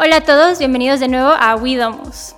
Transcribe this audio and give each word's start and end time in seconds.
Hola 0.00 0.18
a 0.18 0.20
todos, 0.20 0.58
bienvenidos 0.58 1.00
de 1.00 1.08
nuevo 1.08 1.30
a 1.30 1.56
We 1.56 1.76
Domus. 1.76 2.34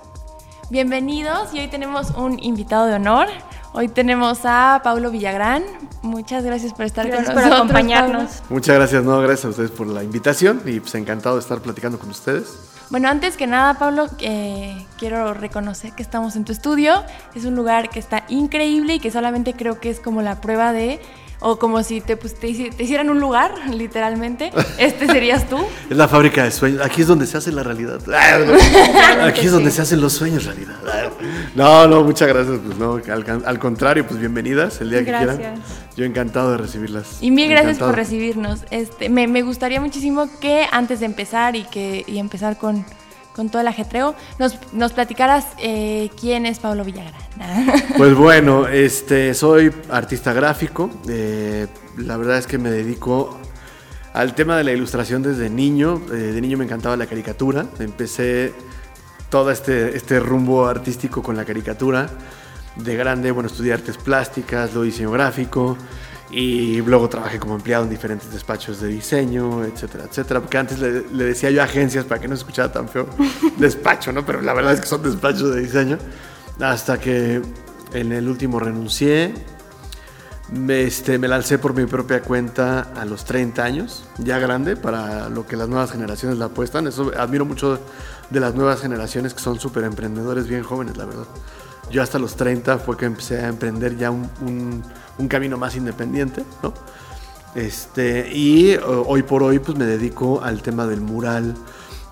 Bienvenidos 0.71 1.53
y 1.53 1.59
hoy 1.59 1.67
tenemos 1.67 2.09
un 2.11 2.41
invitado 2.43 2.87
de 2.87 2.95
honor. 2.95 3.27
Hoy 3.73 3.87
tenemos 3.87 4.39
a 4.45 4.81
Paulo 4.83 5.11
Villagrán. 5.11 5.63
Muchas 6.01 6.43
gracias 6.43 6.73
por 6.73 6.85
estar 6.85 7.05
Gracias 7.05 7.27
con 7.27 7.35
por 7.35 7.43
nosotros. 7.43 7.69
acompañarnos. 7.69 8.31
Paulo. 8.31 8.45
Muchas 8.49 8.75
gracias, 8.75 9.03
no, 9.03 9.19
gracias 9.21 9.45
a 9.45 9.49
ustedes 9.49 9.69
por 9.69 9.85
la 9.85 10.03
invitación 10.03 10.61
y 10.65 10.79
pues 10.79 10.95
encantado 10.95 11.35
de 11.35 11.41
estar 11.41 11.59
platicando 11.59 11.99
con 11.99 12.09
ustedes. 12.09 12.47
Bueno, 12.89 13.07
antes 13.07 13.37
que 13.37 13.45
nada, 13.45 13.75
Pablo, 13.75 14.07
eh, 14.19 14.85
quiero 14.97 15.33
reconocer 15.35 15.93
que 15.93 16.01
estamos 16.01 16.35
en 16.35 16.45
tu 16.45 16.51
estudio. 16.51 17.03
Es 17.35 17.45
un 17.45 17.55
lugar 17.55 17.89
que 17.89 17.99
está 17.99 18.23
increíble 18.27 18.95
y 18.95 18.99
que 18.99 19.11
solamente 19.11 19.53
creo 19.53 19.79
que 19.79 19.91
es 19.91 19.99
como 19.99 20.23
la 20.23 20.41
prueba 20.41 20.73
de, 20.73 20.99
o 21.41 21.59
como 21.59 21.83
si 21.83 21.99
te, 21.99 22.15
pues, 22.15 22.35
te, 22.39 22.47
hici- 22.47 22.73
te 22.73 22.83
hicieran 22.83 23.09
un 23.09 23.19
lugar, 23.19 23.51
literalmente. 23.73 24.51
Este 24.77 25.07
serías 25.07 25.49
tú. 25.49 25.57
Es 25.89 25.97
la 25.97 26.07
fábrica 26.07 26.45
de 26.45 26.51
sueños, 26.51 26.81
aquí 26.85 27.01
es 27.01 27.07
donde 27.07 27.27
se 27.27 27.37
hace 27.37 27.51
la 27.51 27.63
realidad. 27.63 27.99
Aquí 29.23 29.45
es 29.47 29.51
donde 29.51 29.71
se 29.71 29.81
hacen 29.81 29.99
los 30.01 30.13
sueños 30.13 30.45
realidad. 30.45 30.75
No, 31.55 31.87
no, 31.87 32.03
muchas 32.03 32.27
gracias, 32.29 32.59
pues 32.65 32.77
no, 32.77 32.93
al, 33.11 33.43
al 33.45 33.59
contrario, 33.59 34.05
pues 34.07 34.19
bienvenidas 34.19 34.79
el 34.81 34.89
día 34.89 34.99
que 34.99 35.05
quieran. 35.05 35.61
Yo 35.97 36.05
encantado 36.05 36.51
de 36.51 36.57
recibirlas. 36.57 37.17
Y 37.21 37.31
mil 37.31 37.49
gracias 37.49 37.71
Encantado. 37.75 37.91
por 37.91 37.97
recibirnos. 37.99 38.59
Este, 38.71 39.09
me, 39.09 39.27
me 39.27 39.41
gustaría 39.41 39.81
muchísimo 39.81 40.29
que 40.39 40.65
antes 40.71 40.99
de 41.01 41.05
empezar 41.07 41.55
y 41.55 41.63
que 41.65 42.05
y 42.07 42.17
empezar 42.19 42.57
con, 42.57 42.85
con 43.35 43.49
todo 43.49 43.61
el 43.61 43.67
ajetreo, 43.67 44.15
nos, 44.39 44.57
nos 44.73 44.93
platicaras 44.93 45.45
eh, 45.57 46.09
quién 46.19 46.45
es 46.45 46.59
Pablo 46.59 46.83
Villagrán. 46.83 47.21
Pues 47.97 48.13
bueno, 48.15 48.67
este, 48.67 49.33
soy 49.33 49.71
artista 49.89 50.33
gráfico. 50.33 50.89
eh, 51.07 51.67
la 51.97 52.17
verdad 52.17 52.37
es 52.37 52.47
que 52.47 52.57
me 52.57 52.69
dedico 52.69 53.37
al 54.13 54.35
tema 54.35 54.57
de 54.57 54.63
la 54.63 54.71
ilustración 54.71 55.21
desde 55.23 55.49
niño. 55.49 56.01
eh, 56.11 56.15
de 56.15 56.41
niño 56.41 56.57
me 56.57 56.65
encantaba 56.65 56.95
la 56.97 57.05
caricatura. 57.05 57.65
Empecé 57.79 58.53
todo 59.29 59.51
este, 59.51 59.95
este 59.95 60.19
rumbo 60.19 60.65
artístico 60.67 61.21
con 61.23 61.35
la 61.35 61.45
caricatura. 61.45 62.09
De 62.75 62.95
grande, 62.95 63.31
bueno, 63.31 63.47
estudié 63.47 63.73
artes 63.73 63.97
plásticas, 63.97 64.71
luego 64.73 64.83
diseño 64.83 65.11
gráfico. 65.11 65.77
Y 66.31 66.81
luego 66.81 67.09
trabajé 67.09 67.39
como 67.39 67.55
empleado 67.55 67.83
en 67.83 67.89
diferentes 67.89 68.31
despachos 68.31 68.79
de 68.79 68.87
diseño, 68.87 69.65
etcétera, 69.65 70.05
etcétera. 70.09 70.39
Porque 70.39 70.57
antes 70.57 70.79
le, 70.79 71.05
le 71.11 71.25
decía 71.25 71.51
yo 71.51 71.61
agencias 71.61 72.05
para 72.05 72.21
que 72.21 72.27
no 72.27 72.35
se 72.35 72.41
escuchara 72.41 72.71
tan 72.71 72.87
feo 72.87 73.07
despacho, 73.57 74.11
¿no? 74.13 74.25
Pero 74.25 74.41
la 74.41 74.53
verdad 74.53 74.73
es 74.73 74.81
que 74.81 74.87
son 74.87 75.03
despachos 75.03 75.53
de 75.53 75.61
diseño. 75.61 75.97
Hasta 76.59 76.99
que 76.99 77.41
en 77.93 78.11
el 78.11 78.27
último 78.27 78.59
renuncié. 78.59 79.33
Me, 80.51 80.83
este, 80.83 81.17
me 81.17 81.29
lancé 81.29 81.59
por 81.59 81.73
mi 81.73 81.85
propia 81.85 82.21
cuenta 82.21 82.81
a 82.81 83.05
los 83.05 83.23
30 83.23 83.63
años, 83.63 84.03
ya 84.17 84.37
grande, 84.37 84.75
para 84.75 85.29
lo 85.29 85.47
que 85.47 85.55
las 85.55 85.69
nuevas 85.69 85.91
generaciones 85.91 86.37
la 86.37 86.45
apuestan. 86.45 86.87
Eso 86.87 87.11
admiro 87.17 87.45
mucho 87.45 87.79
de 88.29 88.39
las 88.41 88.53
nuevas 88.53 88.81
generaciones 88.81 89.33
que 89.33 89.39
son 89.39 89.61
súper 89.61 89.85
emprendedores, 89.85 90.47
bien 90.47 90.63
jóvenes, 90.63 90.97
la 90.97 91.05
verdad. 91.05 91.27
Yo 91.89 92.01
hasta 92.01 92.19
los 92.19 92.35
30 92.35 92.77
fue 92.79 92.95
que 92.97 93.05
empecé 93.05 93.39
a 93.41 93.47
emprender 93.47 93.97
ya 93.97 94.11
un, 94.11 94.29
un- 94.41 95.27
camino 95.27 95.55
más 95.57 95.75
independiente, 95.75 96.43
¿no? 96.63 96.73
Este, 97.53 98.29
y 98.33 98.75
o- 98.75 99.03
hoy 99.07 99.23
por 99.23 99.43
hoy 99.43 99.59
pues 99.59 99.77
me 99.77 99.85
dedico 99.85 100.41
al 100.41 100.61
tema 100.61 100.87
del 100.87 101.01
mural, 101.01 101.53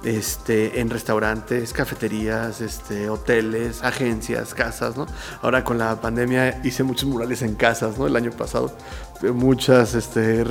este, 0.04 0.80
en 0.80 0.90
restaurantes, 0.90 1.74
cafeterías, 1.74 2.62
este, 2.62 3.10
hoteles, 3.10 3.82
agencias, 3.84 4.54
casas, 4.54 4.96
¿no? 4.96 5.08
Ahora 5.42 5.64
con 5.64 5.78
la 5.78 6.00
pandemia 6.00 6.62
hice 6.64 6.84
muchos 6.84 7.10
murales 7.10 7.42
en 7.42 7.56
casas, 7.56 7.98
¿no? 7.98 8.06
El 8.08 8.16
año 8.16 8.32
pasado, 8.32 8.72
eh, 9.24 9.32
muchas, 9.32 9.96
este, 9.96 10.46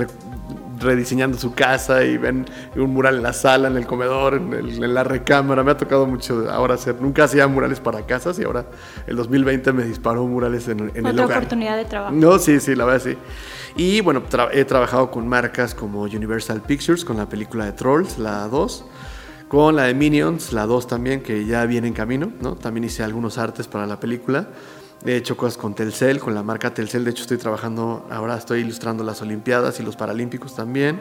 rediseñando 0.81 1.37
su 1.39 1.55
casa 1.55 2.05
y 2.05 2.17
ven 2.19 2.47
un 2.77 2.93
mural 2.93 3.17
en 3.17 3.23
la 3.23 3.33
sala, 3.33 3.69
en 3.69 3.77
el 3.77 3.87
comedor, 3.87 4.35
en, 4.35 4.53
el- 4.53 4.83
en 4.85 4.95
la 4.95 5.05
recámara. 5.05 5.63
Me 5.63 5.71
ha 5.73 5.77
tocado 5.77 6.07
mucho 6.07 6.47
ahora 6.51 6.75
hacer, 6.75 6.97
nunca 7.01 7.25
hacía 7.25 7.47
murales 7.49 7.81
para 7.81 8.07
casas 8.07 8.39
y 8.39 8.45
ahora 8.45 8.67
el 9.07 9.17
2020 9.17 9.73
me 9.73 9.85
disparó 9.85 10.27
murales 10.27 10.69
en, 10.69 10.91
en 10.95 11.07
el 11.07 11.13
Otra 11.13 11.25
hogar. 11.27 11.39
oportunidad 11.39 11.77
de 11.77 11.85
trabajo. 11.85 12.15
No, 12.15 12.39
sí, 12.39 12.61
sí, 12.61 12.75
la 12.75 12.85
verdad 12.85 13.03
sí. 13.05 13.17
Y 13.77 14.01
bueno, 14.01 14.23
tra- 14.29 14.49
he 14.53 14.65
trabajado 14.65 15.11
con 15.11 15.29
marcas 15.29 15.75
como 15.75 16.03
Universal 16.03 16.63
Pictures, 16.63 17.05
con 17.05 17.17
la 17.17 17.29
película 17.29 17.65
de 17.67 17.73
Trolls, 17.73 18.19
la 18.19 18.49
2, 18.49 18.85
con 19.49 19.77
la 19.77 19.85
de 19.85 19.95
Minions, 19.95 20.53
la 20.53 20.67
2 20.67 20.87
también, 20.89 21.23
que 21.23 21.45
ya 21.47 21.65
viene 21.65 21.89
en 21.89 21.95
camino, 21.95 22.33
¿no? 22.41 22.55
También 22.57 22.85
hice 22.85 23.03
algunos 23.03 23.39
artes 23.39 23.67
para 23.69 23.87
la 23.87 23.99
película. 24.01 24.49
He 25.05 25.17
hecho 25.17 25.37
cosas 25.37 25.57
con 25.57 25.75
Telcel, 25.75 26.19
con 26.19 26.35
la 26.35 26.43
marca 26.43 26.75
Telcel. 26.75 27.05
De 27.05 27.11
hecho, 27.11 27.23
estoy 27.23 27.39
trabajando, 27.39 28.07
ahora 28.11 28.37
estoy 28.37 28.61
ilustrando 28.61 29.05
las 29.05 29.23
Olimpiadas 29.23 29.79
y 29.81 29.83
los 29.83 29.97
Paralímpicos 29.97 30.55
también. 30.55 31.01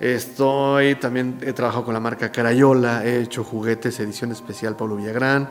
Estoy, 0.00 0.96
también 0.96 1.38
he 1.42 1.52
trabajado 1.52 1.84
con 1.84 1.94
la 1.94 2.00
marca 2.00 2.30
Carayola, 2.30 3.04
he 3.04 3.22
hecho 3.22 3.44
juguetes, 3.44 3.98
edición 4.00 4.32
especial 4.32 4.76
Pablo 4.76 4.96
Villagrán. 4.96 5.48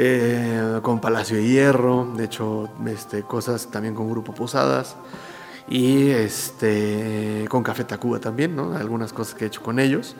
Eh, 0.00 0.78
con 0.82 1.00
Palacio 1.00 1.36
de 1.36 1.42
Hierro, 1.42 2.12
de 2.16 2.24
hecho, 2.24 2.68
este, 2.86 3.22
cosas 3.24 3.68
también 3.68 3.96
con 3.96 4.08
Grupo 4.08 4.32
Posadas 4.32 4.94
y 5.68 6.10
este, 6.10 7.46
con 7.48 7.64
Café 7.64 7.82
Tacuba 7.82 8.20
también, 8.20 8.54
¿no? 8.54 8.76
Algunas 8.76 9.12
cosas 9.12 9.34
que 9.34 9.44
he 9.44 9.48
hecho 9.48 9.60
con 9.60 9.80
ellos. 9.80 10.14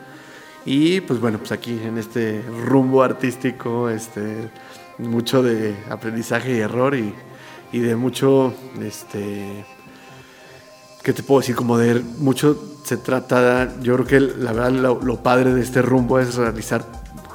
Y 0.65 0.99
pues 1.01 1.21
bueno, 1.21 1.37
pues 1.37 1.53
aquí 1.53 1.79
en 1.81 1.97
este 1.97 2.43
rumbo 2.65 3.01
artístico, 3.01 3.89
este, 3.89 4.49
mucho 4.99 5.41
de 5.41 5.75
aprendizaje 5.89 6.55
y 6.55 6.59
error 6.59 6.95
y, 6.95 7.13
y 7.71 7.79
de 7.79 7.95
mucho, 7.95 8.53
este, 8.81 9.65
¿qué 11.03 11.13
te 11.13 11.23
puedo 11.23 11.41
decir? 11.41 11.55
Como 11.55 11.77
de 11.77 12.01
mucho 12.17 12.57
se 12.83 12.97
trata, 12.97 13.75
yo 13.81 13.95
creo 13.95 14.07
que 14.07 14.19
la 14.19 14.51
verdad 14.51 14.71
lo, 14.71 15.23
padre 15.23 15.53
de 15.53 15.61
este 15.61 15.81
rumbo 15.81 16.19
es 16.19 16.35
realizar, 16.35 16.83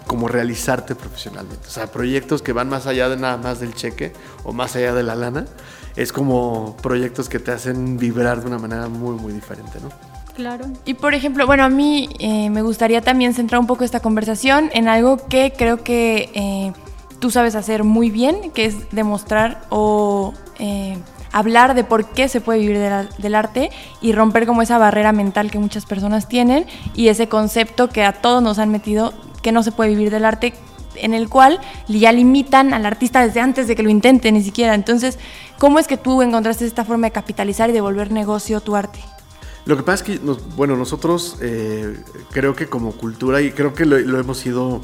como 0.07 0.27
realizarte 0.27 0.95
profesionalmente. 0.97 1.69
O 1.69 1.71
sea, 1.71 1.87
proyectos 1.87 2.43
que 2.43 2.53
van 2.53 2.69
más 2.69 2.87
allá 2.87 3.09
de 3.09 3.17
nada 3.17 3.37
más 3.37 3.61
del 3.61 3.75
cheque 3.75 4.13
o 4.43 4.53
más 4.53 4.75
allá 4.75 4.95
de 4.95 5.05
la 5.05 5.15
lana. 5.15 5.45
Es 5.95 6.13
como 6.13 6.77
proyectos 6.83 7.29
que 7.29 7.39
te 7.39 7.53
hacen 7.53 7.99
vibrar 7.99 8.41
de 8.41 8.49
una 8.49 8.59
manera 8.59 8.89
muy, 8.89 9.15
muy 9.15 9.33
diferente, 9.33 9.79
¿no? 9.81 9.91
Claro. 10.35 10.67
Y 10.85 10.95
por 10.95 11.15
ejemplo, 11.15 11.47
bueno, 11.47 11.63
a 11.63 11.69
mí 11.69 12.09
eh, 12.19 12.51
me 12.51 12.63
gustaría 12.63 13.01
también 13.01 13.33
centrar 13.35 13.61
un 13.61 13.69
poco 13.69 13.85
esta 13.85 14.01
conversación 14.01 14.71
en 14.73 14.89
algo 14.89 15.29
que 15.29 15.53
creo 15.57 15.85
que 15.85 16.31
eh, 16.35 16.73
tú 17.25 17.31
sabes 17.31 17.55
hacer 17.55 17.85
muy 17.85 18.11
bien, 18.11 18.51
que 18.51 18.67
es 18.67 18.91
demostrar 18.91 19.63
o 19.71 20.35
eh, 20.59 20.99
hablar 21.33 21.75
de 21.75 21.83
por 21.83 22.11
qué 22.11 22.29
se 22.29 22.43
puede 22.43 22.59
vivir 22.59 22.77
del 22.77 23.35
arte 23.35 23.71
y 24.03 24.13
romper 24.13 24.45
como 24.45 24.61
esa 24.61 24.77
barrera 24.77 25.11
mental 25.13 25.51
que 25.51 25.59
muchas 25.59 25.87
personas 25.87 26.29
tienen 26.29 26.67
y 26.95 27.09
ese 27.09 27.27
concepto 27.27 27.89
que 27.89 28.05
a 28.05 28.13
todos 28.13 28.43
nos 28.43 28.59
han 28.59 28.69
metido 28.69 29.15
que 29.41 29.53
no 29.53 29.63
se 29.63 29.73
puede 29.73 29.89
vivir 29.89 30.11
del 30.11 30.27
arte 30.27 30.53
en 30.97 31.15
el 31.15 31.31
cual 31.31 31.61
ya 31.89 32.13
limitan 32.13 32.75
al 32.75 32.85
artista 32.85 33.27
desde 33.27 33.41
antes 33.41 33.69
de 33.69 33.75
que 33.75 33.83
lo 33.83 33.89
intente 33.89 34.31
ni 34.31 34.43
siquiera. 34.43 34.75
Entonces, 34.75 35.19
¿cómo 35.59 35.79
es 35.79 35.87
que 35.87 35.97
tú 35.97 36.21
encontraste 36.21 36.67
esta 36.67 36.85
forma 36.85 37.07
de 37.07 37.13
capitalizar 37.13 37.71
y 37.71 37.73
de 37.73 37.81
volver 37.81 38.13
negocio 38.13 38.61
tu 38.61 38.77
arte? 38.77 38.99
Lo 39.65 39.79
que 39.79 39.83
pasa 39.83 40.05
es 40.05 40.21
que, 40.21 40.21
bueno, 40.57 40.77
nosotros 40.77 41.39
eh, 41.41 42.05
creo 42.33 42.55
que 42.55 42.67
como 42.67 42.93
cultura, 42.93 43.41
y 43.41 43.51
creo 43.51 43.73
que 43.73 43.87
lo, 43.87 43.99
lo 43.99 44.21
hemos 44.21 44.45
ido 44.45 44.83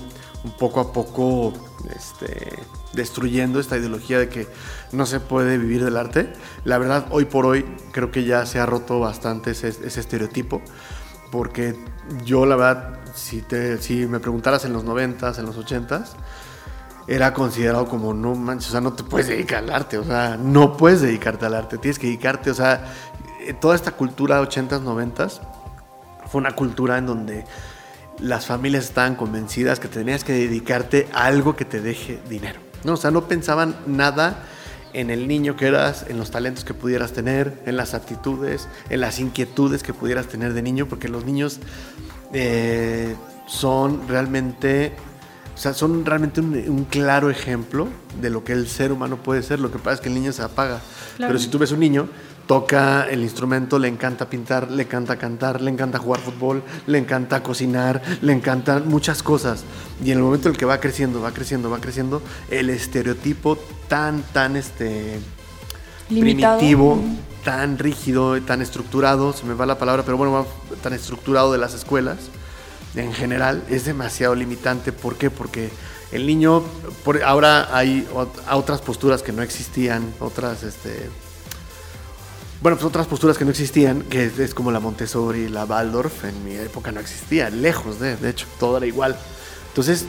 poco 0.59 0.81
a 0.81 0.93
poco 0.93 1.53
este, 1.95 2.59
destruyendo 2.93 3.61
esta 3.61 3.77
ideología 3.77 4.19
de 4.19 4.29
que 4.29 4.49
no 4.93 5.07
se 5.07 5.21
puede 5.21 5.59
vivir 5.59 5.85
del 5.85 5.97
arte. 5.97 6.33
La 6.65 6.79
verdad, 6.79 7.07
hoy 7.11 7.27
por 7.27 7.47
hoy 7.47 7.65
creo 7.93 8.11
que 8.11 8.25
ya 8.25 8.47
se 8.47 8.59
ha 8.59 8.67
roto 8.67 9.01
bastante 9.01 9.53
ese, 9.53 9.69
ese 9.69 10.01
estereotipo, 10.01 10.63
porque 11.31 11.77
yo 12.25 12.47
la 12.47 12.57
verdad, 12.57 12.99
si, 13.15 13.43
te, 13.43 13.79
si 13.79 14.07
me 14.07 14.21
preguntaras 14.21 14.65
en 14.65 14.73
los 14.73 14.85
90s, 14.85 15.39
en 15.39 15.47
los 15.47 15.57
80s, 15.57 16.09
era 17.07 17.35
considerado 17.35 17.87
como 17.87 18.15
no 18.15 18.35
manches, 18.35 18.69
o 18.69 18.73
sea, 18.73 18.81
no 18.81 18.93
te 18.93 19.03
puedes 19.03 19.27
dedicar 19.27 19.65
al 19.65 19.71
arte, 19.71 19.99
o 19.99 20.05
sea, 20.05 20.37
no 20.37 20.77
puedes 20.77 21.01
dedicarte 21.01 21.47
al 21.47 21.55
arte, 21.55 21.79
tienes 21.79 21.99
que 21.99 22.07
dedicarte, 22.07 22.51
o 22.51 22.55
sea, 22.55 22.85
eh, 23.41 23.53
toda 23.53 23.75
esta 23.75 23.93
cultura 23.93 24.41
80s, 24.41 24.83
90s 24.83 25.41
fue 26.27 26.41
una 26.41 26.53
cultura 26.55 26.99
en 26.99 27.07
donde 27.07 27.45
las 28.23 28.47
familias 28.47 28.85
estaban 28.85 29.17
convencidas 29.17 29.81
que 29.81 29.89
tenías 29.89 30.25
que 30.25 30.33
dedicarte 30.33 31.09
a 31.13 31.27
algo 31.27 31.57
que 31.57 31.65
te 31.65 31.81
deje 31.81 32.21
dinero. 32.29 32.61
No, 32.85 32.95
o 32.95 32.97
sea, 32.97 33.11
no 33.11 33.29
pensaban 33.29 33.77
nada 33.87 34.45
en 34.93 35.11
el 35.11 35.29
niño 35.29 35.57
que 35.57 35.67
eras, 35.67 36.07
en 36.09 36.19
los 36.19 36.31
talentos 36.31 36.65
que 36.65 36.75
pudieras 36.75 37.13
tener, 37.13 37.63
en 37.67 37.77
las 37.77 37.95
aptitudes, 37.95 38.69
en 38.89 39.01
las 39.01 39.21
inquietudes 39.21 39.83
que 39.83 39.95
pudieras 39.95 40.27
tener 40.27 40.53
de 40.53 40.63
niño, 40.63 40.87
porque 40.87 41.09
los 41.09 41.25
niños 41.25 41.61
eh, 42.33 43.15
son 43.47 44.09
realmente, 44.09 44.93
o 45.55 45.59
sea, 45.59 45.75
son 45.75 46.05
realmente 46.05 46.41
un, 46.41 46.55
un 46.69 46.85
claro 46.85 47.31
ejemplo 47.31 47.89
de 48.21 48.31
lo 48.31 48.45
que 48.45 48.53
el 48.53 48.67
ser 48.69 48.93
humano 48.93 49.17
puede 49.17 49.43
ser. 49.43 49.61
Lo 49.61 49.71
que 49.71 49.79
pasa 49.79 49.95
es 49.95 50.01
que 50.01 50.09
el 50.09 50.15
niño 50.15 50.33
se 50.33 50.43
apaga. 50.43 50.81
Claro. 51.17 51.31
Pero 51.31 51.39
si 51.39 51.49
tú 51.49 51.59
ves 51.59 51.73
un 51.73 51.81
niño, 51.81 52.09
toca 52.51 53.09
el 53.09 53.23
instrumento, 53.23 53.79
le 53.79 53.87
encanta 53.87 54.29
pintar, 54.29 54.73
le 54.73 54.83
encanta 54.83 55.17
cantar, 55.17 55.61
le 55.61 55.71
encanta 55.71 56.01
jugar 56.01 56.21
fútbol, 56.21 56.65
le 56.89 56.99
encanta 56.99 57.45
cocinar, 57.45 58.03
le 58.23 58.33
encantan 58.33 58.89
muchas 58.89 59.23
cosas. 59.23 59.63
Y 60.05 60.11
en 60.11 60.19
el 60.19 60.25
momento 60.25 60.49
en 60.49 60.55
el 60.55 60.59
que 60.59 60.65
va 60.65 60.81
creciendo, 60.81 61.21
va 61.21 61.31
creciendo, 61.31 61.71
va 61.71 61.81
creciendo, 61.81 62.21
el 62.51 62.71
estereotipo 62.71 63.57
tan, 63.87 64.25
tan 64.33 64.57
este 64.57 65.21
Limitado. 66.09 66.59
primitivo, 66.59 67.01
tan 67.45 67.79
rígido, 67.79 68.43
tan 68.43 68.63
estructurado, 68.63 69.33
se 69.33 69.47
me 69.47 69.55
va 69.55 69.65
la 69.65 69.79
palabra, 69.79 70.03
pero 70.05 70.17
bueno, 70.17 70.33
va 70.33 70.45
tan 70.83 70.93
estructurado 70.93 71.53
de 71.53 71.59
las 71.59 71.75
escuelas, 71.75 72.19
en 72.97 73.13
general 73.13 73.63
es 73.71 73.85
demasiado 73.85 74.35
limitante. 74.35 74.91
¿Por 74.91 75.15
qué? 75.15 75.31
Porque 75.31 75.71
el 76.11 76.27
niño, 76.27 76.65
por, 77.05 77.23
ahora 77.23 77.69
hay 77.73 78.09
otras 78.51 78.81
posturas 78.81 79.23
que 79.23 79.31
no 79.31 79.43
existían, 79.43 80.13
otras, 80.19 80.65
este, 80.65 81.09
bueno, 82.61 82.77
pues 82.77 82.85
otras 82.85 83.07
posturas 83.07 83.39
que 83.39 83.45
no 83.45 83.51
existían, 83.51 84.03
que 84.03 84.27
es, 84.27 84.55
como 84.55 84.71
la 84.71 84.81
Montessori, 84.81 85.49
la 85.49 85.65
Waldorf, 85.65 86.25
en 86.25 86.45
mi 86.45 86.55
época 86.55 86.93
no 86.93 87.01
existía, 87.01 87.51
lejos 87.51 88.01
de, 88.01 88.17
de 88.17 88.31
hecho, 88.31 88.47
todo 88.59 88.77
era 88.77 88.87
igual. 88.87 89.17
Entonces, 89.69 90.07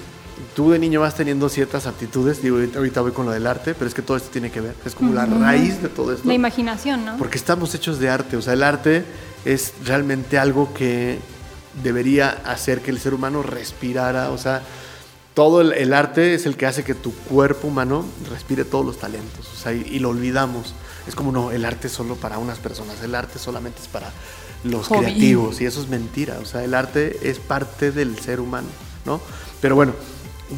tú 0.55 0.71
de 0.71 0.79
niño 0.79 1.01
vas 1.01 1.15
teniendo 1.15 1.49
ciertas 1.49 1.87
aptitudes, 1.87 2.41
digo, 2.41 2.57
ahorita 2.57 3.01
voy 3.01 3.11
con 3.11 3.25
lo 3.25 3.31
del 3.31 3.47
arte, 3.47 3.73
pero 3.73 3.87
es 3.87 3.93
que 3.93 4.01
todo 4.01 4.17
esto 4.17 4.29
tiene 4.31 4.51
que 4.51 4.61
ver, 4.61 4.75
es 4.85 4.95
como 4.95 5.13
la 5.13 5.25
raíz 5.25 5.81
de 5.81 5.89
todo 5.89 6.13
esto. 6.13 6.27
La 6.27 6.33
imaginación, 6.33 7.05
¿no? 7.05 7.17
Porque 7.17 7.37
estamos 7.37 7.73
hechos 7.75 7.99
de 7.99 8.09
arte, 8.09 8.37
o 8.37 8.41
sea, 8.41 8.53
el 8.53 8.63
arte 8.63 9.05
es 9.45 9.73
realmente 9.85 10.37
algo 10.37 10.73
que 10.73 11.19
debería 11.83 12.29
hacer 12.45 12.81
que 12.81 12.91
el 12.91 12.99
ser 12.99 13.13
humano 13.13 13.43
respirara, 13.43 14.29
o 14.31 14.37
sea, 14.37 14.61
todo 15.33 15.61
el, 15.61 15.93
arte 15.93 16.33
es 16.33 16.45
el 16.45 16.57
que 16.57 16.65
hace 16.65 16.83
que 16.83 16.93
tu 16.93 17.13
cuerpo 17.13 17.69
humano 17.69 18.05
respire 18.29 18.65
todos 18.65 18.85
los 18.85 18.97
talentos, 18.97 19.49
o 19.53 19.55
sea, 19.55 19.71
y, 19.71 19.99
lo 19.99 20.09
olvidamos. 20.09 20.73
Es 21.07 21.15
como, 21.15 21.31
no, 21.31 21.51
el 21.51 21.65
arte 21.65 21.87
es 21.87 21.93
solo 21.93 22.15
para 22.15 22.37
unas 22.37 22.59
personas, 22.59 23.01
el 23.03 23.15
arte 23.15 23.39
solamente 23.39 23.81
es 23.81 23.87
para 23.87 24.11
los 24.63 24.87
creativos, 24.87 25.59
y 25.61 25.65
eso 25.65 25.81
es 25.81 25.87
mentira, 25.87 26.37
o 26.39 26.45
sea, 26.45 26.63
el 26.63 26.73
arte 26.73 27.29
es 27.29 27.39
parte 27.39 27.91
del 27.91 28.19
ser 28.19 28.39
humano, 28.39 28.67
¿no? 29.05 29.19
Pero 29.59 29.75
bueno, 29.75 29.93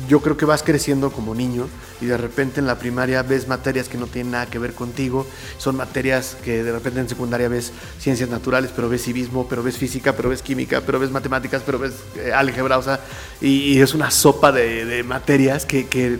yo 0.07 0.21
creo 0.21 0.37
que 0.37 0.45
vas 0.45 0.63
creciendo 0.63 1.11
como 1.11 1.35
niño 1.35 1.67
y 2.01 2.05
de 2.05 2.17
repente 2.17 2.59
en 2.59 2.67
la 2.67 2.79
primaria 2.79 3.21
ves 3.23 3.47
materias 3.47 3.87
que 3.87 3.97
no 3.97 4.07
tienen 4.07 4.31
nada 4.31 4.47
que 4.47 4.59
ver 4.59 4.73
contigo, 4.73 5.25
son 5.57 5.75
materias 5.75 6.35
que 6.43 6.63
de 6.63 6.71
repente 6.71 6.99
en 6.99 7.09
secundaria 7.09 7.47
ves 7.47 7.71
ciencias 7.99 8.29
naturales, 8.29 8.71
pero 8.75 8.89
ves 8.89 9.03
civismo, 9.03 9.47
pero 9.47 9.63
ves 9.63 9.77
física, 9.77 10.13
pero 10.13 10.29
ves 10.29 10.41
química, 10.41 10.81
pero 10.81 10.99
ves 10.99 11.11
matemáticas, 11.11 11.61
pero 11.65 11.79
ves 11.79 11.93
eh, 12.17 12.33
álgebra, 12.33 12.77
o 12.77 12.83
sea, 12.83 12.99
y, 13.39 13.79
es 13.79 13.93
una 13.93 14.11
sopa 14.11 14.51
de, 14.51 15.03
materias 15.03 15.65
que, 15.65 16.19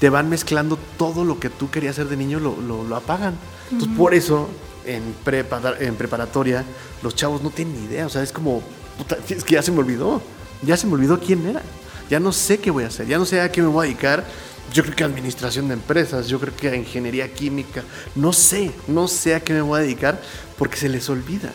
te 0.00 0.10
van 0.10 0.28
mezclando 0.28 0.78
todo 0.98 1.24
lo 1.24 1.38
que 1.38 1.50
tú 1.50 1.70
querías 1.70 1.92
hacer 1.92 2.08
de 2.08 2.16
niño, 2.16 2.40
lo, 2.40 2.96
apagan. 2.96 3.36
Entonces, 3.70 3.96
por 3.96 4.14
eso 4.14 4.48
en, 4.84 5.02
en 5.80 5.94
preparatoria 5.96 6.64
los 7.02 7.14
chavos 7.14 7.42
no 7.42 7.50
tienen 7.50 7.80
ni 7.80 7.86
idea, 7.86 8.06
o 8.06 8.10
sea, 8.10 8.22
es 8.22 8.32
como, 8.32 8.62
puta, 8.98 9.16
es 9.28 9.44
que 9.44 9.54
ya 9.54 9.62
se 9.62 9.72
me 9.72 9.78
olvidó, 9.78 10.22
ya 10.62 10.76
se 10.76 10.86
me 10.86 10.94
olvidó 10.94 11.18
quién 11.20 11.46
era 11.46 11.62
ya 12.10 12.20
no 12.20 12.32
sé 12.32 12.58
qué 12.58 12.70
voy 12.70 12.84
a 12.84 12.88
hacer, 12.88 13.06
ya 13.06 13.18
no 13.18 13.24
sé 13.24 13.40
a 13.40 13.50
qué 13.50 13.62
me 13.62 13.68
voy 13.68 13.86
a 13.86 13.88
dedicar. 13.88 14.24
Yo 14.72 14.82
creo 14.82 14.96
que 14.96 15.04
a 15.04 15.06
administración 15.06 15.68
de 15.68 15.74
empresas, 15.74 16.26
yo 16.28 16.40
creo 16.40 16.54
que 16.56 16.68
a 16.68 16.74
ingeniería 16.74 17.32
química, 17.32 17.82
no 18.14 18.32
sé, 18.32 18.72
no 18.88 19.08
sé 19.08 19.34
a 19.34 19.40
qué 19.40 19.52
me 19.52 19.60
voy 19.60 19.78
a 19.78 19.82
dedicar 19.82 20.20
porque 20.58 20.76
se 20.76 20.88
les 20.88 21.08
olvida. 21.08 21.50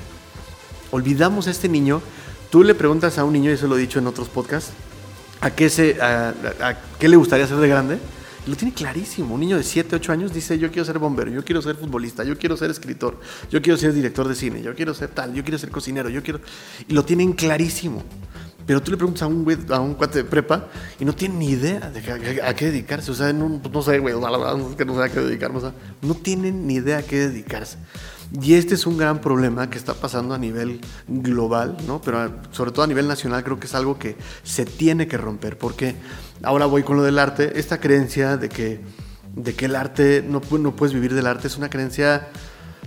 Olvidamos 0.92 1.48
a 1.48 1.52
este 1.52 1.68
niño. 1.68 2.02
Tú 2.50 2.64
le 2.64 2.76
preguntas 2.76 3.18
a 3.18 3.24
un 3.24 3.34
niño, 3.34 3.52
y 3.52 3.56
eso 3.56 3.68
lo 3.68 3.78
he 3.78 3.82
dicho 3.82 4.00
en 4.00 4.08
otros 4.08 4.30
podcasts, 4.30 4.72
¿a 5.42 5.52
qué, 5.52 5.70
se, 5.70 6.02
a, 6.02 6.34
qué 7.00 7.08
le 7.08 7.16
gustaría 7.16 7.46
ser 7.46 7.58
de 7.58 7.68
grande? 7.68 8.00
Lo 8.50 8.56
tiene 8.56 8.74
clarísimo. 8.74 9.36
Un 9.36 9.42
niño 9.42 9.58
de 9.58 9.64
7, 9.64 9.96
8 9.96 10.12
años 10.12 10.34
dice, 10.34 10.58
yo 10.58 10.70
quiero 10.70 10.86
ser 10.86 11.00
bombero, 11.00 11.32
yo 11.32 11.44
quiero 11.44 11.62
ser 11.62 11.76
futbolista, 11.76 12.24
yo 12.24 12.38
quiero 12.38 12.58
ser 12.58 12.72
escritor, 12.72 13.20
yo 13.50 13.62
quiero 13.62 13.78
ser 13.78 13.94
director 13.94 14.28
de 14.28 14.36
cine, 14.36 14.62
yo 14.62 14.76
quiero 14.76 14.94
ser 14.94 15.10
tal, 15.10 15.34
yo 15.34 15.44
quiero 15.44 15.58
ser 15.58 15.70
cocinero, 15.70 16.10
yo 16.10 16.24
quiero... 16.24 16.42
Y 16.88 16.94
lo 16.94 17.06
tienen 17.06 17.34
clarísimo. 17.34 18.04
Pero 18.66 18.84
tú 18.84 18.92
le 18.92 18.98
preguntas 18.98 19.24
a 19.24 19.28
un, 19.28 19.44
güey, 19.44 19.58
a 19.70 19.80
un 19.80 19.96
cuate 19.96 20.20
de 20.20 20.24
prepa 20.26 20.68
y 21.00 21.06
no 21.06 21.16
tiene 21.16 21.36
ni 21.36 21.50
idea 21.50 21.90
de 21.90 22.42
a, 22.44 22.54
qué 22.54 22.66
dedicarse. 22.66 23.10
O 23.10 23.16
sea, 23.16 23.34
no, 23.34 23.50
no 23.50 23.82
sé, 23.82 23.98
güey, 23.98 24.14
que 24.78 24.86
no 24.86 24.96
sé 24.96 25.04
a 25.04 25.10
qué 25.10 25.22
dedicarse. 25.22 25.58
O 25.58 25.62
sea, 25.62 25.74
no 26.04 26.14
tienen 26.14 26.68
ni 26.68 26.76
idea 26.76 27.00
a 27.00 27.02
qué 27.02 27.30
dedicarse. 27.30 27.78
Y 28.42 28.54
este 28.54 28.76
es 28.76 28.86
un 28.86 28.98
gran 28.98 29.22
problema 29.22 29.70
que 29.70 29.78
está 29.78 29.94
pasando 29.94 30.36
a 30.36 30.38
nivel 30.38 30.82
global, 31.08 31.78
¿no? 31.88 32.02
Pero 32.02 32.32
sobre 32.52 32.72
todo 32.72 32.84
a 32.84 32.88
nivel 32.88 33.08
nacional 33.08 33.44
creo 33.44 33.60
que 33.60 33.68
es 33.68 33.74
algo 33.74 33.98
que 33.98 34.16
se 34.44 34.66
tiene 34.66 35.08
que 35.08 35.18
romper. 35.18 35.58
Porque 35.58 35.96
ahora 36.44 36.66
voy 36.66 36.84
con 36.84 36.98
lo 36.98 37.04
del 37.04 37.18
arte. 37.18 37.60
Esta 37.60 37.80
creencia 37.80 38.38
de 38.38 38.50
que, 38.50 38.82
de 39.36 39.56
que 39.56 39.66
el 39.66 39.76
arte, 39.76 40.24
no, 40.28 40.42
no 40.60 40.76
puedes 40.76 40.94
vivir 40.94 41.14
del 41.14 41.28
arte, 41.28 41.48
es 41.48 41.58
una 41.58 41.70
creencia 41.70 42.28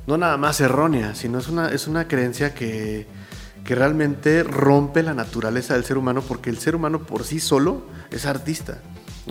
no 0.07 0.17
nada 0.17 0.37
más 0.37 0.61
errónea, 0.61 1.15
sino 1.15 1.39
es 1.39 1.49
una, 1.49 1.69
es 1.69 1.87
una 1.87 2.09
creencia 2.09 2.55
que 2.55 3.07
que 3.65 3.75
realmente 3.75 4.43
rompe 4.43 5.03
la 5.03 5.15
naturaleza 5.15 5.75
del 5.75 5.85
ser 5.85 5.97
humano 5.97 6.23
porque 6.23 6.51
el 6.51 6.59
ser 6.59 6.75
humano 6.75 7.01
por 7.01 7.25
sí 7.25 7.41
solo 7.41 7.83
es 8.11 8.27
artista. 8.27 8.79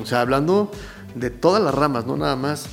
O 0.01 0.05
sea, 0.05 0.21
hablando 0.21 0.71
de 1.15 1.29
todas 1.29 1.61
las 1.61 1.75
ramas, 1.75 2.05
no 2.05 2.15
nada 2.15 2.35
más 2.35 2.67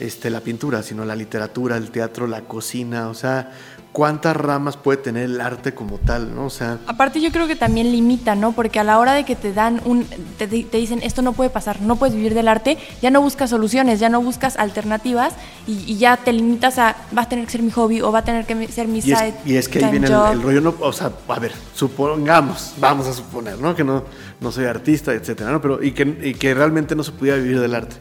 este, 0.00 0.30
la 0.30 0.40
pintura, 0.40 0.82
sino 0.82 1.04
la 1.04 1.16
literatura, 1.16 1.76
el 1.76 1.90
teatro, 1.90 2.26
la 2.26 2.42
cocina, 2.42 3.08
o 3.08 3.14
sea, 3.14 3.52
cuántas 3.92 4.34
ramas 4.36 4.76
puede 4.76 4.98
tener 4.98 5.24
el 5.24 5.40
arte 5.40 5.74
como 5.74 5.98
tal, 5.98 6.34
¿no? 6.34 6.46
O 6.46 6.50
sea... 6.50 6.78
Aparte 6.86 7.20
yo 7.20 7.30
creo 7.30 7.46
que 7.46 7.56
también 7.56 7.92
limita, 7.92 8.34
¿no? 8.34 8.52
Porque 8.52 8.80
a 8.80 8.84
la 8.84 8.98
hora 8.98 9.12
de 9.12 9.24
que 9.24 9.36
te 9.36 9.52
dan 9.52 9.80
un... 9.84 10.06
Te, 10.38 10.46
dicen, 10.46 11.00
esto 11.02 11.22
no 11.22 11.34
puede 11.34 11.50
pasar, 11.50 11.80
no 11.82 11.96
puedes 11.96 12.14
vivir 12.14 12.34
del 12.34 12.48
arte, 12.48 12.78
ya 13.00 13.10
no 13.10 13.20
buscas 13.20 13.50
soluciones, 13.50 14.00
ya 14.00 14.08
no 14.08 14.22
buscas 14.22 14.56
alternativas 14.56 15.34
y, 15.66 15.96
ya 15.96 16.16
te 16.16 16.32
limitas 16.32 16.78
a, 16.78 16.96
va 17.16 17.22
a 17.22 17.28
tener 17.28 17.44
que 17.44 17.52
ser 17.52 17.62
mi 17.62 17.70
hobby 17.70 18.00
o 18.00 18.10
va 18.10 18.20
a 18.20 18.24
tener 18.24 18.46
que 18.46 18.68
ser 18.68 18.88
mi 18.88 18.98
y 18.98 19.02
side 19.02 19.28
es, 19.28 19.34
Y 19.46 19.56
es 19.56 19.68
que 19.68 19.84
ahí 19.84 19.90
viene 19.90 20.06
el, 20.06 20.42
rollo, 20.42 20.60
no, 20.60 20.74
o 20.80 20.92
sea, 20.92 21.12
a 21.28 21.38
ver, 21.38 21.52
supongamos, 21.74 22.74
vamos 22.78 23.06
a 23.06 23.12
suponer, 23.12 23.58
¿no? 23.58 23.74
Que 23.76 23.84
no, 23.84 24.04
no 24.40 24.50
soy 24.50 24.64
artista, 24.64 25.12
etcétera, 25.12 25.52
¿no? 25.52 25.60
Pero, 25.60 25.82
y 25.82 25.92
que, 25.92 26.18
y 26.22 26.34
que 26.34 26.54
realmente 26.54 26.96
no 26.96 27.04
se 27.04 27.12
pudiera 27.12 27.38
vivir 27.38 27.60
del 27.60 27.74
arte. 27.74 27.96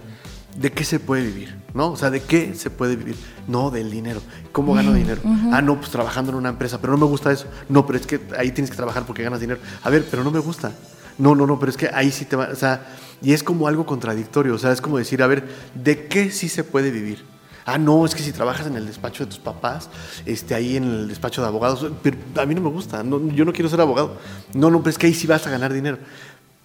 ¿De 0.55 0.71
qué 0.71 0.83
se 0.83 0.99
puede 0.99 1.23
vivir? 1.23 1.55
¿No? 1.73 1.91
O 1.91 1.97
sea, 1.97 2.09
¿de 2.09 2.21
qué 2.21 2.53
se 2.55 2.69
puede 2.69 2.95
vivir? 2.95 3.15
No, 3.47 3.71
del 3.71 3.89
dinero. 3.89 4.21
¿Cómo 4.51 4.73
gano 4.73 4.93
dinero? 4.93 5.21
Ah, 5.51 5.61
no, 5.61 5.77
pues 5.77 5.89
trabajando 5.91 6.31
en 6.31 6.37
una 6.37 6.49
empresa, 6.49 6.79
pero 6.81 6.91
no 6.93 6.99
me 6.99 7.05
gusta 7.05 7.31
eso. 7.31 7.45
No, 7.69 7.85
pero 7.85 7.97
es 7.97 8.05
que 8.05 8.19
ahí 8.37 8.51
tienes 8.51 8.69
que 8.69 8.75
trabajar 8.75 9.05
porque 9.05 9.23
ganas 9.23 9.39
dinero. 9.39 9.59
A 9.83 9.89
ver, 9.89 10.05
pero 10.09 10.23
no 10.23 10.31
me 10.31 10.39
gusta. 10.39 10.71
No, 11.17 11.35
no, 11.35 11.47
no, 11.47 11.59
pero 11.59 11.69
es 11.69 11.77
que 11.77 11.89
ahí 11.93 12.11
sí 12.11 12.25
te 12.25 12.35
va. 12.35 12.49
O 12.51 12.55
sea, 12.55 12.85
y 13.21 13.33
es 13.33 13.43
como 13.43 13.67
algo 13.67 13.85
contradictorio. 13.85 14.55
O 14.55 14.57
sea, 14.57 14.71
es 14.71 14.81
como 14.81 14.97
decir, 14.97 15.23
a 15.23 15.27
ver, 15.27 15.47
¿de 15.73 16.07
qué 16.07 16.31
sí 16.31 16.49
se 16.49 16.63
puede 16.63 16.91
vivir? 16.91 17.23
Ah, 17.65 17.77
no, 17.77 18.05
es 18.05 18.15
que 18.15 18.23
si 18.23 18.31
trabajas 18.31 18.67
en 18.67 18.75
el 18.75 18.87
despacho 18.87 19.23
de 19.23 19.29
tus 19.29 19.39
papás, 19.39 19.89
este, 20.25 20.55
ahí 20.55 20.77
en 20.77 20.83
el 20.83 21.07
despacho 21.07 21.41
de 21.41 21.47
abogados, 21.47 21.85
pero 22.01 22.17
a 22.37 22.45
mí 22.45 22.55
no 22.55 22.61
me 22.61 22.69
gusta, 22.69 23.03
yo 23.03 23.45
no 23.45 23.53
quiero 23.53 23.69
ser 23.69 23.79
abogado. 23.79 24.17
No, 24.53 24.71
no, 24.71 24.79
pero 24.79 24.89
es 24.89 24.97
que 24.97 25.07
ahí 25.07 25.13
sí 25.13 25.27
vas 25.27 25.45
a 25.47 25.51
ganar 25.51 25.71
dinero. 25.71 25.99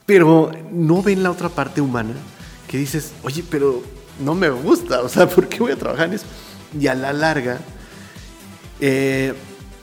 Pero 0.06 0.50
no 0.72 1.02
ven 1.02 1.22
la 1.22 1.30
otra 1.30 1.48
parte 1.48 1.80
humana 1.80 2.14
que 2.68 2.78
dices, 2.78 3.12
oye, 3.22 3.44
pero 3.48 3.82
no 4.20 4.34
me 4.34 4.50
gusta, 4.50 5.02
o 5.02 5.08
sea, 5.08 5.28
¿por 5.28 5.48
qué 5.48 5.60
voy 5.60 5.72
a 5.72 5.76
trabajar 5.76 6.06
en 6.06 6.14
eso? 6.14 6.26
Y 6.78 6.86
a 6.86 6.94
la 6.94 7.12
larga, 7.12 7.58
eh, 8.80 9.34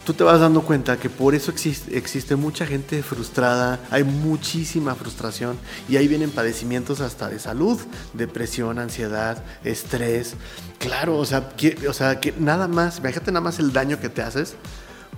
tú 0.06 0.14
te 0.14 0.24
vas 0.24 0.40
dando 0.40 0.62
cuenta 0.64 0.98
que 0.98 1.10
por 1.10 1.34
eso 1.34 1.52
existe, 1.52 2.36
mucha 2.36 2.66
gente 2.66 3.02
frustrada, 3.04 3.80
hay 3.90 4.04
muchísima 4.04 4.96
frustración 4.96 5.58
y 5.88 5.98
ahí 5.98 6.08
vienen 6.08 6.30
padecimientos 6.30 7.00
hasta 7.00 7.30
de 7.30 7.40
salud, 7.40 7.80
depresión, 8.14 8.80
ansiedad, 8.80 9.44
estrés. 9.64 10.36
Claro, 10.80 11.18
o 11.18 11.26
sea, 11.26 11.50
que, 11.50 11.88
o 11.88 11.94
sea, 11.94 12.20
que 12.20 12.34
nada 12.38 12.68
más, 12.68 13.00
fíjate 13.00 13.32
nada 13.32 13.42
más 13.42 13.60
el 13.60 13.72
daño 13.72 14.00
que 14.00 14.10
te 14.10 14.22
haces 14.22 14.56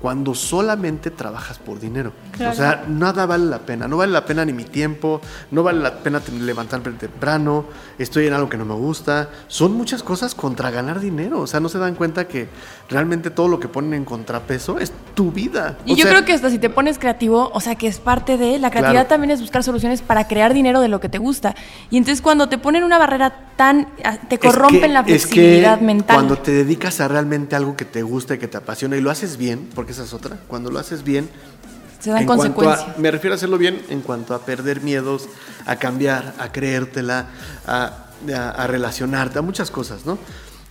cuando 0.05 0.35
solamente 0.35 1.09
trabajas 1.09 1.57
por 1.57 1.79
dinero. 1.79 2.13
O 2.39 2.53
sea, 2.53 2.85
nada 2.87 3.25
vale 3.25 3.45
la 3.45 3.57
pena. 3.57 3.87
No 3.87 3.97
vale 3.97 4.11
la 4.11 4.23
pena 4.23 4.45
ni 4.45 4.53
mi 4.53 4.63
tiempo, 4.63 5.19
no 5.49 5.63
vale 5.63 5.79
la 5.79 5.95
pena 5.95 6.21
levantarme 6.41 6.91
temprano, 6.91 7.65
estoy 7.97 8.27
en 8.27 8.33
algo 8.33 8.47
que 8.47 8.55
no 8.55 8.65
me 8.65 8.75
gusta. 8.75 9.29
Son 9.47 9.73
muchas 9.73 10.03
cosas 10.03 10.35
contra 10.35 10.69
ganar 10.69 10.99
dinero. 10.99 11.39
O 11.39 11.47
sea, 11.47 11.59
no 11.59 11.69
se 11.69 11.79
dan 11.79 11.95
cuenta 11.95 12.27
que 12.27 12.49
realmente 12.87 13.31
todo 13.31 13.47
lo 13.47 13.59
que 13.59 13.67
ponen 13.67 13.95
en 13.95 14.05
contrapeso 14.05 14.77
es 14.77 14.93
tu 15.15 15.31
vida. 15.31 15.79
Y 15.85 15.95
yo 15.95 16.07
creo 16.07 16.23
que 16.23 16.33
hasta 16.33 16.51
si 16.51 16.59
te 16.59 16.69
pones 16.69 16.99
creativo, 16.99 17.49
o 17.51 17.59
sea, 17.59 17.73
que 17.73 17.87
es 17.87 17.97
parte 17.97 18.37
de 18.37 18.59
la 18.59 18.69
creatividad 18.69 19.07
también 19.07 19.31
es 19.31 19.41
buscar 19.41 19.63
soluciones 19.63 20.03
para 20.03 20.27
crear 20.27 20.53
dinero 20.53 20.81
de 20.81 20.87
lo 20.87 20.99
que 20.99 21.09
te 21.09 21.17
gusta. 21.17 21.55
Y 21.89 21.97
entonces 21.97 22.21
cuando 22.21 22.47
te 22.47 22.59
ponen 22.59 22.83
una 22.83 22.99
barrera 22.99 23.33
tan 23.55 23.87
ah, 24.03 24.17
te 24.29 24.37
corrompen 24.37 24.93
la 24.93 25.03
flexibilidad 25.03 25.79
mental. 25.79 26.17
Cuando 26.17 26.37
te 26.37 26.51
dedicas 26.51 26.99
a 27.01 27.07
realmente 27.07 27.55
algo 27.55 27.75
que 27.75 27.85
te 27.85 28.03
gusta 28.03 28.35
y 28.35 28.37
que 28.37 28.47
te 28.47 28.57
apasiona 28.57 28.97
y 28.97 29.01
lo 29.01 29.09
haces 29.09 29.37
bien, 29.37 29.67
porque 29.73 29.94
esa 29.95 30.03
es 30.03 30.13
otra, 30.13 30.37
cuando 30.47 30.69
lo 30.69 30.79
haces 30.79 31.03
bien 31.03 31.29
se 31.99 32.11
dan 32.11 32.25
consecuencias. 32.25 32.97
me 32.99 33.09
refiero 33.09 33.33
a 33.33 33.37
hacerlo 33.37 33.57
bien 33.57 33.81
en 33.89 34.01
cuanto 34.01 34.35
a 34.35 34.45
perder 34.45 34.81
miedos, 34.81 35.27
a 35.65 35.77
cambiar, 35.77 36.35
a 36.37 36.51
creértela, 36.51 37.29
a, 37.65 38.09
a 38.55 38.67
relacionarte, 38.67 39.39
a 39.39 39.41
muchas 39.41 39.71
cosas, 39.71 40.05
¿no? 40.05 40.19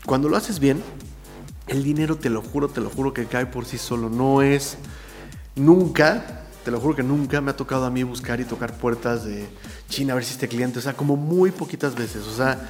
Cuando 0.07 0.29
lo 0.29 0.37
haces 0.37 0.61
bien, 0.61 0.81
el 1.67 1.83
dinero, 1.83 2.17
te 2.17 2.31
lo 2.31 2.41
juro, 2.41 2.69
te 2.69 2.81
lo 2.81 2.91
juro 2.91 3.13
que 3.13 3.27
cae 3.27 3.47
por 3.47 3.65
sí 3.65 3.79
solo. 3.79 4.11
No 4.11 4.43
es 4.43 4.77
nunca, 5.57 6.43
te 6.65 6.71
lo 6.71 6.79
juro 6.79 6.95
que 6.95 7.03
nunca 7.03 7.41
me 7.41 7.51
ha 7.51 7.57
tocado 7.57 7.85
a 7.85 7.91
mí 7.91 8.03
buscar 8.03 8.39
y 8.41 8.45
tocar 8.45 8.77
puertas 8.77 9.25
de 9.25 9.49
China 9.89 10.13
a 10.13 10.17
ver 10.17 10.25
si 10.25 10.35
este 10.35 10.47
cliente, 10.47 10.79
o 10.79 10.83
sea, 10.83 10.93
como 10.95 11.17
muy 11.17 11.51
poquitas 11.51 11.95
veces. 11.95 12.27
O 12.27 12.37
sea, 12.37 12.69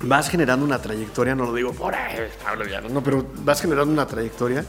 vas 0.00 0.28
generando 0.28 0.64
una 0.64 0.80
trayectoria, 0.80 1.34
no 1.34 1.44
lo 1.44 1.54
digo 1.54 1.72
por 1.72 1.94
ahí, 1.94 2.16
no, 2.90 3.02
pero 3.04 3.24
vas 3.44 3.60
generando 3.60 3.92
una 3.92 4.06
trayectoria 4.06 4.64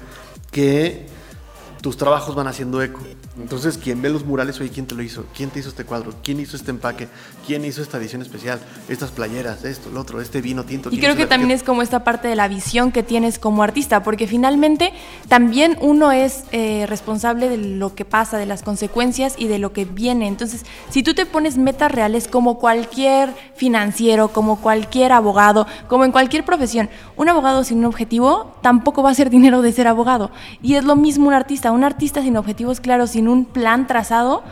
que 0.54 1.06
tus 1.82 1.98
trabajos 1.98 2.34
van 2.34 2.48
haciendo 2.48 2.82
eco. 2.82 3.02
Entonces, 3.40 3.80
quien 3.80 4.00
ve 4.00 4.10
los 4.10 4.26
murales, 4.26 4.60
oye, 4.62 4.70
¿quién 4.70 4.86
te 4.86 4.94
lo 4.94 5.02
hizo? 5.02 5.26
¿Quién 5.36 5.50
te 5.50 5.60
hizo 5.60 5.70
este 5.70 5.86
cuadro? 5.86 6.14
¿Quién 6.24 6.40
hizo 6.40 6.56
este 6.56 6.70
empaque? 6.70 7.08
¿Quién 7.48 7.66
hizo 7.66 7.82
esta 7.82 7.98
edición 7.98 8.22
especial? 8.22 8.60
Estas 8.90 9.10
playeras, 9.10 9.66
esto, 9.66 9.90
lo 9.90 10.02
otro, 10.02 10.22
este 10.22 10.40
vino 10.40 10.64
tinto. 10.66 10.90
Y 10.92 11.00
creo 11.00 11.16
que 11.16 11.26
también 11.26 11.50
es 11.50 11.64
como 11.64 11.82
esta 11.82 12.04
parte 12.04 12.28
de 12.28 12.36
la 12.36 12.48
visión 12.48 12.92
que 12.92 13.02
tienes 13.02 13.40
como 13.40 13.64
artista, 13.64 14.04
porque 14.04 14.28
finalmente 14.28 14.94
también 15.30 15.78
uno 15.82 16.12
es 16.12 16.44
eh, 16.52 16.86
responsable 16.88 17.50
de 17.50 17.58
lo 17.58 17.96
que 17.96 18.06
pasa, 18.06 18.38
de 18.38 18.46
las 18.46 18.62
consecuencias 18.62 19.34
y 19.36 19.48
de 19.48 19.58
lo 19.58 19.74
que 19.74 19.86
viene. 19.86 20.28
Entonces, 20.28 20.64
si 20.90 21.02
tú 21.02 21.16
te 21.16 21.26
pones 21.26 21.58
metas 21.58 21.92
reales 21.92 22.28
como 22.28 22.60
cualquier 22.60 23.34
financiero, 23.56 24.28
como 24.28 24.62
cualquier 24.62 25.12
abogado, 25.12 25.66
como 25.88 26.06
en 26.06 26.12
cualquier 26.12 26.46
profesión, 26.46 26.88
un 27.18 27.30
abogado 27.30 27.64
sin 27.64 27.80
un 27.80 27.86
objetivo 27.86 28.56
tampoco 28.62 29.02
va 29.02 29.10
a 29.10 29.12
hacer 29.14 29.32
dinero 29.32 29.64
de 29.64 29.72
ser 29.72 29.88
abogado. 29.88 30.30
Y 30.62 30.76
es 30.76 30.84
lo 30.84 30.96
mismo 30.96 31.28
un 31.28 31.34
artista, 31.34 31.72
un 31.72 31.84
artista 31.84 32.22
sin 32.22 32.38
objetivos 32.38 32.80
claros, 32.80 33.10
sin 33.12 33.23
un 33.28 33.46
plan 33.46 33.88
trazado, 33.88 34.44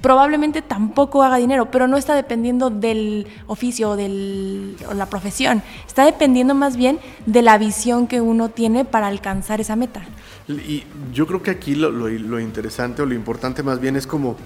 probablemente 0.00 0.62
tampoco 0.62 1.22
haga 1.22 1.36
dinero, 1.36 1.70
pero 1.70 1.86
no 1.86 1.96
está 1.96 2.14
dependiendo 2.14 2.70
del 2.70 3.26
oficio 3.46 3.90
o, 3.90 3.96
del, 3.96 4.76
o 4.88 4.94
la 4.94 5.06
profesión, 5.06 5.62
está 5.86 6.04
dependiendo 6.04 6.54
más 6.54 6.76
bien 6.76 6.98
de 7.26 7.42
la 7.42 7.58
visión 7.58 8.06
que 8.06 8.20
uno 8.20 8.48
tiene 8.48 8.84
para 8.84 9.08
alcanzar 9.08 9.60
esa 9.60 9.76
meta. 9.76 10.02
Y 10.48 10.84
yo 11.12 11.26
creo 11.26 11.42
que 11.42 11.50
aquí 11.50 11.74
lo, 11.74 11.90
lo, 11.90 12.40
interesante 12.40 13.02
o 13.02 13.06
lo 13.06 13.14
importante 13.14 13.62
más 13.62 13.80
bien 13.80 13.96
es 13.96 14.06
como 14.06 14.36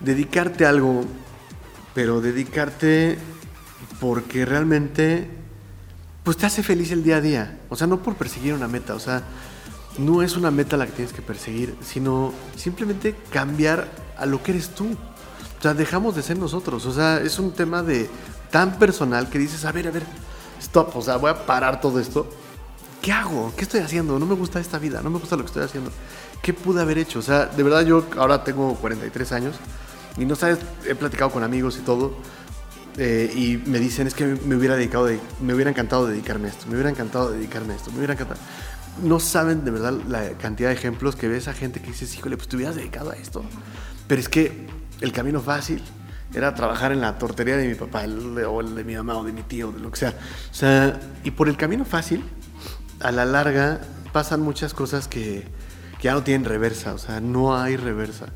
dedicarte 0.00 0.66
a 0.66 0.70
algo, 0.70 1.04
pero 1.94 2.20
dedicarte 2.20 3.18
porque 4.00 4.44
realmente 4.44 5.28
pues 6.24 6.38
te 6.38 6.46
hace 6.46 6.62
feliz 6.62 6.90
el 6.90 7.04
día 7.04 7.16
a 7.16 7.20
día, 7.20 7.58
o 7.68 7.76
sea, 7.76 7.86
no 7.86 8.02
por 8.02 8.14
perseguir 8.14 8.54
una 8.54 8.66
meta, 8.66 8.94
o 8.94 8.98
sea, 8.98 9.22
no 9.98 10.22
es 10.22 10.36
una 10.36 10.50
meta 10.50 10.76
la 10.76 10.86
que 10.86 10.92
tienes 10.92 11.12
que 11.12 11.22
perseguir, 11.22 11.76
sino 11.80 12.32
simplemente 12.56 13.14
cambiar 13.30 13.88
a 14.16 14.26
lo 14.26 14.42
que 14.42 14.52
eres 14.52 14.70
tú. 14.70 14.86
O 15.58 15.62
sea, 15.62 15.74
dejamos 15.74 16.14
de 16.16 16.22
ser 16.22 16.38
nosotros. 16.38 16.84
O 16.86 16.92
sea, 16.92 17.18
es 17.18 17.38
un 17.38 17.52
tema 17.52 17.82
de 17.82 18.08
tan 18.50 18.78
personal 18.78 19.28
que 19.28 19.38
dices, 19.38 19.64
a 19.64 19.72
ver, 19.72 19.88
a 19.88 19.90
ver, 19.90 20.04
stop, 20.60 20.96
o 20.96 21.02
sea, 21.02 21.16
voy 21.16 21.30
a 21.30 21.46
parar 21.46 21.80
todo 21.80 22.00
esto. 22.00 22.28
¿Qué 23.00 23.12
hago? 23.12 23.52
¿Qué 23.56 23.62
estoy 23.62 23.80
haciendo? 23.80 24.18
No 24.18 24.26
me 24.26 24.34
gusta 24.34 24.60
esta 24.60 24.78
vida, 24.78 25.00
no 25.02 25.10
me 25.10 25.18
gusta 25.18 25.36
lo 25.36 25.42
que 25.42 25.48
estoy 25.48 25.62
haciendo. 25.64 25.90
¿Qué 26.42 26.54
pude 26.54 26.80
haber 26.80 26.98
hecho? 26.98 27.18
O 27.18 27.22
sea, 27.22 27.46
de 27.46 27.62
verdad 27.62 27.82
yo 27.82 28.04
ahora 28.16 28.44
tengo 28.44 28.74
43 28.76 29.32
años 29.32 29.56
y 30.16 30.24
no 30.24 30.36
sabes, 30.36 30.58
he 30.86 30.94
platicado 30.94 31.30
con 31.30 31.42
amigos 31.42 31.76
y 31.78 31.80
todo. 31.80 32.14
Eh, 32.96 33.32
y 33.34 33.68
me 33.68 33.80
dicen, 33.80 34.06
es 34.06 34.14
que 34.14 34.24
me 34.24 34.54
hubiera 34.54 34.76
dedicado, 34.76 35.06
de, 35.06 35.18
me 35.40 35.52
hubiera 35.52 35.70
encantado 35.70 36.06
dedicarme 36.06 36.46
a 36.46 36.50
esto, 36.52 36.66
me 36.66 36.74
hubiera 36.74 36.90
encantado 36.90 37.32
dedicarme 37.32 37.72
a 37.72 37.76
esto, 37.76 37.90
me 37.90 37.98
hubiera 37.98 38.14
encantado 38.14 38.40
no 39.02 39.20
saben 39.20 39.64
de 39.64 39.70
verdad 39.70 39.94
la 40.08 40.30
cantidad 40.38 40.68
de 40.68 40.74
ejemplos 40.74 41.16
que 41.16 41.28
ves 41.28 41.48
a 41.48 41.52
gente 41.52 41.80
que 41.80 41.88
dices, 41.88 42.14
híjole, 42.16 42.36
pues 42.36 42.48
te 42.48 42.56
hubieras 42.56 42.76
dedicado 42.76 43.10
a 43.10 43.14
esto. 43.14 43.44
Pero 44.06 44.20
es 44.20 44.28
que 44.28 44.66
el 45.00 45.12
camino 45.12 45.40
fácil 45.40 45.82
era 46.34 46.54
trabajar 46.54 46.92
en 46.92 47.00
la 47.00 47.18
tortería 47.18 47.56
de 47.56 47.68
mi 47.68 47.74
papá, 47.74 48.04
o 48.04 48.60
el 48.60 48.74
de 48.74 48.84
mi 48.84 48.96
mamá, 48.96 49.16
o 49.16 49.24
de 49.24 49.32
mi 49.32 49.42
tío, 49.42 49.72
de 49.72 49.80
lo 49.80 49.90
que 49.90 49.98
sea. 49.98 50.14
O 50.50 50.54
sea, 50.54 51.00
y 51.22 51.30
por 51.30 51.48
el 51.48 51.56
camino 51.56 51.84
fácil, 51.84 52.24
a 53.00 53.12
la 53.12 53.24
larga 53.24 53.80
pasan 54.12 54.40
muchas 54.40 54.74
cosas 54.74 55.08
que, 55.08 55.46
que 55.98 56.04
ya 56.04 56.12
no 56.12 56.22
tienen 56.22 56.44
reversa, 56.44 56.94
o 56.94 56.98
sea, 56.98 57.20
no 57.20 57.56
hay 57.56 57.76
reversa 57.76 58.26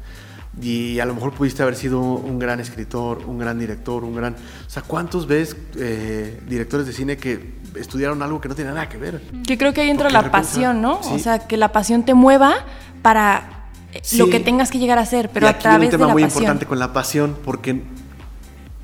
y 0.60 0.98
a 1.00 1.04
lo 1.04 1.14
mejor 1.14 1.32
pudiste 1.32 1.62
haber 1.62 1.76
sido 1.76 2.00
un 2.00 2.38
gran 2.38 2.60
escritor, 2.60 3.24
un 3.26 3.38
gran 3.38 3.58
director, 3.58 4.04
un 4.04 4.14
gran... 4.14 4.34
O 4.34 4.70
sea, 4.70 4.82
¿cuántos 4.82 5.26
ves 5.26 5.56
eh, 5.76 6.40
directores 6.48 6.86
de 6.86 6.92
cine 6.92 7.16
que 7.16 7.54
estudiaron 7.76 8.22
algo 8.22 8.40
que 8.40 8.48
no 8.48 8.54
tiene 8.54 8.72
nada 8.72 8.88
que 8.88 8.96
ver? 8.96 9.22
Que 9.46 9.56
creo 9.56 9.72
que 9.72 9.82
ahí 9.82 9.90
entra 9.90 10.10
la 10.10 10.30
pasión, 10.30 10.82
¿no? 10.82 11.00
O 11.00 11.18
sea, 11.18 11.46
que 11.46 11.56
la 11.56 11.72
pasión 11.72 12.04
te 12.04 12.14
mueva 12.14 12.64
para 13.02 13.68
eh, 13.92 14.02
lo 14.16 14.28
que 14.30 14.40
tengas 14.40 14.70
que 14.70 14.78
llegar 14.78 14.98
a 14.98 15.06
ser, 15.06 15.30
pero 15.30 15.46
a 15.46 15.58
través 15.58 15.90
de 15.90 15.98
la 15.98 15.98
pasión. 15.98 16.02
un 16.02 16.08
tema 16.08 16.12
muy 16.12 16.22
importante 16.22 16.66
con 16.66 16.78
la 16.78 16.92
pasión, 16.92 17.36
porque 17.44 17.82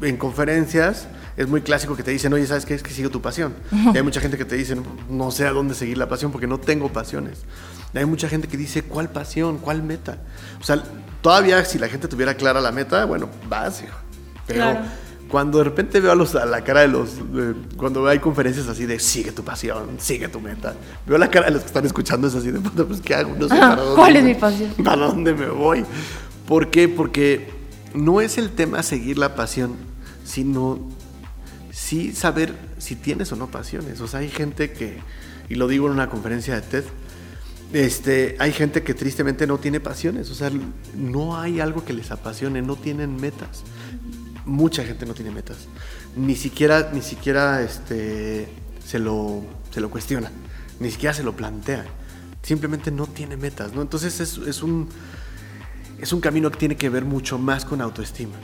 en 0.00 0.16
conferencias 0.16 1.08
es 1.36 1.48
muy 1.48 1.62
clásico 1.62 1.96
que 1.96 2.02
te 2.02 2.10
dicen, 2.12 2.32
oye, 2.32 2.46
¿sabes 2.46 2.64
qué? 2.64 2.74
Es 2.74 2.82
que 2.82 2.90
sigo 2.90 3.10
tu 3.10 3.20
pasión. 3.20 3.54
Y 3.92 3.96
hay 3.96 4.02
mucha 4.02 4.20
gente 4.20 4.38
que 4.38 4.44
te 4.44 4.54
dice, 4.54 4.76
no 5.10 5.30
sé 5.30 5.46
a 5.46 5.50
dónde 5.50 5.74
seguir 5.74 5.98
la 5.98 6.08
pasión 6.08 6.30
porque 6.30 6.46
no 6.46 6.58
tengo 6.58 6.92
pasiones. 6.92 7.42
Y 7.92 7.98
hay 7.98 8.04
mucha 8.04 8.28
gente 8.28 8.46
que 8.48 8.56
dice, 8.56 8.82
¿cuál 8.82 9.10
pasión? 9.10 9.58
¿Cuál 9.58 9.82
meta? 9.82 10.18
O 10.60 10.64
sea, 10.64 10.82
Todavía 11.24 11.64
si 11.64 11.78
la 11.78 11.88
gente 11.88 12.06
tuviera 12.06 12.34
clara 12.34 12.60
la 12.60 12.70
meta, 12.70 13.06
bueno, 13.06 13.30
vas, 13.48 13.82
Pero 14.46 14.76
cuando 15.26 15.56
de 15.56 15.64
repente 15.64 15.98
veo 15.98 16.12
a, 16.12 16.14
los, 16.14 16.34
a 16.34 16.44
la 16.44 16.62
cara 16.62 16.82
de 16.82 16.88
los... 16.88 17.12
cuando 17.78 18.06
hay 18.06 18.18
conferencias 18.18 18.68
así 18.68 18.84
de 18.84 19.00
sigue 19.00 19.32
tu 19.32 19.42
pasión, 19.42 19.96
sigue 19.96 20.28
tu 20.28 20.38
meta, 20.38 20.74
veo 21.06 21.16
la 21.16 21.30
cara 21.30 21.46
de 21.46 21.52
los 21.52 21.62
que 21.62 21.68
están 21.68 21.86
escuchando 21.86 22.28
es 22.28 22.34
así 22.34 22.50
de, 22.50 22.60
pues 22.60 23.00
¿qué 23.00 23.14
hago? 23.14 23.34
No 23.38 23.48
sé 23.48 23.56
para 23.58 23.76
dónde. 23.76 23.94
¿Cuál 23.94 24.16
es 24.16 24.24
mi 24.24 24.34
pasión? 24.34 24.70
¿Para 24.84 25.06
dónde 25.06 25.32
me 25.32 25.48
voy? 25.48 25.86
¿Por 26.46 26.68
qué? 26.70 26.90
Porque 26.90 27.48
no 27.94 28.20
es 28.20 28.36
el 28.36 28.50
tema 28.50 28.82
seguir 28.82 29.16
la 29.16 29.34
pasión, 29.34 29.76
sino 30.26 30.78
sí 31.70 32.12
saber 32.12 32.54
si 32.76 32.96
tienes 32.96 33.32
o 33.32 33.36
no 33.36 33.46
pasiones. 33.46 34.02
O 34.02 34.08
sea, 34.08 34.20
hay 34.20 34.28
gente 34.28 34.72
que, 34.72 34.98
y 35.48 35.54
lo 35.54 35.68
digo 35.68 35.86
en 35.86 35.92
una 35.94 36.10
conferencia 36.10 36.54
de 36.54 36.60
TED, 36.60 36.84
este, 37.74 38.36
hay 38.38 38.52
gente 38.52 38.84
que 38.84 38.94
tristemente 38.94 39.48
no 39.48 39.58
tiene 39.58 39.80
pasiones, 39.80 40.30
o 40.30 40.34
sea, 40.36 40.48
no 40.96 41.36
hay 41.36 41.58
algo 41.58 41.84
que 41.84 41.92
les 41.92 42.12
apasione, 42.12 42.62
no 42.62 42.76
tienen 42.76 43.16
metas. 43.16 43.64
Mucha 44.46 44.84
gente 44.84 45.04
no 45.06 45.12
tiene 45.12 45.32
metas. 45.32 45.56
Ni 46.16 46.36
siquiera, 46.36 46.90
ni 46.92 47.02
siquiera 47.02 47.62
este, 47.62 48.46
se, 48.86 49.00
lo, 49.00 49.42
se 49.72 49.80
lo 49.80 49.90
cuestiona, 49.90 50.30
ni 50.78 50.92
siquiera 50.92 51.12
se 51.12 51.24
lo 51.24 51.34
plantea. 51.34 51.84
Simplemente 52.42 52.92
no 52.92 53.08
tiene 53.08 53.36
metas, 53.36 53.72
¿no? 53.72 53.82
Entonces 53.82 54.20
es, 54.20 54.38
es, 54.38 54.62
un, 54.62 54.88
es 56.00 56.12
un 56.12 56.20
camino 56.20 56.52
que 56.52 56.58
tiene 56.58 56.76
que 56.76 56.88
ver 56.88 57.04
mucho 57.04 57.38
más 57.38 57.64
con 57.64 57.80
autoestima. 57.80 58.36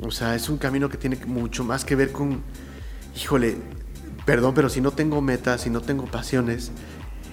O 0.00 0.10
sea, 0.10 0.34
es 0.34 0.48
un 0.48 0.58
camino 0.58 0.88
que 0.88 0.96
tiene 0.96 1.24
mucho 1.24 1.62
más 1.62 1.84
que 1.84 1.94
ver 1.94 2.10
con, 2.10 2.42
híjole, 3.14 3.58
perdón, 4.26 4.54
pero 4.54 4.68
si 4.68 4.80
no 4.80 4.90
tengo 4.90 5.20
metas, 5.20 5.60
si 5.60 5.70
no 5.70 5.82
tengo 5.82 6.06
pasiones, 6.06 6.72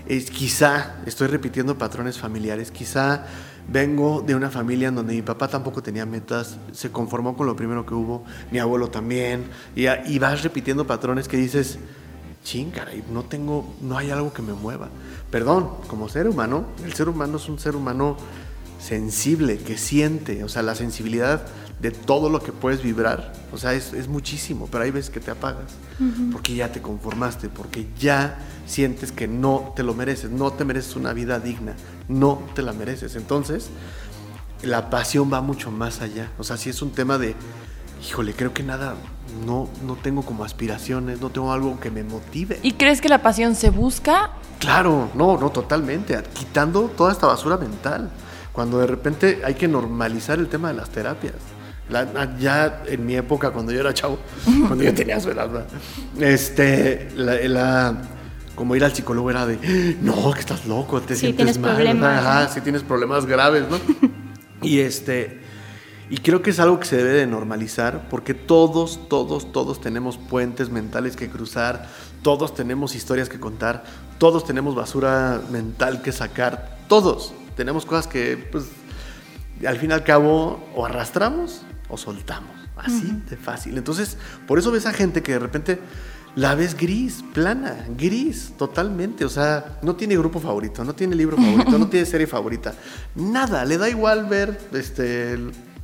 es, 0.08 0.30
quizá 0.32 0.96
estoy 1.06 1.28
repitiendo 1.28 1.78
patrones 1.78 2.18
familiares, 2.18 2.72
quizá 2.72 3.26
vengo 3.68 4.22
de 4.22 4.36
una 4.36 4.50
familia 4.50 4.88
en 4.88 4.96
donde 4.96 5.14
mi 5.14 5.22
papá 5.22 5.48
tampoco 5.48 5.84
tenía 5.84 6.06
metas, 6.06 6.58
se 6.72 6.92
conformó 6.92 7.38
con 7.38 7.46
lo 7.46 7.56
primero 7.56 7.86
que 7.86 7.94
hubo, 7.94 8.24
mi 8.52 8.60
abuelo 8.60 8.90
también, 8.90 9.46
y, 9.76 9.88
y 9.88 10.20
vas 10.20 10.44
repitiendo 10.44 10.88
patrones 10.88 11.28
que 11.28 11.38
dices, 11.38 11.78
ching, 12.44 12.72
no 13.12 13.24
tengo, 13.24 13.76
no 13.82 13.98
hay 13.98 14.12
algo 14.12 14.34
que 14.34 14.42
me 14.42 14.54
mueva. 14.54 14.90
Perdón, 15.30 15.70
como 15.88 16.10
ser 16.10 16.28
humano, 16.28 16.66
el 16.84 16.94
ser 16.94 17.10
humano 17.10 17.38
es 17.38 17.48
un 17.48 17.60
ser 17.60 17.76
humano 17.76 18.18
sensible, 18.80 19.58
que 19.58 19.78
siente, 19.78 20.44
o 20.44 20.50
sea, 20.50 20.64
la 20.64 20.74
sensibilidad 20.74 21.46
de 21.80 21.92
todo 21.92 22.30
lo 22.30 22.42
que 22.42 22.52
puedes 22.52 22.84
vibrar, 22.84 23.32
o 23.54 23.58
sea, 23.58 23.74
es, 23.74 24.08
muchísimo, 24.08 24.68
pero 24.70 24.84
hay 24.84 24.92
veces 24.92 25.10
que 25.10 25.22
te 25.22 25.32
apagas, 25.32 25.72
porque 26.32 26.54
ya 26.54 26.72
te 26.72 26.82
conformaste, 26.82 27.48
porque 27.48 27.88
ya 27.98 28.38
sientes 28.66 29.12
que 29.12 29.28
no 29.28 29.74
te 29.76 29.84
lo 29.84 29.94
mereces, 29.94 30.30
no 30.30 30.52
te 30.52 30.66
mereces 30.66 30.96
una 30.98 31.14
vida 31.14 31.40
digna, 31.40 31.76
no 32.10 32.42
te 32.54 32.62
la 32.62 32.74
mereces. 32.74 33.16
Entonces, 33.16 33.70
la 34.62 34.90
pasión 34.90 35.32
va 35.32 35.42
mucho 35.42 35.72
más 35.72 36.02
allá, 36.02 36.30
o 36.38 36.44
sea, 36.44 36.58
si 36.58 36.70
es 36.70 36.82
un 36.82 36.92
tema 36.92 37.18
de, 37.18 37.34
híjole, 38.06 38.34
creo 38.34 38.54
que 38.54 38.64
nada, 38.64 38.96
no, 39.46 39.70
no 39.86 39.96
tengo 39.96 40.24
como 40.24 40.44
aspiraciones, 40.44 41.22
no 41.22 41.30
tengo 41.30 41.54
algo 41.54 41.80
que 41.80 41.92
me 41.92 42.04
motive. 42.04 42.60
¿Y 42.62 42.74
crees 42.74 43.00
que 43.00 43.08
la 43.08 43.22
pasión 43.22 43.56
se 43.56 43.70
busca? 43.70 44.32
Claro, 44.60 45.10
no, 45.16 45.38
no, 45.38 45.50
totalmente, 45.50 46.22
quitando 46.34 46.90
toda 46.90 47.14
esta 47.14 47.28
basura 47.28 47.56
mental, 47.56 48.12
cuando 48.52 48.80
de 48.80 48.88
repente 48.88 49.42
hay 49.46 49.54
que 49.54 49.70
normalizar 49.70 50.40
el 50.40 50.50
tema 50.50 50.68
de 50.68 50.74
las 50.74 50.90
terapias 50.90 51.36
ya 52.40 52.84
en 52.86 53.06
mi 53.06 53.16
época, 53.16 53.52
cuando 53.52 53.72
yo 53.72 53.80
era 53.80 53.94
chavo, 53.94 54.20
cuando 54.68 54.84
yo 54.84 54.94
tenía 54.94 55.20
su 55.20 55.30
edad, 55.30 55.66
este, 56.20 57.10
la, 57.16 58.02
como 58.56 58.76
ir 58.76 58.84
al 58.84 58.94
psicólogo 58.94 59.30
era 59.30 59.46
de, 59.46 59.98
no, 60.02 60.32
que 60.32 60.40
estás 60.40 60.66
loco, 60.66 61.02
te 61.02 61.16
sientes 61.16 61.58
mal, 61.58 61.76
problemas, 61.76 62.26
Ajá, 62.26 62.48
sí 62.50 62.62
tienes 62.62 62.84
problemas 62.84 63.26
graves, 63.26 63.66
¿no? 63.70 63.80
y 64.62 64.80
este, 64.80 65.40
y 66.10 66.18
creo 66.18 66.42
que 66.42 66.50
es 66.50 66.60
algo 66.60 66.80
que 66.80 66.86
se 66.86 66.98
debe 66.98 67.12
de 67.12 67.28
normalizar, 67.28 68.10
porque 68.10 68.34
todos, 68.34 69.08
todos, 69.10 69.52
todos 69.52 69.80
tenemos 69.80 70.18
puentes 70.18 70.70
mentales 70.70 71.16
que 71.16 71.30
cruzar, 71.30 71.88
todos 72.24 72.56
tenemos 72.56 72.96
historias 72.96 73.30
que 73.30 73.40
contar, 73.40 73.84
todos 74.18 74.44
tenemos 74.44 74.76
basura 74.76 75.42
mental 75.52 76.02
que 76.02 76.12
sacar, 76.12 76.80
todos 76.88 77.34
tenemos 77.56 77.86
cosas 77.86 78.08
que, 78.08 78.38
pues, 78.52 78.66
al 79.68 79.78
fin 79.78 79.92
y 79.92 79.94
al 79.94 80.04
cabo, 80.04 80.64
o 80.76 80.86
arrastramos 80.86 81.62
o 81.90 81.98
soltamos. 81.98 82.56
Así 82.76 83.22
de 83.30 83.36
fácil. 83.36 83.78
Entonces, 83.78 84.18
por 84.48 84.58
eso 84.58 84.72
ves 84.72 84.86
a 84.86 84.94
gente 84.94 85.22
que 85.22 85.34
de 85.34 85.40
repente 85.40 85.80
la 86.36 86.56
ves 86.56 86.78
gris, 86.78 87.24
plana, 87.34 87.86
gris, 87.98 88.54
totalmente. 88.58 89.26
O 89.26 89.30
sea, 89.30 89.80
no 89.82 89.96
tiene 89.96 90.18
grupo 90.18 90.40
favorito, 90.40 90.84
no 90.84 90.94
tiene 90.94 91.16
libro 91.16 91.36
favorito, 91.36 91.78
no 91.78 91.88
tiene 91.90 92.06
serie 92.06 92.28
favorita. 92.28 92.74
Nada, 93.16 93.66
le 93.66 93.78
da 93.78 93.90
igual 93.90 94.28
ver, 94.28 94.58
este, 94.74 95.38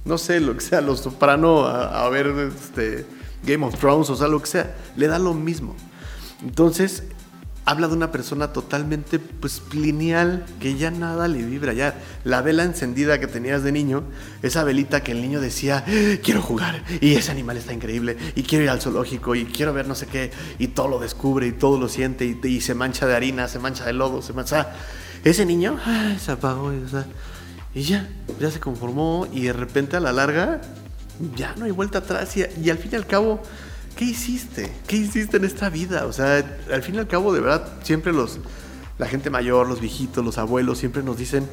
no 0.06 0.18
sé, 0.18 0.40
lo 0.40 0.54
que 0.56 0.62
sea, 0.62 0.82
Los 0.82 1.02
Soprano, 1.02 1.66
a, 1.66 2.08
ver 2.10 2.28
este, 2.28 3.06
Game 3.44 3.66
of 3.66 3.78
Thrones, 3.78 4.10
o 4.10 4.16
sea, 4.16 4.28
lo 4.28 4.40
que 4.40 4.48
sea. 4.48 4.76
Le 4.96 5.08
da 5.08 5.20
lo 5.20 5.34
mismo. 5.34 5.76
Entonces, 6.42 7.04
habla 7.66 7.88
de 7.88 7.96
una 7.96 8.12
persona 8.12 8.54
totalmente 8.54 9.18
pues 9.18 9.62
lineal, 9.74 10.46
que 10.60 10.78
ya 10.78 10.92
nada 10.92 11.28
le 11.28 11.42
vibra, 11.42 11.74
ya 11.74 12.00
la 12.24 12.42
vela 12.42 12.64
encendida 12.64 13.20
que 13.20 13.26
tenías 13.26 13.64
de 13.64 13.72
niño, 13.72 14.04
esa 14.44 14.64
velita 14.64 15.04
que 15.04 15.12
el 15.12 15.22
niño 15.22 15.42
decía, 15.42 15.84
quiero 16.24 16.44
jugar, 16.44 16.84
y 17.02 17.16
ese 17.16 17.32
animal 17.32 17.58
está 17.58 17.74
increíble, 17.74 18.18
y 18.36 18.44
quiero 18.44 18.64
ir 18.64 18.70
al 18.70 18.82
zoológico, 18.82 19.34
y 19.34 19.46
quiero 19.46 19.74
ver 19.74 19.88
no 19.88 19.96
sé 19.96 20.06
qué, 20.06 20.32
y 20.60 20.68
todo 20.68 20.88
lo 20.88 21.00
descubre, 21.00 21.48
y 21.48 21.52
todo 21.52 21.80
lo 21.80 21.90
siente, 21.90 22.26
y, 22.26 22.62
se 22.62 22.76
mancha 22.76 23.08
de 23.08 23.16
harina, 23.16 23.48
se 23.48 23.60
mancha 23.60 23.86
de 23.86 23.94
lodo, 23.94 24.22
se 24.22 24.34
mancha... 24.34 24.72
Ese 25.24 25.44
niño 25.44 25.80
se 26.24 26.32
apagó, 26.32 26.72
y 27.74 27.82
ya, 27.82 28.08
ya 28.40 28.52
se 28.52 28.60
conformó, 28.60 29.28
y 29.34 29.42
de 29.42 29.54
repente 29.54 29.98
a 29.98 30.00
la 30.00 30.14
larga, 30.14 30.62
ya 31.36 31.56
no 31.58 31.66
hay 31.66 31.72
vuelta 31.72 31.98
atrás, 31.98 32.38
y 32.38 32.70
al 32.70 32.78
fin 32.78 32.92
y 32.94 32.96
al 32.96 33.08
cabo 33.08 33.42
¿qué 33.96 34.06
hiciste? 34.06 34.72
¿Qué 34.88 34.98
hiciste 34.98 35.38
en 35.38 35.46
esta 35.46 35.70
vida? 35.70 36.06
O 36.06 36.14
sea, 36.14 36.44
al 36.72 36.84
fin 36.84 36.96
y 36.96 36.98
al 36.98 37.08
cabo, 37.08 37.34
de 37.34 37.40
verdad, 37.40 37.68
siempre 37.84 38.14
los, 38.14 38.40
la 38.98 39.08
gente 39.08 39.30
mayor, 39.30 39.68
los 39.68 39.80
viejitos, 39.80 40.24
los 40.24 40.38
abuelos, 40.38 40.78
siempre 40.78 41.04
nos 41.04 41.18
dicen, 41.18 41.48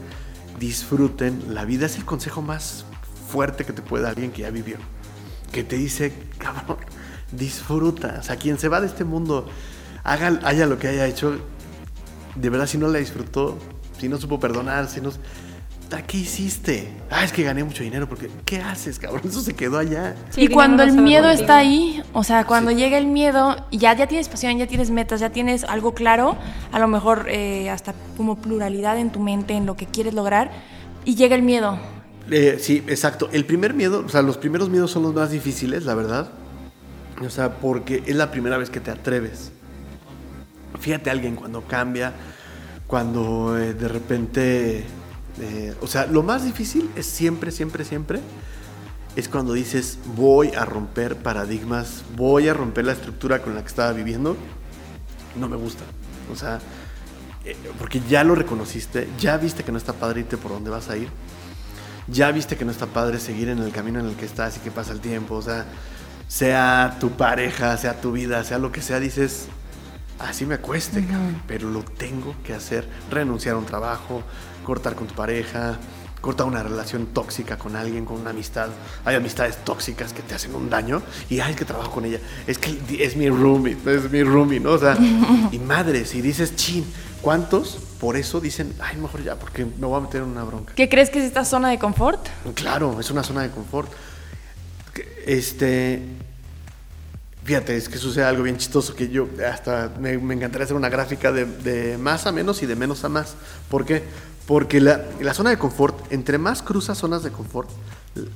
disfruten, 0.59 1.55
la 1.55 1.65
vida 1.65 1.87
es 1.87 1.97
el 1.97 2.05
consejo 2.05 2.43
más 2.43 2.85
fuerte 3.29 3.65
que 3.65 3.73
te 3.73 3.83
puede 3.83 4.05
dar 4.05 4.13
alguien 4.13 4.33
que 4.33 4.43
ya 4.43 4.51
vivió. 4.51 4.77
Que 5.53 5.65
te 5.65 5.77
dice, 5.77 6.13
cabrón, 6.39 6.79
disfruta. 7.31 8.17
O 8.21 8.23
sea, 8.23 8.37
quien 8.37 8.59
se 8.59 8.69
va 8.69 8.81
de 8.81 8.87
este 8.87 9.05
mundo, 9.05 9.49
haga, 10.03 10.41
haya 10.45 10.67
lo 10.67 10.79
que 10.79 10.89
haya 10.89 11.07
hecho, 11.07 11.39
de 12.35 12.51
verdad, 12.51 12.67
si 12.67 12.79
no 12.79 12.89
la 12.89 12.99
disfrutó, 12.99 13.59
si 13.99 14.09
no 14.09 14.19
supo 14.19 14.41
perdonar, 14.41 14.89
si 14.89 15.01
no 15.01 15.13
¿qué 16.01 16.17
hiciste? 16.17 16.89
Ah, 17.11 17.25
es 17.25 17.33
que 17.33 17.43
gané 17.43 17.63
mucho 17.63 17.83
dinero 17.83 18.09
porque 18.09 18.31
¿qué 18.47 18.59
haces, 18.59 18.99
cabrón? 18.99 19.23
Eso 19.29 19.43
se 19.43 19.55
quedó 19.55 19.77
allá. 19.77 20.17
y 20.37 20.49
cuando 20.49 20.83
el 20.83 20.93
miedo 20.93 21.29
está 21.29 21.59
ahí, 21.59 22.03
o 22.15 22.25
sea, 22.25 22.47
cuando 22.47 22.71
llega 22.71 22.97
el 22.97 23.07
miedo, 23.07 23.57
ya, 23.71 23.95
ya 23.95 24.07
tienes 24.07 24.29
pasión, 24.29 24.57
ya 24.57 24.67
tienes 24.67 24.91
metas, 24.91 25.21
ya 25.21 25.29
tienes 25.31 25.65
algo 25.65 25.93
claro, 25.93 26.39
a 26.73 26.79
lo 26.79 26.89
mejor 26.89 27.27
eh, 27.29 27.69
hasta 27.69 27.95
como 28.17 28.39
pluralidad 28.39 28.97
en 28.99 29.11
tu 29.11 29.21
mente, 29.21 29.53
en 29.53 29.67
lo 29.67 29.77
que 29.77 29.85
quieres 29.85 30.15
lograr, 30.15 30.51
y 31.05 31.17
llega 31.17 31.37
el 31.37 31.43
miedo. 31.43 31.79
Eh, 32.31 32.57
sí, 32.59 32.83
exacto. 32.87 33.29
El 33.33 33.45
primer 33.45 33.75
miedo, 33.75 34.05
o 34.07 34.09
sea, 34.09 34.23
los 34.23 34.39
primeros 34.39 34.71
miedos 34.71 34.91
son 34.91 35.03
los 35.03 35.13
más 35.13 35.31
difíciles, 35.31 35.85
la 35.85 35.95
verdad. 35.95 36.31
O 37.21 37.29
sea, 37.29 37.57
porque 37.57 38.03
es 38.07 38.17
la 38.17 38.31
primera 38.31 38.57
vez 38.57 38.71
que 38.71 38.81
te 38.81 38.91
atreves. 38.91 39.53
Fíjate 40.81 41.11
a 41.11 41.13
alguien 41.13 41.37
cuando 41.37 41.63
cambia, 41.63 42.13
cuando 42.87 43.59
eh, 43.59 43.75
de 43.75 43.89
repente 43.89 44.85
eh, 45.41 45.75
o 45.81 45.87
sea, 45.87 46.07
lo 46.07 46.23
más 46.23 46.45
difícil 46.45 46.91
es 46.97 47.07
siempre, 47.07 47.51
siempre, 47.51 47.85
siempre, 47.85 48.21
es 49.17 49.29
cuando 49.29 49.53
dices, 49.53 49.99
voy 50.17 50.49
a 50.55 50.65
romper 50.65 51.17
paradigmas, 51.17 52.03
voy 52.17 52.49
a 52.49 52.55
romper 52.55 52.87
la 52.87 52.93
estructura 52.93 53.43
con 53.43 53.55
la 53.55 53.63
que 53.63 53.69
estaba 53.69 53.93
viviendo, 53.93 54.37
no 55.37 55.49
me 55.49 55.57
gusta. 55.57 55.85
O 56.33 56.37
sea, 56.37 56.61
eh, 57.45 57.57
porque 57.79 58.01
ya 58.09 58.25
lo 58.25 58.35
reconociste, 58.35 59.09
ya 59.19 59.37
viste 59.37 59.65
que 59.65 59.73
no 59.73 59.79
está 59.79 59.93
padre 59.93 60.21
irte 60.21 60.37
por 60.37 60.53
donde 60.53 60.71
vas 60.71 60.89
a 60.89 60.97
ir, 60.97 61.09
ya 62.09 62.31
viste 62.31 62.57
que 62.57 62.65
no 62.65 62.71
está 62.71 62.87
padre 62.87 63.19
seguir 63.19 63.49
en 63.49 63.59
el 63.59 63.73
camino 63.73 64.01
en 64.01 64.07
el 64.07 64.17
que 64.17 64.25
estás 64.25 64.57
y 64.57 64.61
que 64.61 64.71
pasa 64.71 64.93
el 64.93 65.01
tiempo, 65.01 65.35
o 65.37 65.43
sea, 65.43 65.67
sea 66.29 66.97
tu 67.01 67.11
pareja, 67.11 67.77
sea 67.77 68.01
tu 68.01 68.13
vida, 68.13 68.45
sea 68.45 68.59
lo 68.59 68.73
que 68.73 68.81
sea, 68.81 69.01
dices, 69.01 69.49
así 70.23 70.47
me 70.47 70.59
cueste, 70.59 71.05
pero 71.47 71.69
lo 71.69 71.83
tengo 71.83 72.35
que 72.45 72.55
hacer, 72.55 72.89
renunciar 73.11 73.55
a 73.55 73.59
un 73.59 73.67
trabajo, 73.67 74.23
cortar 74.65 74.95
con 74.95 75.07
tu 75.07 75.15
pareja, 75.15 75.79
cortar 76.21 76.47
una 76.47 76.63
relación 76.63 77.07
tóxica 77.07 77.59
con 77.59 77.77
alguien, 77.77 78.05
con 78.05 78.21
una 78.21 78.31
amistad. 78.31 78.69
Hay 79.05 79.17
amistades 79.17 79.59
tóxicas 79.65 80.13
que 80.13 80.23
te 80.23 80.35
hacen 80.35 80.55
un 80.55 80.71
daño 80.71 81.03
y 81.29 81.41
ay, 81.41 81.51
es 81.51 81.57
que 81.57 81.65
trabajo 81.65 81.91
con 81.91 82.05
ella. 82.05 82.21
Es 82.47 82.59
que 82.59 82.79
es 83.05 83.17
mi 83.17 83.29
roomie, 83.29 83.77
es 83.85 84.11
mi 84.11 84.23
roomie, 84.23 84.61
¿no? 84.61 84.71
O 84.71 84.79
sea, 84.79 84.97
y 85.53 85.59
madre, 85.59 86.07
si 86.07 86.23
dices, 86.23 86.57
chin, 86.57 86.87
¿cuántos 87.21 87.79
por 88.01 88.17
eso 88.17 88.41
dicen, 88.41 88.73
ay, 88.81 88.97
mejor 88.97 89.23
ya, 89.23 89.37
porque 89.37 89.65
me 89.65 89.87
voy 89.87 89.99
a 89.99 90.01
meter 90.01 90.23
en 90.23 90.29
una 90.29 90.45
bronca? 90.45 90.75
¿Qué 90.75 90.89
crees 90.89 91.11
que 91.11 91.19
es 91.19 91.25
esta 91.25 91.45
zona 91.45 91.69
de 91.71 91.79
confort? 91.79 92.27
Claro, 92.55 92.99
es 93.01 93.11
una 93.11 93.23
zona 93.23 93.43
de 93.43 93.51
confort. 93.51 93.93
Este, 95.27 96.03
Fíjate, 97.45 97.77
es 97.77 97.89
que 97.89 97.99
sucede 97.99 98.25
algo 98.25 98.45
bien 98.45 98.57
chistoso 98.57 98.95
que 98.95 99.09
yo 99.09 99.29
hasta 99.51 99.93
me, 99.99 100.13
encantaría 100.13 100.65
hacer 100.65 100.77
una 100.77 100.89
gráfica 100.89 101.33
de, 101.33 101.45
de, 101.45 101.99
más 101.99 102.27
a 102.27 102.33
menos 102.33 102.63
y 102.63 102.67
de 102.67 102.77
menos 102.77 103.05
a 103.05 103.09
más. 103.09 103.35
¿Por 103.69 103.85
qué? 103.85 104.05
Porque 104.47 104.81
la, 104.81 105.05
la, 105.21 105.35
zona 105.35 105.51
de 105.51 105.59
confort, 105.59 106.13
entre 106.13 106.39
más 106.39 106.63
cruzas 106.63 106.99
zonas 106.99 107.25
de 107.25 107.31
confort, 107.31 107.69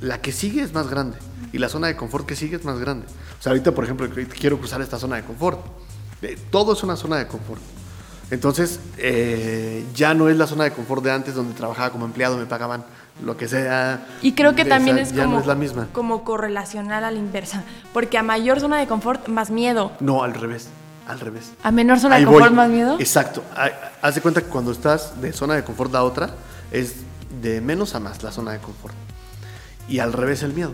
la 0.00 0.20
que 0.20 0.32
sigue 0.32 0.62
es 0.62 0.72
más 0.72 0.88
grande. 0.88 1.18
Y 1.52 1.58
la 1.58 1.68
zona 1.68 1.86
de 1.86 1.96
confort 1.96 2.26
que 2.26 2.34
sigue 2.34 2.56
es 2.56 2.64
más 2.64 2.80
grande. 2.80 3.06
O 3.38 3.42
sea, 3.42 3.50
ahorita, 3.52 3.72
por 3.72 3.84
ejemplo, 3.84 4.08
quiero 4.38 4.58
cruzar 4.58 4.80
esta 4.80 4.98
zona 4.98 5.16
de 5.16 5.22
confort. 5.22 5.60
Eh, 6.22 6.36
todo 6.50 6.72
es 6.72 6.82
una 6.82 6.96
zona 6.96 7.18
de 7.18 7.26
confort. 7.28 7.60
Entonces, 8.30 8.80
eh, 8.98 9.84
ya 9.94 10.14
no 10.14 10.28
es 10.28 10.36
la 10.36 10.48
zona 10.48 10.64
de 10.64 10.72
confort 10.72 11.04
de 11.04 11.12
antes 11.12 11.34
donde 11.34 11.54
trabajaba 11.54 11.90
como 11.90 12.06
empleado, 12.06 12.36
me 12.36 12.46
pagaban 12.46 12.84
lo 13.22 13.36
que 13.36 13.48
sea. 13.48 14.06
Y 14.22 14.32
creo 14.32 14.54
que 14.54 14.64
también 14.64 14.98
es, 14.98 15.12
como, 15.12 15.40
es 15.40 15.46
la 15.46 15.54
misma. 15.54 15.88
como 15.92 16.24
correlacional 16.24 17.04
a 17.04 17.10
la 17.10 17.18
inversa. 17.18 17.64
Porque 17.92 18.18
a 18.18 18.22
mayor 18.22 18.60
zona 18.60 18.78
de 18.78 18.86
confort, 18.86 19.28
más 19.28 19.50
miedo. 19.50 19.92
No, 20.00 20.22
al 20.22 20.34
revés. 20.34 20.68
Al 21.06 21.20
revés. 21.20 21.52
¿A 21.62 21.70
menor 21.70 22.00
zona 22.00 22.18
de 22.18 22.24
confort 22.24 22.52
más 22.52 22.68
miedo? 22.68 22.96
Exacto. 22.98 23.42
Haz 24.02 24.14
de 24.14 24.20
cuenta 24.20 24.42
que 24.42 24.48
cuando 24.48 24.72
estás 24.72 25.20
de 25.20 25.32
zona 25.32 25.54
de 25.54 25.64
confort 25.64 25.94
a 25.94 26.02
otra, 26.02 26.30
es 26.72 26.96
de 27.40 27.60
menos 27.60 27.94
a 27.94 28.00
más 28.00 28.22
la 28.22 28.32
zona 28.32 28.52
de 28.52 28.58
confort. 28.58 28.94
Y 29.88 30.00
al 30.00 30.12
revés 30.12 30.42
el 30.42 30.52
miedo. 30.52 30.72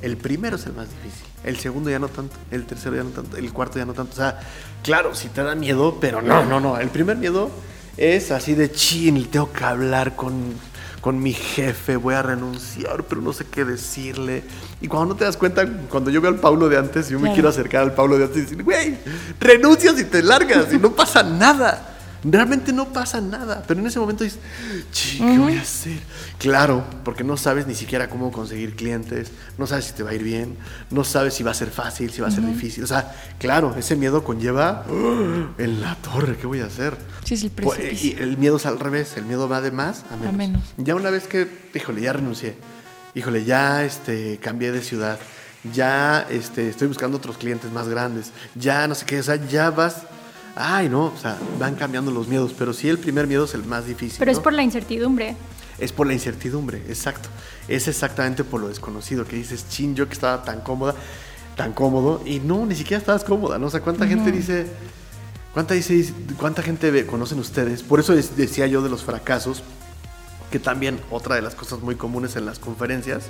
El 0.00 0.16
primero 0.16 0.56
es 0.56 0.66
el 0.66 0.72
más 0.72 0.88
difícil. 0.88 1.26
El 1.44 1.58
segundo 1.58 1.90
ya 1.90 1.98
no 1.98 2.08
tanto. 2.08 2.36
El 2.50 2.64
tercero 2.64 2.96
ya 2.96 3.02
no 3.02 3.10
tanto. 3.10 3.36
El 3.36 3.52
cuarto 3.52 3.78
ya 3.78 3.84
no 3.84 3.92
tanto. 3.92 4.12
O 4.12 4.16
sea, 4.16 4.38
claro, 4.82 5.14
si 5.14 5.28
te 5.28 5.42
da 5.42 5.54
miedo, 5.54 5.98
pero 6.00 6.22
no, 6.22 6.44
no, 6.44 6.60
no. 6.60 6.78
El 6.78 6.88
primer 6.88 7.16
miedo 7.16 7.50
es 7.96 8.30
así 8.30 8.54
de 8.54 8.70
chin, 8.70 9.24
tengo 9.30 9.52
que 9.52 9.64
hablar 9.64 10.16
con 10.16 10.54
con 11.02 11.20
mi 11.20 11.32
jefe, 11.32 11.96
voy 11.96 12.14
a 12.14 12.22
renunciar, 12.22 13.02
pero 13.02 13.20
no 13.20 13.32
sé 13.32 13.44
qué 13.44 13.64
decirle. 13.64 14.44
Y 14.80 14.86
cuando 14.86 15.14
no 15.14 15.18
te 15.18 15.24
das 15.24 15.36
cuenta, 15.36 15.66
cuando 15.90 16.10
yo 16.10 16.20
veo 16.20 16.30
al 16.30 16.38
Paulo 16.38 16.68
de 16.68 16.78
antes, 16.78 17.08
yo 17.08 17.18
me 17.18 17.32
quiero 17.32 17.48
acercar 17.48 17.82
al 17.82 17.92
Paulo 17.92 18.16
de 18.16 18.24
antes 18.24 18.38
y 18.38 18.40
decir, 18.42 18.62
güey, 18.62 18.96
renuncias 19.40 19.98
y 19.98 20.04
te 20.04 20.22
largas 20.22 20.72
y 20.72 20.78
no 20.78 20.92
pasa 20.92 21.24
nada. 21.24 21.91
Realmente 22.24 22.72
no 22.72 22.92
pasa 22.92 23.20
nada, 23.20 23.64
pero 23.66 23.80
en 23.80 23.86
ese 23.86 23.98
momento 23.98 24.22
dices, 24.22 24.38
¿qué 25.18 25.38
voy 25.38 25.56
a 25.56 25.62
hacer? 25.62 25.98
Claro, 26.38 26.84
porque 27.04 27.24
no 27.24 27.36
sabes 27.36 27.66
ni 27.66 27.74
siquiera 27.74 28.08
cómo 28.08 28.30
conseguir 28.30 28.76
clientes, 28.76 29.32
no 29.58 29.66
sabes 29.66 29.86
si 29.86 29.92
te 29.92 30.04
va 30.04 30.10
a 30.10 30.14
ir 30.14 30.22
bien, 30.22 30.56
no 30.90 31.02
sabes 31.02 31.34
si 31.34 31.42
va 31.42 31.50
a 31.50 31.54
ser 31.54 31.70
fácil, 31.70 32.12
si 32.12 32.20
va 32.20 32.28
a 32.28 32.30
ser 32.30 32.46
difícil. 32.46 32.84
O 32.84 32.86
sea, 32.86 33.12
claro, 33.38 33.74
ese 33.76 33.96
miedo 33.96 34.22
conlleva 34.22 34.84
en 35.58 35.80
la 35.80 35.96
torre, 35.96 36.36
¿qué 36.36 36.46
voy 36.46 36.60
a 36.60 36.66
hacer? 36.66 36.96
Sí, 37.24 37.34
es 37.34 37.42
el 37.42 37.50
pues, 37.50 38.04
Y 38.04 38.16
el 38.18 38.38
miedo 38.38 38.56
es 38.56 38.66
al 38.66 38.78
revés, 38.78 39.16
el 39.16 39.24
miedo 39.24 39.48
va 39.48 39.60
de 39.60 39.72
más 39.72 40.04
a 40.10 40.16
menos. 40.16 40.34
a 40.34 40.36
menos. 40.36 40.62
Ya 40.76 40.94
una 40.94 41.10
vez 41.10 41.26
que, 41.26 41.48
híjole, 41.74 42.02
ya 42.02 42.12
renuncié, 42.12 42.54
híjole, 43.14 43.44
ya 43.44 43.84
este, 43.84 44.38
cambié 44.38 44.70
de 44.70 44.82
ciudad, 44.82 45.18
ya 45.72 46.24
este, 46.30 46.68
estoy 46.68 46.86
buscando 46.86 47.16
otros 47.16 47.36
clientes 47.36 47.72
más 47.72 47.88
grandes, 47.88 48.30
ya 48.54 48.86
no 48.86 48.94
sé 48.94 49.06
qué, 49.06 49.18
o 49.18 49.22
sea, 49.24 49.36
ya 49.36 49.70
vas 49.70 50.02
ay, 50.56 50.88
no, 50.88 51.06
o 51.06 51.16
sea, 51.16 51.38
van 51.58 51.74
cambiando 51.74 52.10
los 52.10 52.28
miedos, 52.28 52.54
pero 52.56 52.72
sí 52.72 52.88
el 52.88 52.98
primer 52.98 53.26
miedo 53.26 53.44
es 53.44 53.54
el 53.54 53.64
más 53.64 53.86
difícil. 53.86 54.18
Pero 54.18 54.30
es 54.30 54.38
por 54.38 54.52
la 54.52 54.62
incertidumbre. 54.62 55.36
Es 55.78 55.92
por 55.92 56.06
la 56.06 56.12
incertidumbre, 56.12 56.78
exacto. 56.88 57.28
Es 57.68 57.88
exactamente 57.88 58.44
por 58.44 58.60
lo 58.60 58.68
desconocido, 58.68 59.24
que 59.24 59.36
dices, 59.36 59.66
chin, 59.68 59.94
yo 59.94 60.06
que 60.06 60.14
estaba 60.14 60.44
tan 60.44 60.60
cómoda, 60.60 60.94
tan 61.56 61.72
cómodo, 61.72 62.22
y 62.24 62.40
no, 62.40 62.66
ni 62.66 62.74
siquiera 62.74 62.98
estabas 62.98 63.24
cómoda, 63.24 63.58
¿no? 63.58 63.66
O 63.66 63.70
sea, 63.70 63.80
¿cuánta 63.80 64.06
gente 64.06 64.30
dice, 64.30 64.66
cuánta, 65.54 65.74
dice, 65.74 66.12
cuánta 66.38 66.62
gente 66.62 67.06
conocen 67.06 67.38
ustedes? 67.38 67.82
Por 67.82 68.00
eso 68.00 68.14
decía 68.14 68.66
yo 68.66 68.82
de 68.82 68.90
los 68.90 69.02
fracasos, 69.02 69.62
que 70.50 70.58
también 70.58 71.00
otra 71.10 71.36
de 71.36 71.42
las 71.42 71.54
cosas 71.54 71.80
muy 71.80 71.96
comunes 71.96 72.36
en 72.36 72.44
las 72.44 72.58
conferencias, 72.58 73.24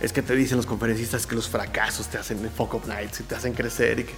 es 0.00 0.12
que 0.12 0.20
te 0.20 0.34
dicen 0.34 0.56
los 0.56 0.66
conferencistas 0.66 1.26
que 1.26 1.34
los 1.34 1.48
fracasos 1.48 2.08
te 2.08 2.18
hacen 2.18 2.38
fuck 2.56 2.74
up 2.74 2.86
nights 2.86 3.20
y 3.20 3.22
te 3.22 3.34
hacen 3.36 3.54
crecer 3.54 4.00
y 4.00 4.04
que... 4.04 4.14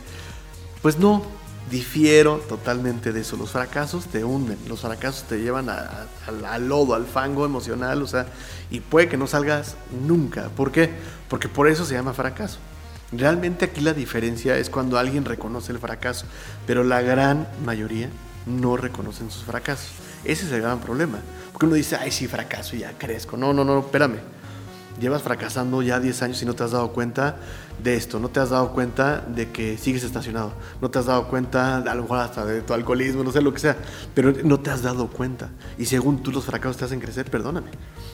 Pues 0.81 0.99
no, 0.99 1.23
difiero 1.71 2.39
totalmente 2.49 3.13
de 3.13 3.21
eso. 3.21 3.37
Los 3.37 3.51
fracasos 3.51 4.07
te 4.07 4.25
hunden, 4.25 4.59
los 4.69 4.81
fracasos 4.81 5.25
te 5.25 5.41
llevan 5.41 5.69
al 5.69 6.69
lodo, 6.69 6.95
al 6.95 7.07
fango 7.07 7.45
emocional, 7.45 8.03
o 8.03 8.07
sea, 8.07 8.27
y 8.71 8.81
puede 8.81 9.09
que 9.09 9.17
no 9.17 9.27
salgas 9.27 9.77
nunca. 10.07 10.49
¿Por 10.51 10.73
qué? 10.73 10.91
Porque 11.29 11.49
por 11.49 11.69
eso 11.69 11.85
se 11.85 11.95
llama 11.95 12.13
fracaso. 12.13 12.59
Realmente 13.13 13.67
aquí 13.67 13.81
la 13.81 13.93
diferencia 13.93 14.57
es 14.57 14.71
cuando 14.71 14.99
alguien 14.99 15.25
reconoce 15.25 15.73
el 15.73 15.79
fracaso, 15.79 16.27
pero 16.67 16.85
la 16.85 17.01
gran 17.01 17.49
mayoría 17.65 18.09
no 18.47 18.77
reconocen 18.77 19.31
sus 19.31 19.45
fracasos. 19.45 19.91
Ese 20.25 20.47
es 20.47 20.53
el 20.53 20.63
gran 20.63 20.81
problema. 20.81 21.19
Porque 21.53 21.67
uno 21.67 21.77
dice, 21.77 21.97
ay, 21.97 22.11
sí, 22.11 22.27
fracaso 22.27 22.77
ya 22.77 22.93
crezco. 22.99 23.37
No, 23.37 23.53
no, 23.53 23.65
no, 23.65 23.81
espérame 23.81 24.34
llevas 25.01 25.23
fracasando 25.23 25.83
ya 25.83 26.01
10 26.01 26.23
años 26.23 26.43
y 26.43 26.47
no 26.47 26.55
te 26.55 26.65
has 26.65 26.71
dado 26.73 26.93
cuenta 26.93 27.37
de 27.83 27.97
esto, 27.97 28.19
no 28.19 28.29
te 28.29 28.41
has 28.41 28.51
dado 28.51 28.73
cuenta 28.73 29.21
de 29.21 29.51
que 29.51 29.77
sigues 29.77 30.05
estacionado, 30.05 30.53
no 30.81 30.91
te 30.91 30.99
has 30.99 31.07
dado 31.07 31.29
cuenta, 31.29 31.79
a 31.79 31.95
lo 31.95 32.13
hasta 32.15 32.45
de 32.47 32.63
tu 32.63 32.73
alcoholismo, 32.73 33.25
no 33.25 33.33
sé 33.33 33.43
lo 33.43 33.53
que 33.53 33.59
sea, 33.59 33.77
pero 34.15 34.33
no 34.45 34.61
te 34.61 34.71
has 34.71 34.83
dado 34.83 35.09
cuenta. 35.09 35.51
Y 35.79 35.87
según 35.87 36.23
tú 36.23 36.31
los 36.31 36.45
fracasos 36.45 36.77
te 36.77 36.85
hacen 36.85 37.01
crecer, 37.01 37.31
perdóname. 37.31 37.71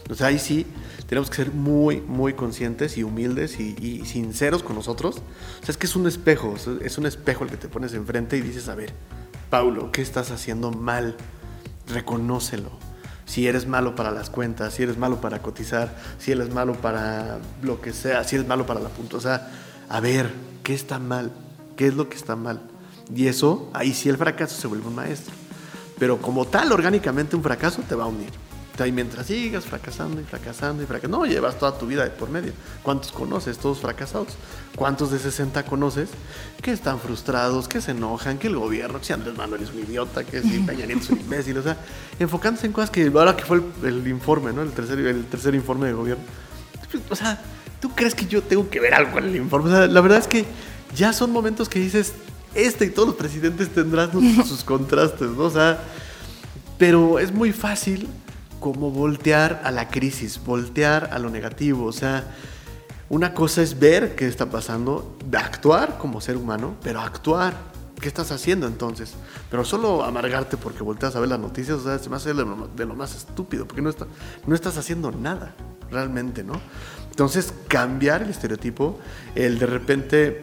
O 0.09 0.15
sea, 0.15 0.29
ahí 0.29 0.39
sí 0.39 0.67
tenemos 1.07 1.29
que 1.31 1.37
ser 1.37 1.53
muy, 1.53 2.01
muy 2.01 2.33
conscientes 2.33 2.97
y 2.97 3.03
humildes 3.03 3.61
y, 3.61 4.05
sinceros 4.07 4.63
con 4.63 4.77
nosotros. 4.77 5.17
O 5.63 5.65
sea, 5.65 5.73
es 5.73 5.77
que 5.77 5.87
es 5.87 5.95
un 5.95 6.07
espejo, 6.07 6.55
es 6.83 6.99
un 6.99 7.07
espejo 7.07 7.45
el 7.45 7.51
que 7.51 7.57
te 7.57 7.69
pones 7.69 7.93
enfrente 7.95 8.37
y 8.37 8.41
dices, 8.41 8.69
a 8.69 8.75
ver, 8.75 8.93
Paulo, 9.51 9.93
¿qué 9.93 10.03
estás 10.03 10.31
haciendo 10.31 10.71
mal? 10.71 11.17
Reconócelo. 11.87 12.90
Si 13.31 13.47
eres 13.47 13.69
malo 13.69 13.95
para 13.95 14.11
las 14.11 14.29
cuentas, 14.29 14.75
si 14.75 14.83
eres 14.83 14.99
malo 14.99 15.21
para 15.21 15.41
cotizar, 15.41 15.95
si 16.19 16.33
eres 16.33 16.53
malo 16.53 16.73
para 16.73 17.39
lo 17.63 17.81
que 17.81 17.93
sea, 17.93 18.25
si 18.25 18.35
eres 18.35 18.49
malo 18.49 18.67
para 18.67 18.81
la 18.81 18.89
punta. 18.89 19.19
O 19.19 19.21
sea, 19.21 19.49
a 19.89 20.01
ver, 20.01 20.33
¿qué 20.65 20.75
está 20.75 20.99
mal? 20.99 21.31
¿Qué 21.77 21.87
es 21.87 21.95
lo 21.95 22.09
que 22.09 22.17
está 22.17 22.35
mal? 22.35 22.61
Y 23.15 23.29
eso, 23.29 23.71
ahí 23.73 23.95
sí 23.95 24.09
el 24.09 24.17
fracaso 24.17 24.61
se 24.61 24.67
vuelve 24.67 24.89
un 24.89 24.97
maestro. 24.97 25.33
Pero 25.97 26.21
como 26.21 26.45
tal, 26.49 26.73
orgánicamente 26.73 27.37
un 27.37 27.43
fracaso 27.45 27.83
te 27.89 27.95
va 27.95 28.03
a 28.03 28.09
unir. 28.09 28.31
Y 28.87 28.93
mientras 28.93 29.27
sigas 29.27 29.67
fracasando 29.67 30.23
y 30.23 30.25
fracasando 30.25 30.83
y 30.83 30.87
fracasando, 30.87 31.19
no 31.19 31.27
llevas 31.27 31.59
toda 31.59 31.77
tu 31.77 31.87
vida 31.87 32.03
de 32.05 32.11
por 32.11 32.31
medio. 32.31 32.53
¿Cuántos 32.83 33.13
conoces? 33.13 33.59
Todos 33.59 33.81
fracasados. 33.81 34.29
¿Cuántos 34.75 35.11
de 35.11 35.19
60 35.19 35.65
conoces 35.65 36.09
que 36.63 36.73
están 36.73 36.99
frustrados, 36.99 37.69
que 37.69 37.83
se 37.83 37.91
enojan, 37.91 38.39
que 38.39 38.47
el 38.47 38.57
gobierno, 38.57 38.99
que 38.99 39.05
si 39.05 39.13
Andrés 39.13 39.37
Manuel 39.37 39.63
es 39.63 39.71
un 39.71 39.81
idiota, 39.81 40.25
que 40.25 40.41
si 40.41 40.59
Peña 40.67 40.87
Nieto 40.87 41.03
es 41.03 41.11
un 41.11 41.21
imbécil? 41.21 41.59
O 41.59 41.63
sea, 41.63 41.77
enfocándose 42.19 42.67
en 42.67 42.73
cosas 42.73 42.91
que 42.91 43.07
ahora 43.07 43.37
que 43.37 43.45
fue 43.45 43.61
el, 43.83 44.07
informe, 44.09 44.53
¿no? 44.53 44.63
El 44.63 44.71
tercer, 44.73 44.99
el 44.99 45.27
tercer 45.27 45.55
informe 45.55 45.89
de 45.89 45.93
gobierno. 45.93 46.25
O 47.11 47.17
sea, 47.17 47.39
¿tú 47.81 47.95
crees 47.95 48.15
que 48.15 48.27
yo 48.27 48.43
tengo 48.43 48.71
que 48.71 48.81
ver 48.81 48.95
algo 48.95 49.13
con 49.13 49.25
el 49.25 49.37
informe? 49.37 49.69
O 49.69 49.73
sea, 49.73 49.87
la 49.89 50.01
verdad 50.01 50.19
es 50.19 50.27
que 50.27 50.47
ya 50.97 51.13
son 51.13 51.33
momentos 51.33 51.69
que 51.69 51.81
dices, 51.81 52.15
este 52.55 52.87
y 52.87 52.91
todos 52.91 53.09
los 53.09 53.17
presidentes 53.17 53.69
tendrán 53.69 54.11
sus 54.47 54.65
contrastes, 54.65 55.29
¿no? 55.29 55.45
O 55.45 55.51
sea, 55.51 55.83
pero 56.79 57.19
es 57.19 57.31
muy 57.31 57.53
fácil 57.53 58.09
como 58.61 58.91
voltear 58.91 59.63
a 59.65 59.71
la 59.71 59.89
crisis, 59.89 60.41
voltear 60.45 61.11
a 61.13 61.19
lo 61.19 61.31
negativo. 61.31 61.87
O 61.87 61.93
sea, 61.93 62.25
una 63.09 63.35
cosa 63.35 63.63
es 63.63 63.79
ver 63.79 64.15
qué 64.15 64.29
está 64.29 64.47
pasando, 64.47 65.19
actuar 65.33 65.99
como 65.99 66.21
ser 66.21 66.37
humano, 66.37 66.77
pero 66.83 67.01
actuar. 67.01 67.71
¿Qué 68.01 68.09
estás 68.09 68.33
haciendo 68.33 68.67
entonces? 68.67 69.15
Pero 69.51 69.63
solo 69.65 70.05
amargarte 70.05 70.57
porque 70.57 70.83
volteas 70.83 71.17
a 71.17 71.21
ver 71.21 71.29
las 71.29 71.39
noticias, 71.39 71.79
o 71.79 71.85
sea, 71.85 71.99
se 71.99 72.09
me 72.09 72.17
hace 72.17 72.33
de 72.33 72.87
lo, 72.87 72.95
más 72.95 73.15
estúpido, 73.15 73.67
porque 73.67 73.83
no, 73.83 73.91
está, 73.91 74.07
no 74.47 74.55
estás 74.55 74.79
haciendo 74.79 75.11
nada, 75.11 75.55
realmente, 75.91 76.43
¿no? 76.43 76.55
Entonces, 77.11 77.53
cambiar 77.69 78.23
el 78.23 78.31
estereotipo, 78.31 78.99
el 79.35 79.59
de 79.59 79.67
repente 79.67 80.43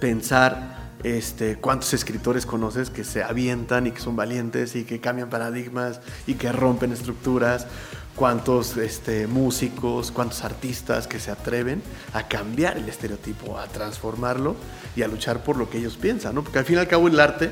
pensar 0.00 0.81
este, 1.04 1.56
cuántos 1.56 1.94
escritores 1.94 2.46
conoces 2.46 2.90
que 2.90 3.04
se 3.04 3.22
avientan 3.22 3.86
y 3.86 3.92
que 3.92 4.00
son 4.00 4.16
valientes 4.16 4.76
y 4.76 4.84
que 4.84 5.00
cambian 5.00 5.30
paradigmas 5.30 6.00
y 6.26 6.34
que 6.34 6.52
rompen 6.52 6.92
estructuras, 6.92 7.66
cuántos 8.14 8.76
este, 8.76 9.26
músicos, 9.26 10.10
cuántos 10.10 10.44
artistas 10.44 11.06
que 11.06 11.18
se 11.18 11.30
atreven 11.30 11.82
a 12.12 12.28
cambiar 12.28 12.76
el 12.76 12.88
estereotipo, 12.88 13.58
a 13.58 13.66
transformarlo 13.66 14.54
y 14.94 15.02
a 15.02 15.08
luchar 15.08 15.42
por 15.42 15.56
lo 15.56 15.70
que 15.70 15.78
ellos 15.78 15.96
piensan, 15.96 16.34
¿no? 16.34 16.42
Porque 16.42 16.58
al 16.58 16.64
fin 16.64 16.76
y 16.76 16.78
al 16.78 16.88
cabo 16.88 17.08
el 17.08 17.18
arte 17.18 17.50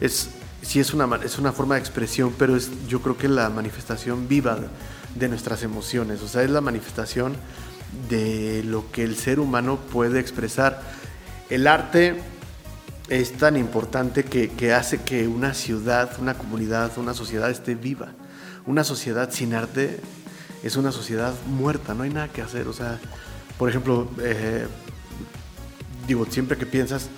es, 0.00 0.30
sí 0.62 0.80
es 0.80 0.92
una, 0.92 1.08
es 1.22 1.38
una 1.38 1.52
forma 1.52 1.74
de 1.74 1.80
expresión, 1.80 2.34
pero 2.38 2.56
es 2.56 2.70
yo 2.88 3.02
creo 3.02 3.16
que 3.16 3.28
la 3.28 3.50
manifestación 3.50 4.26
viva 4.26 4.58
de 5.14 5.28
nuestras 5.28 5.62
emociones, 5.62 6.22
o 6.22 6.28
sea, 6.28 6.42
es 6.42 6.50
la 6.50 6.60
manifestación 6.60 7.36
de 8.08 8.62
lo 8.64 8.90
que 8.92 9.02
el 9.02 9.16
ser 9.16 9.40
humano 9.40 9.78
puede 9.92 10.20
expresar. 10.20 10.82
El 11.50 11.66
arte 11.66 12.20
es 13.10 13.32
tan 13.32 13.56
importante 13.56 14.22
que, 14.24 14.72
hace 14.72 14.98
que 14.98 15.26
una 15.26 15.52
ciudad, 15.52 16.10
una 16.20 16.34
comunidad, 16.34 16.96
una 16.96 17.12
sociedad 17.12 17.50
esté 17.50 17.74
viva. 17.74 18.12
Una 18.66 18.84
sociedad 18.84 19.30
sin 19.32 19.52
arte 19.52 20.00
es 20.62 20.76
una 20.76 20.92
sociedad 20.92 21.34
muerta, 21.46 21.92
no 21.92 22.04
hay 22.04 22.10
nada 22.10 22.28
que 22.28 22.40
hacer. 22.40 22.68
O 22.68 22.72
sea, 22.72 23.00
por 23.58 23.68
ejemplo, 23.68 24.08
eh, 24.22 24.68
digo, 26.06 26.24
siempre 26.30 26.56
que 26.56 26.66
piensas 26.66 27.08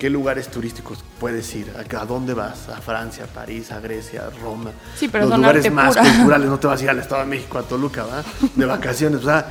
qué 0.00 0.10
lugares 0.10 0.48
turísticos 0.48 1.04
puedes 1.20 1.54
ir, 1.54 1.72
a, 1.76 2.04
dónde 2.04 2.34
vas, 2.34 2.68
a 2.68 2.80
Francia, 2.80 3.24
a 3.24 3.28
París, 3.28 3.70
a 3.70 3.78
Grecia, 3.78 4.26
a 4.26 4.30
Roma. 4.30 4.72
Sí, 4.96 5.06
pero 5.06 5.26
los 5.26 5.38
lugares 5.38 5.72
más 5.72 5.96
culturales, 5.96 6.48
no 6.48 6.58
te 6.58 6.66
vas 6.66 6.80
a 6.80 6.84
ir 6.84 6.90
al 6.90 6.98
Estado 6.98 7.20
de 7.20 7.28
México, 7.28 7.56
a 7.56 7.62
Toluca, 7.62 8.04
¿va? 8.04 8.24
De 8.56 8.64
vacaciones. 8.66 9.20
O 9.20 9.24
sea, 9.24 9.46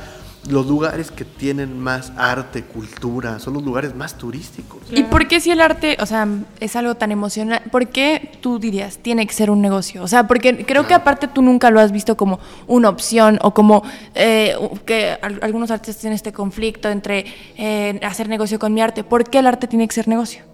los 0.50 0.66
lugares 0.66 1.10
que 1.10 1.24
tienen 1.24 1.78
más 1.78 2.12
arte, 2.16 2.62
cultura, 2.62 3.38
son 3.38 3.54
los 3.54 3.64
lugares 3.64 3.94
más 3.94 4.16
turísticos. 4.16 4.80
¿Y 4.90 5.02
por 5.04 5.28
qué 5.28 5.40
si 5.40 5.50
el 5.50 5.60
arte, 5.60 5.96
o 6.00 6.06
sea, 6.06 6.26
es 6.60 6.76
algo 6.76 6.94
tan 6.94 7.12
emocional, 7.12 7.62
por 7.70 7.88
qué 7.88 8.32
tú 8.40 8.58
dirías, 8.58 8.98
tiene 8.98 9.26
que 9.26 9.34
ser 9.34 9.50
un 9.50 9.60
negocio? 9.60 10.02
O 10.02 10.08
sea, 10.08 10.26
porque 10.26 10.64
creo 10.64 10.86
que 10.86 10.94
aparte 10.94 11.28
tú 11.28 11.42
nunca 11.42 11.70
lo 11.70 11.80
has 11.80 11.92
visto 11.92 12.16
como 12.16 12.38
una 12.66 12.88
opción 12.88 13.38
o 13.42 13.52
como 13.52 13.82
eh, 14.14 14.54
que 14.84 15.18
algunos 15.20 15.70
artistas 15.70 16.00
tienen 16.00 16.14
este 16.14 16.32
conflicto 16.32 16.88
entre 16.88 17.26
eh, 17.56 17.98
hacer 18.02 18.28
negocio 18.28 18.58
con 18.58 18.72
mi 18.72 18.80
arte. 18.80 19.04
¿Por 19.04 19.28
qué 19.28 19.38
el 19.38 19.46
arte 19.46 19.66
tiene 19.66 19.86
que 19.88 19.94
ser 19.94 20.08
negocio? 20.08 20.44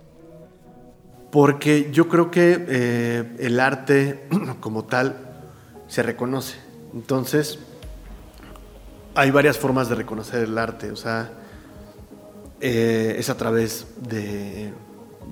Porque 1.30 1.88
yo 1.92 2.08
creo 2.08 2.30
que 2.30 2.64
eh, 2.68 3.36
el 3.38 3.58
arte 3.60 4.26
como 4.60 4.84
tal 4.84 5.16
se 5.86 6.02
reconoce. 6.02 6.56
Entonces, 6.94 7.58
hay 9.14 9.30
varias 9.30 9.58
formas 9.58 9.88
de 9.88 9.94
reconocer 9.94 10.44
el 10.44 10.56
arte, 10.58 10.90
o 10.90 10.96
sea, 10.96 11.30
eh, 12.60 13.16
es 13.18 13.28
a 13.28 13.36
través 13.36 13.86
de, 14.00 14.72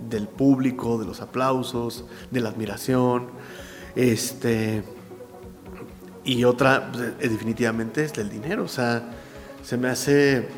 del 0.09 0.29
público, 0.29 0.99
de 0.99 1.07
los 1.07 1.21
aplausos, 1.21 2.05
de 2.31 2.41
la 2.41 2.51
admiración, 2.51 3.29
este, 3.95 4.83
y 6.25 6.45
otra, 6.45 6.91
pues, 6.93 7.19
definitivamente, 7.19 8.05
es 8.05 8.13
del 8.13 8.29
dinero, 8.29 8.65
o 8.65 8.69
sea, 8.69 9.03
se 9.63 9.77
me 9.77 9.89
hace 9.89 10.49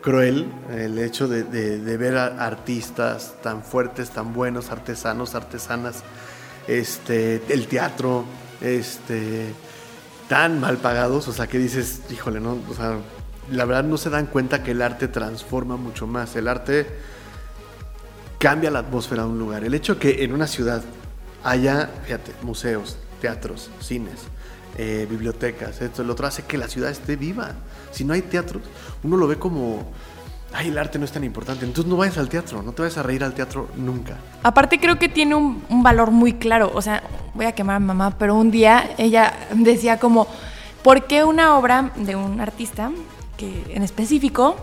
cruel 0.00 0.46
el 0.70 0.98
hecho 0.98 1.28
de, 1.28 1.44
de 1.44 1.96
ver 1.96 2.16
a 2.16 2.46
artistas 2.46 3.34
tan 3.42 3.62
fuertes, 3.62 4.10
tan 4.10 4.34
buenos, 4.34 4.70
artesanos, 4.70 5.34
artesanas, 5.34 6.02
este, 6.68 7.42
el 7.48 7.66
teatro, 7.66 8.24
este, 8.60 9.52
tan 10.28 10.60
mal 10.60 10.78
pagados, 10.78 11.28
o 11.28 11.32
sea, 11.32 11.46
que 11.46 11.58
dices, 11.58 12.00
híjole, 12.10 12.40
no, 12.40 12.58
o 12.70 12.74
sea, 12.74 12.98
la 13.50 13.64
verdad 13.64 13.84
no 13.84 13.96
se 13.96 14.10
dan 14.10 14.26
cuenta 14.26 14.62
que 14.62 14.70
el 14.70 14.82
arte 14.82 15.08
transforma 15.08 15.76
mucho 15.76 16.06
más. 16.06 16.34
El 16.36 16.48
arte 16.48 16.86
cambia 18.38 18.70
la 18.70 18.80
atmósfera 18.80 19.22
de 19.22 19.28
un 19.28 19.38
lugar. 19.38 19.64
El 19.64 19.74
hecho 19.74 19.98
que 19.98 20.24
en 20.24 20.32
una 20.32 20.46
ciudad 20.46 20.82
haya, 21.42 21.90
fíjate, 22.04 22.32
museos, 22.42 22.96
teatros, 23.20 23.70
cines, 23.80 24.20
eh, 24.76 25.06
bibliotecas, 25.08 25.80
esto, 25.80 26.02
el 26.02 26.10
otro 26.10 26.26
hace 26.26 26.42
que 26.44 26.58
la 26.58 26.68
ciudad 26.68 26.90
esté 26.90 27.16
viva. 27.16 27.52
Si 27.92 28.04
no 28.04 28.12
hay 28.12 28.22
teatros, 28.22 28.62
uno 29.02 29.16
lo 29.16 29.26
ve 29.26 29.38
como 29.38 29.92
ay, 30.54 30.68
el 30.68 30.78
arte 30.78 30.98
no 30.98 31.04
es 31.04 31.12
tan 31.12 31.24
importante. 31.24 31.64
Entonces 31.64 31.90
no 31.90 31.96
vayas 31.96 32.16
al 32.18 32.28
teatro, 32.28 32.62
no 32.62 32.72
te 32.72 32.82
vayas 32.82 32.96
a 32.98 33.02
reír 33.02 33.24
al 33.24 33.34
teatro 33.34 33.68
nunca. 33.76 34.18
Aparte 34.42 34.78
creo 34.78 34.98
que 34.98 35.08
tiene 35.08 35.34
un, 35.34 35.62
valor 35.82 36.10
muy 36.10 36.34
claro. 36.34 36.70
O 36.74 36.80
sea, 36.80 37.02
voy 37.34 37.46
a 37.46 37.52
quemar 37.52 37.76
a 37.76 37.80
mamá, 37.80 38.16
pero 38.18 38.34
un 38.34 38.50
día 38.50 38.90
ella 38.96 39.34
decía 39.54 39.98
como, 39.98 40.26
¿por 40.82 41.06
qué 41.06 41.24
una 41.24 41.58
obra 41.58 41.90
de 41.96 42.16
un 42.16 42.40
artista 42.40 42.90
que 43.36 43.64
en 43.70 43.82
específico 43.82 44.56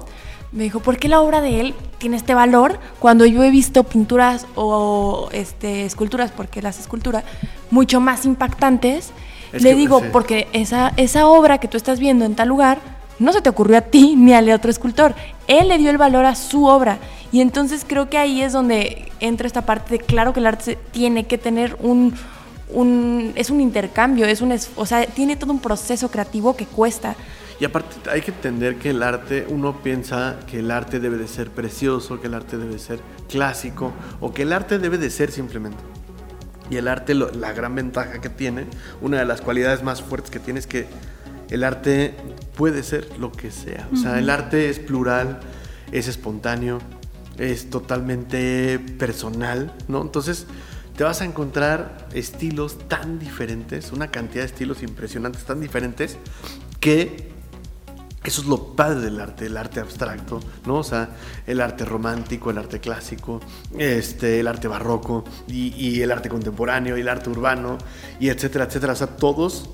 me 0.52 0.64
dijo, 0.64 0.80
¿por 0.80 0.98
qué 0.98 1.08
la 1.08 1.22
obra 1.22 1.42
de 1.42 1.62
él 1.62 1.76
tiene 1.98 2.18
este 2.18 2.34
valor 2.34 2.80
cuando 3.00 3.26
yo 3.26 3.44
he 3.44 3.52
visto 3.52 3.84
pinturas 3.84 4.48
o 4.56 5.30
este, 5.32 5.86
esculturas, 5.86 6.32
porque 6.32 6.62
las 6.62 6.80
esculturas, 6.80 7.24
mucho 7.70 8.02
más 8.02 8.26
impactantes? 8.26 9.12
Le 9.54 9.76
digo, 9.76 10.02
porque 10.14 10.48
esa, 10.54 10.94
esa 10.96 11.28
obra 11.28 11.58
que 11.58 11.68
tú 11.68 11.76
estás 11.76 12.00
viendo 12.00 12.24
en 12.24 12.36
tal 12.36 12.48
lugar 12.48 12.80
no 13.22 13.32
se 13.34 13.42
te 13.42 13.50
ocurrió 13.50 13.78
a 13.78 13.82
ti 13.82 14.16
ni 14.16 14.34
al 14.34 14.50
otro 14.50 14.72
escultor. 14.72 15.14
Él 15.48 15.68
le 15.68 15.78
dio 15.78 15.90
el 15.90 15.98
valor 15.98 16.26
a 16.26 16.36
su 16.36 16.66
obra. 16.66 16.98
Y 17.32 17.40
entonces 17.42 17.86
creo 17.88 18.10
que 18.10 18.18
ahí 18.18 18.42
es 18.42 18.52
donde 18.52 19.12
entra 19.20 19.48
esta 19.48 19.66
parte 19.66 19.98
de 19.98 20.00
claro 20.04 20.34
que 20.34 20.40
el 20.40 20.48
arte 20.48 20.78
tiene 20.92 21.26
que 21.26 21.38
tener 21.38 21.78
un, 21.80 22.14
es 23.36 23.50
un 23.50 23.62
intercambio, 23.62 24.26
es 24.26 24.42
un, 24.42 24.58
o 24.76 24.86
sea, 24.86 25.06
tiene 25.06 25.36
todo 25.36 25.52
un 25.54 25.60
proceso 25.60 26.10
creativo 26.10 26.56
que 26.56 26.66
cuesta. 26.66 27.16
Y 27.60 27.66
aparte 27.66 28.10
hay 28.10 28.22
que 28.22 28.32
entender 28.32 28.78
que 28.78 28.90
el 28.90 29.04
arte, 29.04 29.46
uno 29.48 29.82
piensa 29.84 30.40
que 30.48 30.60
el 30.60 30.72
arte 30.72 31.00
debe 31.00 31.18
de 31.18 31.28
ser 31.28 31.52
precioso, 31.52 32.20
que 32.20 32.26
el 32.26 32.34
arte 32.34 32.58
debe 32.58 32.74
de 32.74 32.80
ser 32.80 33.00
clásico 33.30 33.94
o 34.20 34.34
que 34.34 34.42
el 34.42 34.52
arte 34.52 34.80
debe 34.80 34.98
de 34.98 35.12
ser 35.12 35.32
simplemente. 35.32 35.78
Y 36.72 36.78
el 36.78 36.88
arte, 36.88 37.14
la 37.14 37.54
gran 37.54 37.76
ventaja 37.76 38.20
que 38.20 38.30
tiene, 38.30 38.66
una 39.00 39.20
de 39.20 39.26
las 39.26 39.42
cualidades 39.42 39.84
más 39.84 40.02
fuertes 40.02 40.32
que 40.32 40.40
tiene 40.40 40.60
es 40.60 40.68
que 40.68 40.88
el 41.52 41.64
arte 41.66 42.16
puede 42.56 42.82
ser 42.82 43.20
lo 43.20 43.32
que 43.32 43.52
sea. 43.52 43.88
O 43.94 43.98
sea, 43.98 44.18
el 44.18 44.30
arte 44.30 44.70
es 44.70 44.80
plural, 44.80 45.42
es 45.92 46.08
espontáneo, 46.08 46.80
es 47.38 47.70
totalmente 47.70 48.80
personal, 48.98 49.74
¿no? 49.88 50.02
Entonces 50.02 50.48
te 50.96 51.04
vas 51.04 51.22
a 51.22 51.26
encontrar 51.26 52.08
estilos 52.14 52.88
tan 52.88 53.20
diferentes, 53.20 53.92
una 53.92 54.10
cantidad 54.12 54.44
de 54.44 54.48
estilos 54.48 54.82
impresionantes, 54.82 55.44
tan 55.44 55.60
diferentes, 55.60 56.18
que 56.80 57.32
eso 58.24 58.42
es 58.42 58.48
lo 58.48 58.76
padre 58.76 59.02
del 59.02 59.20
arte, 59.20 59.48
el 59.48 59.58
arte 59.58 59.80
abstracto, 59.82 60.40
¿no? 60.66 60.76
O 60.76 60.84
sea, 60.84 61.10
el 61.48 61.60
arte 61.60 61.84
romántico, 61.84 62.52
el 62.52 62.60
arte 62.60 62.80
clásico, 62.80 63.42
este, 63.78 64.40
el 64.40 64.48
arte 64.48 64.68
barroco 64.68 65.26
y, 65.48 65.74
y 65.76 66.02
el 66.02 66.12
arte 66.12 66.30
contemporáneo 66.30 66.98
y 66.98 67.02
el 67.02 67.10
arte 67.10 67.30
urbano 67.30 67.78
y 68.20 68.30
etcétera, 68.30 68.66
etcétera. 68.66 68.94
O 68.94 68.96
sea, 68.96 69.08
todos 69.08 69.70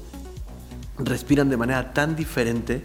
respiran 1.00 1.50
de 1.50 1.58
manera 1.58 1.94
tan 1.94 2.16
diferente 2.16 2.84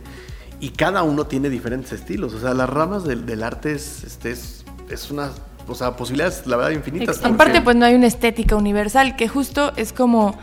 y 0.61 0.71
cada 0.71 1.03
uno 1.03 1.27
tiene 1.27 1.51
diferentes 1.51 1.93
estilos. 1.93 2.35
O 2.35 2.41
sea, 2.41 2.55
las 2.55 2.69
ramas 2.69 3.05
del, 3.05 3.43
arte 3.43 3.73
es, 3.73 4.05
este, 4.05 4.31
es, 4.31 5.11
una 5.11 5.31
o 5.67 5.75
sea, 5.75 5.97
posibilidades, 5.97 6.47
la 6.47 6.57
verdad, 6.57 6.73
infinitas. 6.73 7.19
Aparte, 7.19 7.37
porque- 7.37 7.61
pues 7.63 7.77
no 7.77 7.85
hay 7.85 7.95
una 7.95 8.07
estética 8.07 8.57
universal, 8.57 9.17
que 9.17 9.29
justo 9.29 9.73
es 9.77 9.93
como 9.93 10.37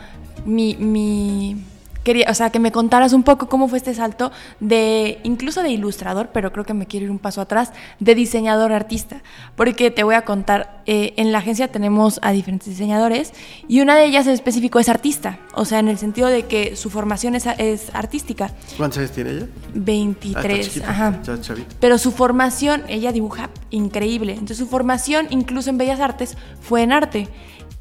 mi, 0.44 0.76
mi 0.76 1.64
quería, 2.04 2.26
o 2.30 2.34
sea, 2.34 2.50
que 2.50 2.58
me 2.58 2.72
contaras 2.72 3.12
un 3.12 3.22
poco 3.22 3.48
cómo 3.48 3.68
fue 3.68 3.78
este 3.78 3.94
salto 3.94 4.32
de, 4.60 5.18
incluso 5.22 5.62
de 5.62 5.70
ilustrador, 5.70 6.30
pero 6.32 6.52
creo 6.52 6.64
que 6.64 6.74
me 6.74 6.86
quiero 6.86 7.04
ir 7.06 7.10
un 7.10 7.18
paso 7.18 7.40
atrás, 7.40 7.72
de 7.98 8.14
diseñador 8.14 8.72
artista. 8.72 9.22
Porque 9.56 9.90
te 9.90 10.02
voy 10.02 10.14
a 10.14 10.22
contar, 10.22 10.82
eh, 10.86 11.14
en 11.16 11.32
la 11.32 11.38
agencia 11.38 11.68
tenemos 11.68 12.18
a 12.22 12.32
diferentes 12.32 12.68
diseñadores 12.68 13.32
y 13.68 13.80
una 13.80 13.96
de 13.96 14.04
ellas 14.04 14.26
en 14.26 14.32
específico 14.32 14.78
es 14.78 14.88
artista, 14.88 15.38
o 15.54 15.64
sea, 15.64 15.78
en 15.78 15.88
el 15.88 15.98
sentido 15.98 16.28
de 16.28 16.44
que 16.46 16.76
su 16.76 16.90
formación 16.90 17.34
es, 17.34 17.46
es 17.58 17.94
artística. 17.94 18.50
¿Cuántos 18.76 18.98
años 18.98 19.12
tiene 19.12 19.30
ella? 19.30 19.46
23, 19.74 20.36
Ah, 20.36 20.48
está 20.48 20.62
chiquita, 20.64 20.90
ajá. 20.90 21.20
está. 21.22 21.54
Pero 21.80 21.98
su 21.98 22.12
formación, 22.12 22.82
ella 22.88 23.12
dibuja 23.12 23.50
increíble. 23.70 24.32
Entonces 24.32 24.58
su 24.58 24.66
formación, 24.66 25.26
incluso 25.30 25.70
en 25.70 25.78
Bellas 25.78 26.00
Artes, 26.00 26.36
fue 26.60 26.82
en 26.82 26.92
arte. 26.92 27.28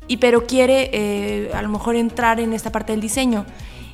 Y 0.07 0.17
pero 0.17 0.45
quiere 0.47 0.89
eh, 0.91 1.51
a 1.53 1.61
lo 1.61 1.69
mejor 1.69 1.95
entrar 1.95 2.39
en 2.39 2.53
esta 2.53 2.71
parte 2.71 2.93
del 2.93 3.01
diseño. 3.01 3.45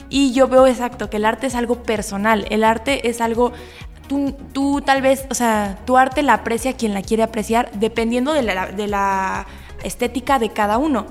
Y 0.09 0.33
yo 0.33 0.47
veo 0.47 0.67
exacto 0.67 1.09
que 1.09 1.17
el 1.17 1.25
arte 1.25 1.47
es 1.47 1.55
algo 1.55 1.83
personal. 1.83 2.45
El 2.49 2.63
arte 2.63 3.09
es 3.09 3.21
algo. 3.21 3.51
Tú, 4.07 4.35
tú 4.53 4.81
tal 4.81 5.01
vez, 5.01 5.25
o 5.31 5.33
sea, 5.33 5.79
tu 5.85 5.97
arte 5.97 6.21
la 6.21 6.33
aprecia 6.35 6.73
quien 6.73 6.93
la 6.93 7.01
quiere 7.01 7.23
apreciar 7.23 7.71
dependiendo 7.73 8.33
de 8.33 8.43
la, 8.43 8.67
de 8.71 8.87
la 8.87 9.47
estética 9.83 10.37
de 10.37 10.49
cada 10.49 10.77
uno. 10.77 11.07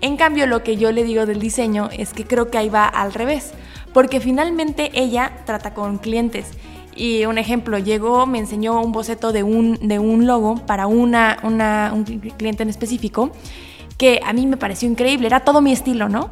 En 0.00 0.16
cambio, 0.16 0.46
lo 0.46 0.62
que 0.62 0.76
yo 0.76 0.92
le 0.92 1.02
digo 1.04 1.26
del 1.26 1.40
diseño 1.40 1.88
es 1.96 2.12
que 2.12 2.24
creo 2.24 2.50
que 2.50 2.58
ahí 2.58 2.68
va 2.68 2.86
al 2.86 3.12
revés. 3.14 3.52
Porque 3.92 4.20
finalmente 4.20 4.90
ella 4.94 5.32
trata 5.44 5.74
con 5.74 5.98
clientes. 5.98 6.46
Y 6.94 7.24
un 7.26 7.36
ejemplo, 7.38 7.78
llegó, 7.78 8.26
me 8.26 8.38
enseñó 8.38 8.80
un 8.80 8.92
boceto 8.92 9.32
de 9.32 9.42
un, 9.42 9.78
de 9.86 9.98
un 9.98 10.26
logo 10.26 10.54
para 10.66 10.86
una, 10.86 11.38
una- 11.42 11.90
un 11.94 12.04
cliente 12.04 12.62
en 12.62 12.68
específico 12.70 13.32
que 13.96 14.20
a 14.24 14.32
mí 14.32 14.46
me 14.46 14.56
pareció 14.56 14.88
increíble, 14.88 15.26
era 15.26 15.40
todo 15.40 15.60
mi 15.60 15.72
estilo, 15.72 16.08
¿no? 16.08 16.30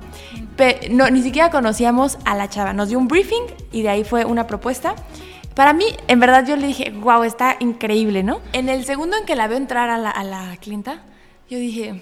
Pe- 0.57 0.88
no 0.90 1.09
ni 1.11 1.22
siquiera 1.22 1.50
conocíamos 1.50 2.18
a 2.24 2.35
la 2.35 2.48
chava, 2.48 2.72
nos 2.72 2.88
dio 2.90 2.98
un 2.98 3.09
briefing 3.09 3.42
y 3.72 3.83
de 3.83 3.88
ahí 3.88 4.05
fue 4.05 4.24
una 4.24 4.46
propuesta. 4.46 4.94
Para 5.55 5.72
mí, 5.72 5.85
en 6.09 6.20
verdad, 6.20 6.44
yo 6.46 6.57
le 6.57 6.66
dije, 6.66 6.90
wow, 6.90 7.22
está 7.22 7.57
increíble, 7.61 8.22
¿no? 8.22 8.40
En 8.53 8.68
el 8.68 8.85
segundo 8.85 9.16
en 9.16 9.24
que 9.24 9.37
la 9.37 9.46
veo 9.46 9.57
entrar 9.57 9.88
a 9.88 9.98
la, 9.98 10.11
a 10.11 10.24
la 10.24 10.57
clienta, 10.61 11.03
yo 11.48 11.59
dije, 11.59 12.00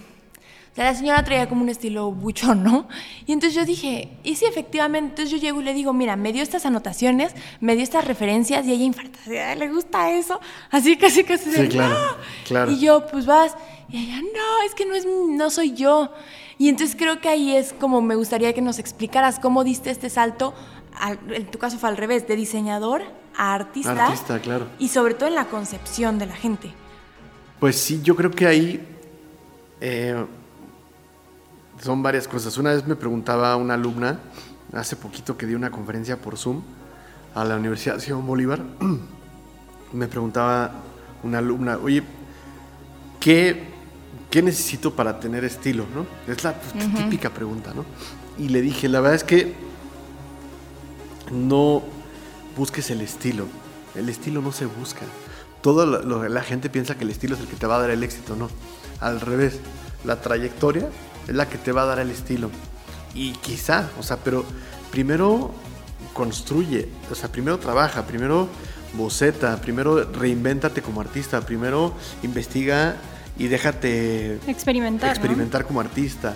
o 0.72 0.74
sea, 0.74 0.84
la 0.86 0.94
señora 0.94 1.22
traía 1.22 1.48
como 1.50 1.62
un 1.62 1.68
estilo 1.68 2.10
buchón, 2.10 2.62
¿no? 2.64 2.88
Y 3.26 3.32
entonces 3.32 3.54
yo 3.54 3.66
dije, 3.66 4.08
y 4.24 4.36
sí, 4.36 4.46
efectivamente, 4.46 5.10
entonces 5.10 5.30
yo 5.30 5.36
llego 5.38 5.60
y 5.60 5.64
le 5.64 5.74
digo, 5.74 5.92
mira, 5.92 6.16
me 6.16 6.32
dio 6.32 6.42
estas 6.42 6.64
anotaciones, 6.64 7.34
me 7.60 7.74
dio 7.74 7.84
estas 7.84 8.06
referencias 8.06 8.64
y 8.66 8.72
ella 8.72 8.84
infarta, 8.84 9.18
así, 9.20 9.36
"Ay, 9.36 9.58
¿le 9.58 9.68
gusta 9.68 10.10
eso? 10.12 10.40
Así 10.70 10.96
casi 10.96 11.24
casi 11.24 11.50
de, 11.50 11.58
Sí, 11.64 11.68
claro, 11.68 11.92
"No". 11.94 12.16
claro. 12.46 12.70
Y 12.72 12.78
yo, 12.78 13.06
pues 13.06 13.26
vas, 13.26 13.54
y 13.90 13.98
ella, 14.04 14.20
no, 14.22 14.62
es 14.66 14.74
que 14.74 14.86
no, 14.86 14.94
es, 14.94 15.04
no 15.06 15.50
soy 15.50 15.74
yo. 15.74 16.10
Y 16.56 16.70
entonces 16.70 16.96
creo 16.96 17.20
que 17.20 17.28
ahí 17.28 17.54
es 17.54 17.74
como 17.74 18.00
me 18.00 18.14
gustaría 18.14 18.54
que 18.54 18.62
nos 18.62 18.78
explicaras 18.78 19.38
cómo 19.40 19.64
diste 19.64 19.90
este 19.90 20.08
salto, 20.08 20.54
al- 20.98 21.18
en 21.34 21.50
tu 21.50 21.58
caso 21.58 21.76
fue 21.78 21.90
al 21.90 21.96
revés, 21.98 22.26
de 22.26 22.34
diseñador 22.36 23.02
a 23.36 23.52
artista. 23.54 24.06
Artista, 24.06 24.38
claro. 24.40 24.68
Y 24.78 24.88
sobre 24.88 25.12
todo 25.14 25.28
en 25.28 25.34
la 25.34 25.46
concepción 25.46 26.18
de 26.18 26.26
la 26.26 26.34
gente. 26.34 26.70
Pues 27.60 27.76
sí, 27.76 28.00
yo 28.02 28.16
creo 28.16 28.30
que 28.30 28.46
ahí 28.46 28.80
eh, 29.80 30.24
son 31.82 32.02
varias 32.02 32.28
cosas. 32.28 32.56
Una 32.58 32.70
vez 32.72 32.86
me 32.86 32.96
preguntaba 32.96 33.56
una 33.56 33.74
alumna, 33.74 34.20
hace 34.72 34.96
poquito 34.96 35.36
que 35.36 35.46
di 35.46 35.54
una 35.54 35.70
conferencia 35.70 36.16
por 36.16 36.36
Zoom 36.38 36.62
a 37.34 37.44
la 37.44 37.56
Universidad 37.56 37.98
Simón 37.98 38.26
Bolívar, 38.26 38.62
me 39.92 40.06
preguntaba 40.06 40.70
una 41.22 41.38
alumna, 41.38 41.78
oye, 41.82 42.02
¿qué, 43.20 43.64
qué 44.30 44.42
necesito 44.42 44.94
para 44.94 45.18
tener 45.20 45.44
estilo? 45.44 45.86
¿no? 45.94 46.06
Es 46.32 46.42
la 46.44 46.54
pues, 46.54 46.72
típica 47.04 47.30
pregunta, 47.30 47.72
¿no? 47.74 47.84
Y 48.38 48.48
le 48.48 48.60
dije, 48.62 48.88
la 48.88 49.00
verdad 49.00 49.16
es 49.16 49.24
que 49.24 49.54
no 51.30 51.82
busques 52.56 52.90
el 52.90 53.00
estilo. 53.00 53.46
El 53.94 54.08
estilo 54.08 54.40
no 54.40 54.52
se 54.52 54.66
busca. 54.66 55.02
Todo 55.60 55.86
lo- 55.86 56.02
lo- 56.02 56.28
la 56.28 56.42
gente 56.42 56.70
piensa 56.70 56.96
que 56.96 57.04
el 57.04 57.10
estilo 57.10 57.34
es 57.34 57.40
el 57.42 57.46
que 57.46 57.56
te 57.56 57.66
va 57.66 57.76
a 57.76 57.80
dar 57.80 57.90
el 57.90 58.02
éxito, 58.02 58.36
no. 58.36 58.48
Al 59.00 59.20
revés, 59.20 59.58
la 60.04 60.20
trayectoria 60.20 60.88
es 61.28 61.34
la 61.34 61.48
que 61.48 61.58
te 61.58 61.72
va 61.72 61.82
a 61.82 61.86
dar 61.86 61.98
el 61.98 62.10
estilo. 62.10 62.50
Y 63.14 63.32
quizá, 63.32 63.88
o 63.98 64.02
sea, 64.02 64.16
pero 64.18 64.44
primero 64.90 65.52
construye, 66.12 66.88
o 67.10 67.14
sea, 67.14 67.30
primero 67.30 67.58
trabaja, 67.58 68.04
primero 68.06 68.48
boceta, 68.94 69.56
primero 69.60 70.04
reinvéntate 70.12 70.82
como 70.82 71.00
artista, 71.00 71.40
primero 71.40 71.94
investiga 72.22 72.96
y 73.38 73.48
déjate 73.48 74.34
Experimentar. 74.46 75.08
¿no? 75.08 75.12
experimentar 75.14 75.66
como 75.66 75.80
artista. 75.80 76.34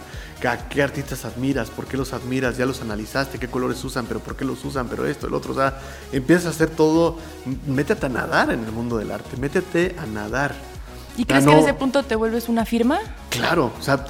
¿A 0.48 0.68
qué 0.68 0.82
artistas 0.82 1.24
admiras? 1.24 1.70
¿Por 1.70 1.86
qué 1.86 1.96
los 1.96 2.12
admiras? 2.12 2.56
Ya 2.56 2.66
los 2.66 2.80
analizaste, 2.80 3.38
qué 3.38 3.48
colores 3.48 3.82
usan, 3.84 4.06
pero 4.06 4.20
por 4.20 4.36
qué 4.36 4.44
los 4.44 4.64
usan, 4.64 4.86
pero 4.88 5.06
esto, 5.06 5.26
el 5.26 5.34
otro. 5.34 5.52
O 5.52 5.56
sea, 5.56 5.78
empiezas 6.12 6.46
a 6.46 6.48
hacer 6.50 6.70
todo. 6.70 7.18
Métete 7.66 8.06
a 8.06 8.08
nadar 8.10 8.50
en 8.50 8.64
el 8.64 8.70
mundo 8.72 8.96
del 8.98 9.10
arte, 9.10 9.36
métete 9.38 9.96
a 10.00 10.06
nadar. 10.06 10.54
¿Y 11.16 11.24
crees 11.24 11.44
no- 11.44 11.50
que 11.52 11.56
en 11.58 11.64
ese 11.64 11.74
punto 11.74 12.02
te 12.02 12.14
vuelves 12.16 12.48
una 12.48 12.64
firma? 12.64 12.98
Claro, 13.30 13.72
o 13.78 13.82
sea, 13.82 14.04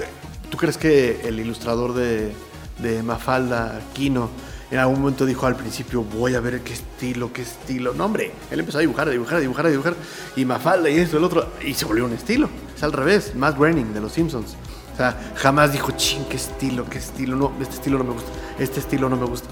¿tú 0.51 0.57
crees 0.57 0.79
que 0.79 1.21
el 1.25 1.41
ilustrador 1.41 1.95
de, 1.95 2.33
de 2.79 3.03
Mafalda, 3.03 3.81
Kino, 3.95 4.31
en 4.71 4.79
algún 4.79 5.01
momento 5.01 5.25
dijo 5.27 5.47
al 5.47 5.57
principio, 5.57 6.03
voy 6.03 6.35
a 6.35 6.41
ver 6.41 6.61
qué 6.61 6.73
estilo, 6.73 7.33
qué 7.33 7.43
estilo? 7.43 7.95
No, 7.95 8.07
hombre, 8.07 8.33
él 8.51 8.59
empezó 8.59 8.79
a 8.79 8.81
dibujar, 8.81 9.09
a 9.09 9.11
dibujar, 9.13 9.37
a 9.37 9.41
dibujar, 9.41 9.67
a 9.67 9.71
dibujar, 9.71 9.95
y 10.35 10.45
Mafalda 10.45 10.91
y 10.91 10.99
esto, 10.99 11.19
el 11.19 11.25
otro, 11.25 11.47
y 11.65 11.75
se 11.75 11.85
volvió 11.85 12.05
un 12.05 12.13
estilo. 12.13 12.49
Es 12.75 12.83
al 12.83 12.93
revés, 12.93 13.35
Matt 13.35 13.57
Groening 13.57 13.95
de 13.95 14.01
Los 14.01 14.13
Simpsons. 14.13 14.57
O 14.93 14.97
sea, 14.97 15.17
jamás 15.37 15.73
dijo, 15.73 15.93
ching, 15.93 16.25
qué 16.25 16.37
estilo, 16.37 16.87
qué 16.89 16.99
estilo, 16.99 17.37
no, 17.37 17.53
este 17.61 17.75
estilo 17.75 17.99
no 17.99 18.05
me 18.05 18.13
gusta, 18.13 18.31
este 18.59 18.81
estilo 18.81 19.09
no 19.09 19.17
me 19.17 19.27
gusta. 19.27 19.49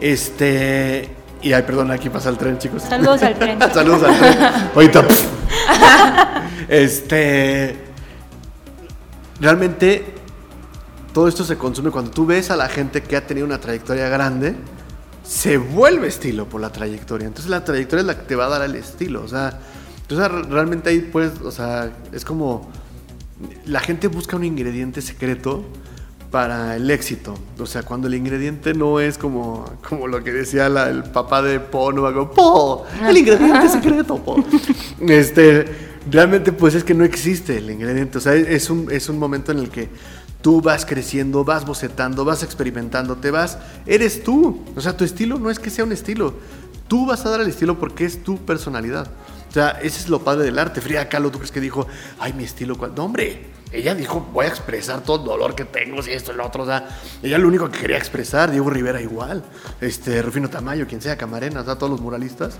Este, 0.00 1.08
y 1.42 1.52
ay, 1.52 1.62
perdón, 1.62 1.90
aquí 1.90 2.10
pasa 2.10 2.28
el 2.28 2.36
tren, 2.36 2.58
chicos. 2.58 2.82
Saludos 2.82 3.22
al 3.22 3.38
tren. 3.38 3.58
Saludos 3.72 4.02
al 4.02 4.18
tren. 4.18 4.38
Ahorita. 4.74 5.04
este. 6.68 7.76
Realmente, 9.40 10.04
todo 11.12 11.28
esto 11.28 11.44
se 11.44 11.56
consume 11.56 11.90
cuando 11.90 12.10
tú 12.10 12.26
ves 12.26 12.50
a 12.50 12.56
la 12.56 12.68
gente 12.68 13.02
que 13.02 13.16
ha 13.16 13.26
tenido 13.26 13.46
una 13.46 13.60
trayectoria 13.60 14.08
grande, 14.08 14.54
se 15.24 15.58
vuelve 15.58 16.08
estilo 16.08 16.46
por 16.48 16.60
la 16.60 16.70
trayectoria. 16.72 17.26
Entonces, 17.26 17.50
la 17.50 17.64
trayectoria 17.64 18.00
es 18.00 18.06
la 18.06 18.16
que 18.18 18.24
te 18.26 18.36
va 18.36 18.46
a 18.46 18.48
dar 18.48 18.62
el 18.62 18.74
estilo. 18.74 19.22
O 19.22 19.28
sea, 19.28 19.58
entonces 20.02 20.28
realmente 20.48 20.90
ahí, 20.90 21.08
pues, 21.12 21.32
o 21.44 21.50
sea, 21.50 21.92
es 22.12 22.24
como. 22.24 22.68
La 23.66 23.80
gente 23.80 24.08
busca 24.08 24.36
un 24.36 24.44
ingrediente 24.44 25.00
secreto 25.00 25.64
para 26.30 26.76
el 26.76 26.90
éxito. 26.90 27.34
O 27.58 27.66
sea, 27.66 27.82
cuando 27.82 28.06
el 28.06 28.14
ingrediente 28.14 28.74
no 28.74 29.00
es 29.00 29.16
como, 29.18 29.64
como 29.88 30.06
lo 30.08 30.22
que 30.22 30.30
decía 30.32 30.68
la- 30.68 30.88
el 30.90 31.04
papá 31.04 31.42
de 31.42 31.58
Po, 31.58 31.90
no 31.92 32.06
hago 32.06 32.30
Po, 32.32 32.84
el 33.08 33.16
ingrediente 33.16 33.68
secreto, 33.72 34.18
Po. 34.18 34.44
Este, 35.08 35.64
realmente 36.10 36.52
pues 36.52 36.74
es 36.74 36.84
que 36.84 36.94
no 36.94 37.04
existe 37.04 37.56
el 37.58 37.70
ingrediente. 37.70 38.18
O 38.18 38.20
sea, 38.20 38.34
es 38.34 38.68
un, 38.70 38.88
es 38.90 39.08
un 39.08 39.18
momento 39.18 39.52
en 39.52 39.58
el 39.58 39.70
que 39.70 39.88
tú 40.42 40.60
vas 40.60 40.86
creciendo, 40.86 41.44
vas 41.44 41.64
bocetando, 41.64 42.24
vas 42.24 42.42
experimentando, 42.42 43.16
te 43.16 43.30
vas, 43.30 43.58
eres 43.86 44.22
tú. 44.22 44.64
O 44.76 44.80
sea, 44.80 44.96
tu 44.96 45.04
estilo 45.04 45.38
no 45.38 45.50
es 45.50 45.58
que 45.58 45.70
sea 45.70 45.84
un 45.84 45.92
estilo. 45.92 46.34
Tú 46.88 47.06
vas 47.06 47.24
a 47.24 47.30
dar 47.30 47.40
el 47.40 47.48
estilo 47.48 47.78
porque 47.78 48.04
es 48.04 48.24
tu 48.24 48.38
personalidad. 48.38 49.08
O 49.48 49.52
sea, 49.52 49.70
ese 49.82 50.00
es 50.00 50.08
lo 50.08 50.20
padre 50.20 50.44
del 50.44 50.58
arte. 50.58 50.80
Frida 50.80 51.08
Kahlo, 51.08 51.30
¿tú 51.30 51.38
crees 51.38 51.52
que 51.52 51.60
dijo, 51.60 51.86
ay, 52.18 52.32
mi 52.32 52.44
estilo? 52.44 52.76
cuál?" 52.78 52.94
No, 52.94 53.04
hombre. 53.04 53.60
Ella 53.72 53.94
dijo, 53.94 54.28
voy 54.32 54.46
a 54.46 54.48
expresar 54.48 55.02
todo 55.02 55.20
el 55.20 55.24
dolor 55.24 55.54
que 55.54 55.64
tengo, 55.64 56.02
si 56.02 56.10
esto 56.10 56.32
y 56.32 56.36
lo 56.36 56.44
otro. 56.44 56.64
O 56.64 56.66
sea, 56.66 56.88
ella 57.22 57.38
lo 57.38 57.46
único 57.46 57.70
que 57.70 57.78
quería 57.78 57.98
expresar, 57.98 58.50
Diego 58.50 58.68
Rivera 58.68 59.00
igual, 59.00 59.44
este, 59.80 60.20
Rufino 60.22 60.50
Tamayo, 60.50 60.88
quien 60.88 61.00
sea, 61.00 61.16
Camarena, 61.16 61.60
o 61.60 61.64
sea, 61.64 61.76
todos 61.76 61.90
los 61.90 62.00
muralistas. 62.00 62.58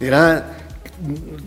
Era, 0.00 0.67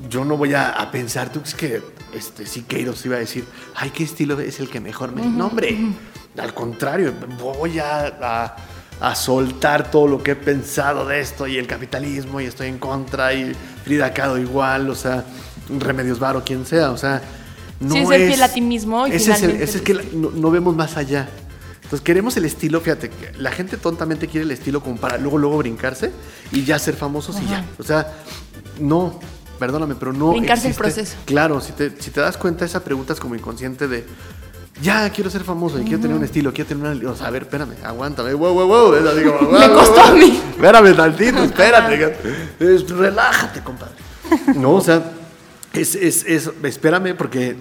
yo 0.09 0.23
no 0.25 0.37
voy 0.37 0.53
a, 0.53 0.69
a 0.71 0.91
pensar, 0.91 1.31
tú 1.31 1.41
crees 1.41 1.55
que 1.55 1.81
este, 2.13 2.45
Siqueiros 2.45 3.05
iba 3.05 3.15
a 3.17 3.19
decir, 3.19 3.45
ay, 3.75 3.89
¿qué 3.91 4.03
estilo 4.03 4.39
es 4.39 4.59
el 4.59 4.69
que 4.69 4.79
mejor 4.79 5.11
me... 5.13 5.21
No, 5.25 5.47
hombre, 5.47 5.77
al 6.37 6.53
contrario, 6.53 7.13
voy 7.39 7.79
a- 7.79 8.07
a 8.21 8.55
a 9.03 9.15
soltar 9.15 9.89
todo 9.89 10.05
lo 10.07 10.21
que 10.21 10.31
he 10.31 10.35
pensado 10.35 11.07
de 11.07 11.21
esto 11.21 11.47
y 11.47 11.57
el 11.57 11.65
capitalismo 11.65 12.39
y 12.39 12.45
estoy 12.45 12.67
en 12.67 12.77
contra 12.77 13.33
y 13.33 13.51
Frida 13.83 14.13
Kahlo 14.13 14.37
igual, 14.37 14.91
o 14.91 14.95
sea, 14.95 15.25
Remedios 15.79 16.19
Varo, 16.19 16.43
quien 16.43 16.67
sea, 16.67 16.91
o 16.91 16.97
sea, 16.97 17.19
no 17.79 17.95
Sí, 17.95 18.05
ser 18.05 18.27
fiel 18.27 18.43
a 18.43 18.49
ti 18.49 18.61
mismo 18.61 19.07
y 19.07 19.13
ese 19.13 19.31
es, 19.31 19.41
el- 19.41 19.51
ese 19.59 19.77
es 19.79 19.83
que 19.83 19.95
la- 19.95 20.03
no, 20.13 20.29
no 20.29 20.51
vemos 20.51 20.75
más 20.75 20.97
allá. 20.97 21.27
Entonces 21.77 22.01
queremos 22.01 22.37
el 22.37 22.45
estilo, 22.45 22.79
fíjate, 22.79 23.09
la 23.39 23.51
gente 23.51 23.75
tontamente 23.77 24.27
quiere 24.27 24.45
el 24.45 24.51
estilo 24.51 24.83
como 24.83 24.97
para 24.97 25.17
luego, 25.17 25.39
luego 25.39 25.57
brincarse 25.57 26.11
y 26.51 26.63
ya 26.63 26.77
ser 26.77 26.93
famosos 26.95 27.41
y 27.41 27.47
ya. 27.49 27.65
O 27.79 27.83
sea, 27.83 28.13
no, 28.79 29.19
perdóname, 29.61 29.95
pero 29.95 30.11
no. 30.11 30.31
Brincarse 30.31 30.67
el 30.67 30.73
existe- 30.73 30.77
proceso. 30.81 31.15
Claro, 31.25 31.61
si 31.61 31.71
te, 31.73 31.91
si 32.01 32.09
te 32.11 32.19
das 32.19 32.35
cuenta, 32.35 32.65
esa 32.65 32.83
pregunta 32.83 33.13
es 33.13 33.19
como 33.19 33.35
inconsciente 33.35 33.87
de. 33.87 34.05
Ya 34.81 35.07
quiero 35.11 35.29
ser 35.29 35.43
famoso 35.43 35.79
y 35.79 35.83
quiero 35.83 35.99
tener 36.01 36.17
un 36.17 36.23
estilo, 36.23 36.51
quiero 36.51 36.67
tener 36.67 36.95
una. 36.97 37.11
O 37.11 37.15
sea, 37.15 37.27
a 37.27 37.29
ver, 37.29 37.43
espérame, 37.43 37.75
aguántame. 37.83 38.33
Wow, 38.33 38.53
wow, 38.55 38.67
wow. 38.67 38.91
Me 39.51 39.69
costó 39.69 39.93
wow. 39.93 40.03
a 40.03 40.11
mí. 40.13 40.41
Espérame 40.55 40.95
tantito, 40.95 41.43
espérate. 41.43 42.17
Es- 42.59 42.89
relájate, 42.89 43.61
compadre. 43.61 43.93
No, 44.55 44.73
o 44.73 44.81
sea, 44.81 45.03
es, 45.73 45.93
es, 45.95 46.25
es- 46.25 46.49
espérame 46.63 47.15
porque 47.15 47.55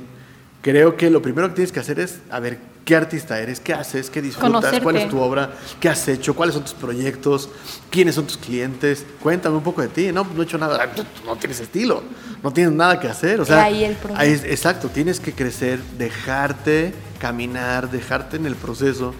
creo 0.62 0.96
que 0.96 1.10
lo 1.10 1.22
primero 1.22 1.48
que 1.48 1.54
tienes 1.54 1.72
que 1.72 1.80
hacer 1.80 1.98
es, 2.00 2.18
a 2.30 2.38
ver, 2.40 2.58
¿qué 2.84 2.96
artista 2.96 3.38
eres? 3.40 3.60
¿Qué 3.60 3.72
haces? 3.72 4.10
¿Qué 4.10 4.20
disfrutas? 4.20 4.50
Conocerte. 4.50 4.80
¿Cuál 4.82 4.96
es 4.96 5.08
tu 5.08 5.18
obra? 5.20 5.52
¿Qué 5.80 5.88
has 5.88 6.06
hecho? 6.08 6.34
¿Cuáles 6.34 6.54
son 6.54 6.64
tus 6.64 6.74
proyectos? 6.74 7.48
¿Quiénes 7.90 8.14
son 8.14 8.26
tus 8.26 8.36
clientes? 8.36 9.04
Cuéntame 9.22 9.56
un 9.56 9.62
poco 9.62 9.82
de 9.82 9.88
ti. 9.88 10.10
No, 10.12 10.24
no 10.34 10.42
he 10.42 10.44
hecho 10.44 10.58
nada. 10.58 10.90
No 11.24 11.36
tienes 11.36 11.60
estilo. 11.60 12.02
No 12.42 12.52
tienes 12.52 12.72
nada 12.72 12.98
que 12.98 13.06
hacer. 13.08 13.40
O 13.40 13.44
sea, 13.44 13.64
ahí 13.64 13.84
el 13.84 13.94
proceso. 13.96 14.20
ahí 14.20 14.30
es- 14.32 14.44
exacto. 14.44 14.88
Tienes 14.88 15.20
que 15.20 15.32
crecer, 15.32 15.78
dejarte 15.98 16.94
caminar, 17.18 17.90
dejarte 17.90 18.36
en 18.36 18.46
el 18.46 18.56
proceso. 18.56 19.14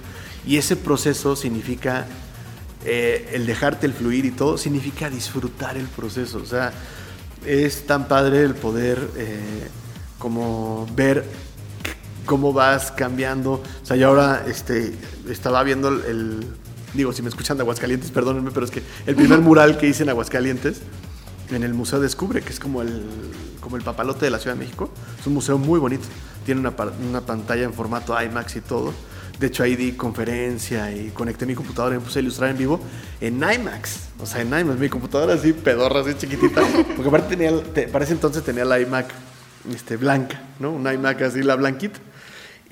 Y 0.46 0.56
ese 0.56 0.74
proceso 0.76 1.36
significa 1.36 2.06
eh, 2.84 3.28
el 3.34 3.44
dejarte 3.46 3.84
el 3.86 3.92
fluir 3.92 4.24
y 4.24 4.30
todo 4.30 4.56
significa 4.56 5.10
disfrutar 5.10 5.76
el 5.76 5.86
proceso. 5.86 6.38
O 6.38 6.46
sea, 6.46 6.72
es 7.44 7.86
tan 7.86 8.08
padre 8.08 8.42
el 8.42 8.54
poder 8.54 8.98
eh, 9.18 9.38
como 10.20 10.86
ver 10.94 11.24
cómo 12.26 12.52
vas 12.52 12.92
cambiando. 12.92 13.54
O 13.54 13.86
sea, 13.86 13.96
yo 13.96 14.06
ahora 14.08 14.44
este, 14.46 14.94
estaba 15.28 15.64
viendo 15.64 15.88
el, 15.88 16.46
digo, 16.94 17.12
si 17.12 17.22
me 17.22 17.28
escuchan 17.28 17.56
de 17.56 17.62
Aguascalientes, 17.62 18.12
perdónenme, 18.12 18.52
pero 18.52 18.64
es 18.64 18.70
que 18.70 18.82
el 19.06 19.16
primer 19.16 19.40
mural 19.40 19.78
que 19.78 19.88
hice 19.88 20.04
en 20.04 20.10
Aguascalientes, 20.10 20.82
en 21.50 21.64
el 21.64 21.74
Museo 21.74 21.98
Descubre, 21.98 22.42
que 22.42 22.50
es 22.52 22.60
como 22.60 22.82
el, 22.82 23.02
como 23.60 23.76
el 23.76 23.82
papalote 23.82 24.24
de 24.26 24.30
la 24.30 24.38
Ciudad 24.38 24.54
de 24.54 24.60
México, 24.64 24.90
es 25.18 25.26
un 25.26 25.34
museo 25.34 25.58
muy 25.58 25.80
bonito. 25.80 26.04
Tiene 26.44 26.60
una, 26.60 26.72
una 27.08 27.20
pantalla 27.22 27.64
en 27.64 27.72
formato 27.74 28.14
IMAX 28.22 28.56
y 28.56 28.60
todo. 28.60 28.92
De 29.40 29.46
hecho, 29.46 29.62
ahí 29.62 29.74
di 29.74 29.92
conferencia 29.92 30.92
y 30.94 31.08
conecté 31.10 31.46
mi 31.46 31.54
computadora 31.54 31.96
y 31.96 31.98
me 31.98 32.04
puse 32.04 32.18
a 32.18 32.22
ilustrar 32.22 32.50
en 32.50 32.58
vivo 32.58 32.78
en 33.22 33.36
IMAX. 33.36 34.08
O 34.20 34.26
sea, 34.26 34.42
en 34.42 34.48
IMAX, 34.48 34.78
mi 34.78 34.88
computadora 34.90 35.32
así, 35.34 35.52
pedorra, 35.54 36.00
así 36.02 36.14
chiquitita. 36.14 36.60
Porque 36.94 37.08
aparte 37.08 37.36
tenía, 37.36 37.60
te- 37.72 37.88
para 37.88 38.04
ese 38.04 38.12
entonces 38.12 38.44
tenía 38.44 38.64
la 38.66 38.78
iMac 38.78 39.06
este, 39.72 39.96
blanca, 39.96 40.40
¿no? 40.58 40.70
Una 40.70 40.92
iMac 40.94 41.22
así, 41.22 41.42
la 41.42 41.56
blanquita. 41.56 41.98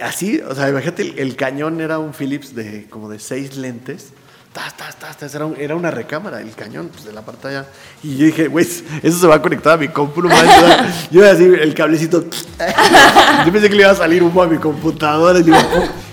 Así, 0.00 0.40
o 0.40 0.54
sea, 0.54 0.68
imagínate, 0.68 1.20
el, 1.20 1.36
cañón 1.36 1.80
era 1.80 1.98
un 1.98 2.12
Philips 2.12 2.54
de 2.54 2.86
como 2.88 3.08
de 3.08 3.18
seis 3.18 3.56
lentes. 3.56 4.12
Tas, 4.52 4.76
tas, 4.76 4.96
tas, 4.96 5.34
era, 5.34 5.48
era 5.58 5.76
una 5.76 5.90
recámara 5.90 6.40
el 6.40 6.54
cañón 6.54 6.88
pues, 6.88 7.04
de 7.04 7.12
la 7.12 7.22
pantalla. 7.22 7.66
Y 8.02 8.16
yo 8.16 8.26
dije, 8.26 8.48
güey, 8.48 8.64
eso 9.02 9.18
se 9.18 9.26
va 9.26 9.36
a 9.36 9.42
conectar 9.42 9.74
a 9.74 9.76
mi 9.76 9.88
compu. 9.88 10.22
no 10.22 10.28
manches". 10.28 10.56
O 10.56 10.60
sea, 10.66 11.08
yo 11.10 11.30
así, 11.30 11.44
el 11.44 11.74
cablecito. 11.74 12.24
yo 13.46 13.52
pensé 13.52 13.68
que 13.68 13.74
le 13.74 13.82
iba 13.82 13.90
a 13.90 13.96
salir 13.96 14.22
humo 14.22 14.42
a 14.42 14.46
mi 14.46 14.58
computadora. 14.58 15.40
Y 15.40 15.42
digo, 15.42 15.58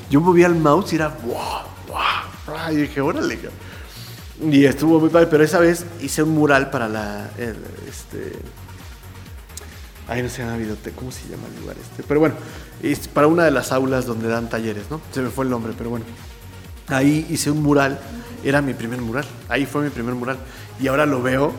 yo 0.09 0.19
movía 0.19 0.47
el 0.47 0.55
mouse 0.55 0.93
y 0.93 0.95
era, 0.95 1.09
wow, 1.09 1.61
wow. 1.87 2.71
Y 2.71 2.75
dije, 2.75 3.01
órale. 3.01 3.35
cabrón". 3.35 3.65
Y 4.41 4.65
estuvo 4.65 4.99
muy 4.99 5.09
padre, 5.09 5.27
pero 5.27 5.43
esa 5.43 5.59
vez 5.59 5.85
hice 6.01 6.23
un 6.23 6.31
mural 6.31 6.69
para 6.69 6.89
la. 6.89 7.29
este, 7.37 8.39
Ay, 10.07 10.21
no 10.21 10.29
se 10.29 10.43
llama 10.43 10.57
videoteca, 10.57 10.95
¿cómo 10.95 11.11
se 11.11 11.27
llama 11.29 11.43
el 11.53 11.61
lugar 11.61 11.75
este? 11.81 12.03
Pero 12.03 12.19
bueno, 12.19 12.35
es 12.83 13.07
para 13.07 13.27
una 13.27 13.43
de 13.43 13.51
las 13.51 13.71
aulas 13.71 14.05
donde 14.05 14.27
dan 14.27 14.49
talleres, 14.49 14.85
¿no? 14.89 15.01
Se 15.11 15.21
me 15.21 15.29
fue 15.29 15.45
el 15.45 15.51
nombre, 15.51 15.73
pero 15.77 15.89
bueno. 15.89 16.05
Ahí 16.87 17.25
hice 17.29 17.49
un 17.49 17.63
mural, 17.63 17.99
era 18.43 18.61
mi 18.61 18.73
primer 18.73 19.01
mural, 19.01 19.25
ahí 19.49 19.65
fue 19.65 19.81
mi 19.81 19.89
primer 19.89 20.13
mural. 20.13 20.37
Y 20.79 20.87
ahora 20.87 21.05
lo 21.07 21.23
veo 21.23 21.51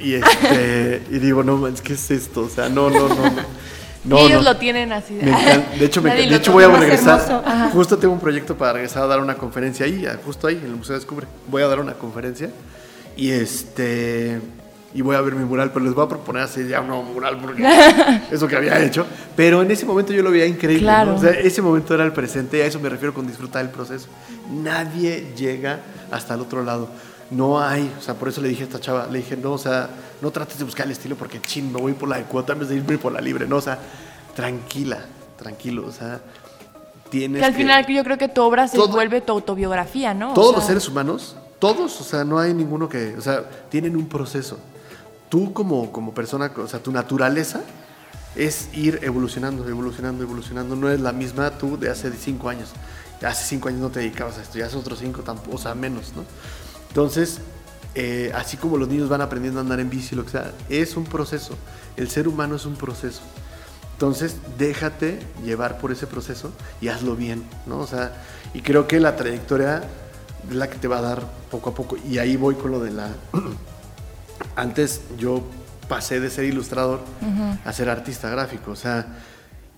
y, 0.00 0.14
este, 0.14 1.02
y 1.10 1.18
digo, 1.18 1.42
no, 1.44 1.58
manches, 1.58 1.82
¿qué 1.82 1.92
es 1.92 2.10
esto? 2.10 2.42
O 2.42 2.48
sea, 2.48 2.68
no, 2.68 2.88
no, 2.88 3.08
no. 3.08 3.14
no. 3.14 3.70
No, 4.02 4.18
y 4.18 4.28
ellos 4.28 4.44
no. 4.44 4.52
lo 4.52 4.58
tienen 4.58 4.92
así. 4.92 5.18
Encanta. 5.20 5.76
De 5.78 5.84
hecho, 5.84 6.00
me 6.00 6.14
de 6.14 6.34
hecho 6.34 6.52
voy 6.52 6.64
a 6.64 6.68
regresar. 6.68 7.70
Justo 7.72 7.98
tengo 7.98 8.14
un 8.14 8.20
proyecto 8.20 8.56
para 8.56 8.72
regresar 8.72 9.02
a 9.02 9.06
dar 9.06 9.20
una 9.20 9.34
conferencia 9.34 9.84
ahí, 9.84 10.06
justo 10.24 10.46
ahí, 10.46 10.56
en 10.56 10.70
el 10.70 10.76
Museo 10.76 10.94
Descubre. 10.94 11.26
Voy 11.48 11.62
a 11.62 11.66
dar 11.66 11.80
una 11.80 11.94
conferencia 11.94 12.50
y 13.16 13.30
este 13.30 14.40
y 14.92 15.02
voy 15.02 15.14
a 15.16 15.20
ver 15.20 15.34
mi 15.34 15.44
mural, 15.44 15.70
pero 15.72 15.84
les 15.84 15.94
voy 15.94 16.04
a 16.04 16.08
proponer 16.08 16.42
hacer 16.42 16.66
ya 16.66 16.80
un 16.80 16.88
nuevo 16.88 17.02
mural 17.04 17.38
porque 17.40 17.62
eso 18.30 18.48
que 18.48 18.56
había 18.56 18.82
hecho. 18.82 19.06
Pero 19.36 19.62
en 19.62 19.70
ese 19.70 19.86
momento 19.86 20.12
yo 20.12 20.22
lo 20.22 20.30
veía 20.32 20.46
increíble. 20.46 20.80
¿no? 20.82 20.86
Claro. 20.86 21.14
O 21.14 21.18
sea, 21.18 21.30
ese 21.30 21.62
momento 21.62 21.94
era 21.94 22.04
el 22.04 22.12
presente 22.12 22.58
y 22.58 22.60
a 22.62 22.66
eso 22.66 22.80
me 22.80 22.88
refiero 22.88 23.14
con 23.14 23.26
disfrutar 23.26 23.62
el 23.64 23.70
proceso. 23.70 24.08
Nadie 24.50 25.32
llega 25.36 25.78
hasta 26.10 26.34
el 26.34 26.40
otro 26.40 26.64
lado. 26.64 26.88
No 27.30 27.60
hay, 27.60 27.88
o 27.96 28.02
sea, 28.02 28.14
por 28.14 28.28
eso 28.28 28.40
le 28.40 28.48
dije 28.48 28.62
a 28.64 28.66
esta 28.66 28.80
chava, 28.80 29.06
le 29.08 29.18
dije, 29.18 29.36
no, 29.36 29.52
o 29.52 29.58
sea, 29.58 29.88
no 30.20 30.32
trates 30.32 30.58
de 30.58 30.64
buscar 30.64 30.86
el 30.86 30.92
estilo 30.92 31.14
porque 31.14 31.40
chin, 31.40 31.72
me 31.72 31.80
voy 31.80 31.92
por 31.92 32.08
la 32.08 32.16
de 32.16 32.24
cuota 32.24 32.54
en 32.54 32.58
vez 32.58 32.68
de 32.68 32.74
irme 32.76 32.98
por 32.98 33.12
la 33.12 33.20
libre, 33.20 33.46
no, 33.46 33.56
o 33.56 33.60
sea, 33.60 33.78
tranquila, 34.34 34.98
tranquilo, 35.38 35.86
o 35.86 35.92
sea, 35.92 36.20
tienes 37.08 37.38
Que 37.38 37.44
al 37.44 37.52
que- 37.52 37.58
final 37.58 37.86
yo 37.86 38.02
creo 38.02 38.18
que 38.18 38.28
tu 38.28 38.42
obra 38.42 38.66
se 38.66 38.76
Todo- 38.76 38.88
vuelve 38.88 39.20
tu 39.20 39.30
autobiografía, 39.32 40.12
¿no? 40.12 40.32
O 40.32 40.34
todos 40.34 40.48
sea, 40.50 40.56
los 40.58 40.66
seres 40.66 40.88
humanos, 40.88 41.36
todos, 41.60 42.00
o 42.00 42.04
sea, 42.04 42.24
no 42.24 42.38
hay 42.38 42.52
ninguno 42.52 42.88
que, 42.88 43.14
o 43.16 43.20
sea, 43.20 43.44
tienen 43.68 43.96
un 43.96 44.08
proceso. 44.08 44.58
Tú 45.30 45.54
como, 45.54 45.90
como 45.92 46.12
persona, 46.12 46.52
o 46.54 46.68
sea, 46.68 46.82
tu 46.82 46.92
naturaleza 46.92 47.62
es 48.36 48.68
ir 48.74 49.00
evolucionando, 49.02 49.66
evolucionando, 49.66 50.22
evolucionando. 50.22 50.76
No 50.76 50.90
es 50.90 51.00
la 51.00 51.12
misma 51.12 51.52
tú 51.52 51.78
de 51.78 51.88
hace 51.88 52.12
cinco 52.12 52.50
años. 52.50 52.70
Hace 53.22 53.44
cinco 53.44 53.68
años 53.68 53.80
no 53.80 53.90
te 53.90 54.00
dedicabas 54.00 54.38
a 54.38 54.42
esto, 54.42 54.58
ya 54.58 54.66
hace 54.66 54.76
otros 54.76 54.98
cinco 54.98 55.22
tampoco, 55.22 55.56
o 55.56 55.58
sea, 55.58 55.74
menos, 55.74 56.12
¿no? 56.16 56.24
Entonces, 56.88 57.40
eh, 57.94 58.32
así 58.34 58.56
como 58.56 58.76
los 58.76 58.88
niños 58.88 59.08
van 59.08 59.20
aprendiendo 59.20 59.60
a 59.60 59.62
andar 59.62 59.80
en 59.80 59.90
bici, 59.90 60.14
lo 60.14 60.24
que 60.24 60.30
sea, 60.30 60.52
es 60.68 60.96
un 60.96 61.04
proceso. 61.04 61.54
El 61.96 62.08
ser 62.08 62.28
humano 62.28 62.56
es 62.56 62.66
un 62.66 62.76
proceso. 62.76 63.20
Entonces, 63.92 64.36
déjate 64.58 65.18
llevar 65.44 65.78
por 65.78 65.92
ese 65.92 66.06
proceso 66.06 66.50
y 66.80 66.88
hazlo 66.88 67.14
bien, 67.14 67.44
¿no? 67.66 67.78
O 67.78 67.86
sea, 67.86 68.14
y 68.54 68.62
creo 68.62 68.88
que 68.88 68.98
la 68.98 69.16
trayectoria 69.16 69.84
es 70.48 70.56
la 70.56 70.70
que 70.70 70.78
te 70.78 70.88
va 70.88 70.98
a 70.98 71.02
dar 71.02 71.30
poco 71.50 71.70
a 71.70 71.74
poco. 71.74 71.96
Y 72.08 72.18
ahí 72.18 72.36
voy 72.36 72.54
con 72.54 72.70
lo 72.70 72.80
de 72.80 72.90
la... 72.90 73.10
Antes 74.56 75.02
yo 75.18 75.42
pasé 75.88 76.20
de 76.20 76.30
ser 76.30 76.44
ilustrador 76.44 77.00
a 77.64 77.72
ser 77.72 77.88
artista 77.88 78.30
gráfico, 78.30 78.72
o 78.72 78.76
sea, 78.76 79.06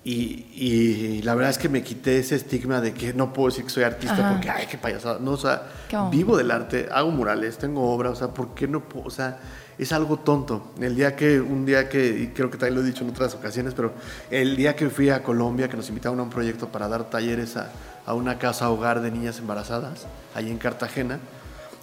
y, 0.04 0.46
y 0.54 1.22
la 1.22 1.34
verdad 1.34 1.50
es 1.50 1.58
que 1.58 1.68
me 1.68 1.82
quité 1.82 2.18
ese 2.18 2.34
estigma 2.34 2.80
de 2.80 2.92
que 2.92 3.14
no 3.14 3.32
puedo 3.32 3.50
decir 3.50 3.64
que 3.64 3.70
soy 3.70 3.84
artista 3.84 4.14
Ajá. 4.14 4.32
porque, 4.32 4.50
ay, 4.50 4.66
qué 4.68 4.76
payasada. 4.76 5.20
No, 5.20 5.32
o 5.32 5.36
sea, 5.36 5.68
vivo 6.10 6.36
del 6.36 6.50
arte, 6.50 6.88
hago 6.90 7.10
murales, 7.12 7.56
tengo 7.56 7.92
obra, 7.92 8.10
o 8.10 8.16
sea, 8.16 8.28
¿por 8.28 8.52
qué 8.54 8.66
no 8.66 8.80
puedo? 8.80 9.06
O 9.06 9.10
sea, 9.10 9.38
es 9.78 9.92
algo 9.92 10.18
tonto. 10.18 10.72
El 10.80 10.96
día 10.96 11.14
que, 11.14 11.40
un 11.40 11.64
día 11.64 11.88
que, 11.88 12.04
y 12.04 12.26
creo 12.28 12.50
que 12.50 12.58
también 12.58 12.74
lo 12.74 12.80
he 12.82 12.84
dicho 12.84 13.04
en 13.04 13.10
otras 13.10 13.34
ocasiones, 13.34 13.74
pero 13.74 13.92
el 14.30 14.56
día 14.56 14.74
que 14.74 14.90
fui 14.90 15.08
a 15.08 15.22
Colombia, 15.22 15.68
que 15.68 15.76
nos 15.76 15.88
invitaron 15.88 16.18
a 16.18 16.24
un 16.24 16.30
proyecto 16.30 16.68
para 16.68 16.88
dar 16.88 17.08
talleres 17.08 17.56
a, 17.56 17.70
a 18.04 18.14
una 18.14 18.38
casa 18.38 18.70
hogar 18.70 19.02
de 19.02 19.10
niñas 19.12 19.38
embarazadas, 19.38 20.06
ahí 20.34 20.50
en 20.50 20.58
Cartagena, 20.58 21.20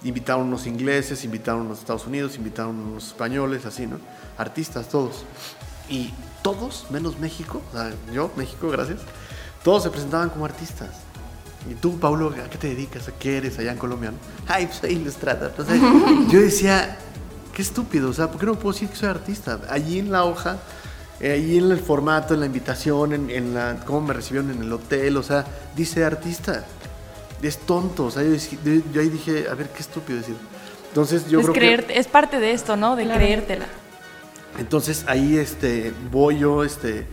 invitaron 0.04 0.48
unos 0.48 0.66
ingleses, 0.66 1.24
invitaron 1.24 1.62
unos 1.62 1.80
Estados 1.80 2.06
Unidos, 2.06 2.36
invitaron 2.36 2.78
unos 2.78 3.08
españoles, 3.08 3.66
así, 3.66 3.86
¿no? 3.86 3.98
Artistas, 4.38 4.88
todos. 4.88 5.24
Y 5.88 6.12
todos, 6.42 6.86
menos 6.90 7.18
México, 7.18 7.62
o 7.70 7.76
sea, 7.76 7.92
yo, 8.12 8.30
México, 8.36 8.70
gracias, 8.70 9.00
todos 9.62 9.82
se 9.82 9.90
presentaban 9.90 10.30
como 10.30 10.44
artistas. 10.44 10.88
Y 11.70 11.74
tú, 11.74 11.98
Pablo, 11.98 12.32
¿a 12.42 12.48
qué 12.48 12.56
te 12.56 12.68
dedicas? 12.68 13.08
¿A 13.08 13.12
qué 13.12 13.36
eres 13.36 13.58
allá 13.58 13.72
en 13.72 13.78
Colombia? 13.78 14.12
no? 14.12 14.16
Ay, 14.48 14.66
pues 14.66 14.78
soy 14.78 14.92
ilustrador. 14.92 15.52
O 15.58 15.64
sea, 15.64 15.76
yo 16.30 16.40
decía, 16.40 16.96
qué 17.52 17.60
estúpido, 17.60 18.08
o 18.08 18.12
sea, 18.12 18.30
¿por 18.30 18.40
qué 18.40 18.46
no 18.46 18.54
puedo 18.54 18.72
decir 18.72 18.88
que 18.88 18.96
soy 18.96 19.10
artista? 19.10 19.60
Allí 19.68 19.98
en 19.98 20.10
la 20.10 20.24
hoja, 20.24 20.58
eh, 21.20 21.32
allí 21.32 21.58
en 21.58 21.70
el 21.70 21.78
formato, 21.78 22.32
en 22.32 22.40
la 22.40 22.46
invitación, 22.46 23.12
en, 23.12 23.28
en 23.28 23.52
la, 23.52 23.76
cómo 23.84 24.00
me 24.00 24.14
recibieron 24.14 24.50
en 24.50 24.62
el 24.62 24.72
hotel, 24.72 25.18
o 25.18 25.22
sea, 25.22 25.44
dice 25.76 26.04
artista. 26.04 26.64
Es 27.42 27.58
tonto, 27.58 28.06
o 28.06 28.10
sea, 28.10 28.22
yo, 28.22 29.00
ahí 29.00 29.08
dije, 29.08 29.46
a 29.50 29.54
ver, 29.54 29.68
qué 29.70 29.80
estúpido 29.80 30.18
decir. 30.18 30.36
Entonces 30.88 31.28
yo 31.28 31.40
es, 31.40 31.46
creo 31.46 31.54
que... 31.54 31.60
creerte- 31.60 31.98
es 31.98 32.06
parte 32.08 32.38
de 32.40 32.52
esto, 32.52 32.76
¿no? 32.76 32.96
De 32.96 33.04
Claro. 33.04 33.18
creértela. 33.20 33.66
Entonces 34.58 35.04
ahí 35.06 35.38
este, 35.38 35.92
voy 36.10 36.38
yo, 36.40 36.64
este, 36.64 37.06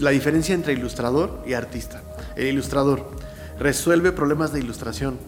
la 0.00 0.10
diferencia 0.10 0.54
entre 0.54 0.72
ilustrador 0.72 1.42
y 1.46 1.52
artista. 1.52 2.02
El 2.36 2.46
ilustrador 2.46 3.10
resuelve 3.58 4.12
problemas 4.12 4.52
de 4.52 4.60
ilustración. 4.60 5.18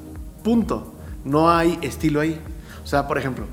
Punto. 0.43 0.95
No 1.25 1.51
hay 1.51 1.79
estilo 1.83 2.21
ahí. 2.21 2.41
O 2.83 2.87
sea, 2.87 3.07
por 3.07 3.19
ejemplo, 3.19 3.45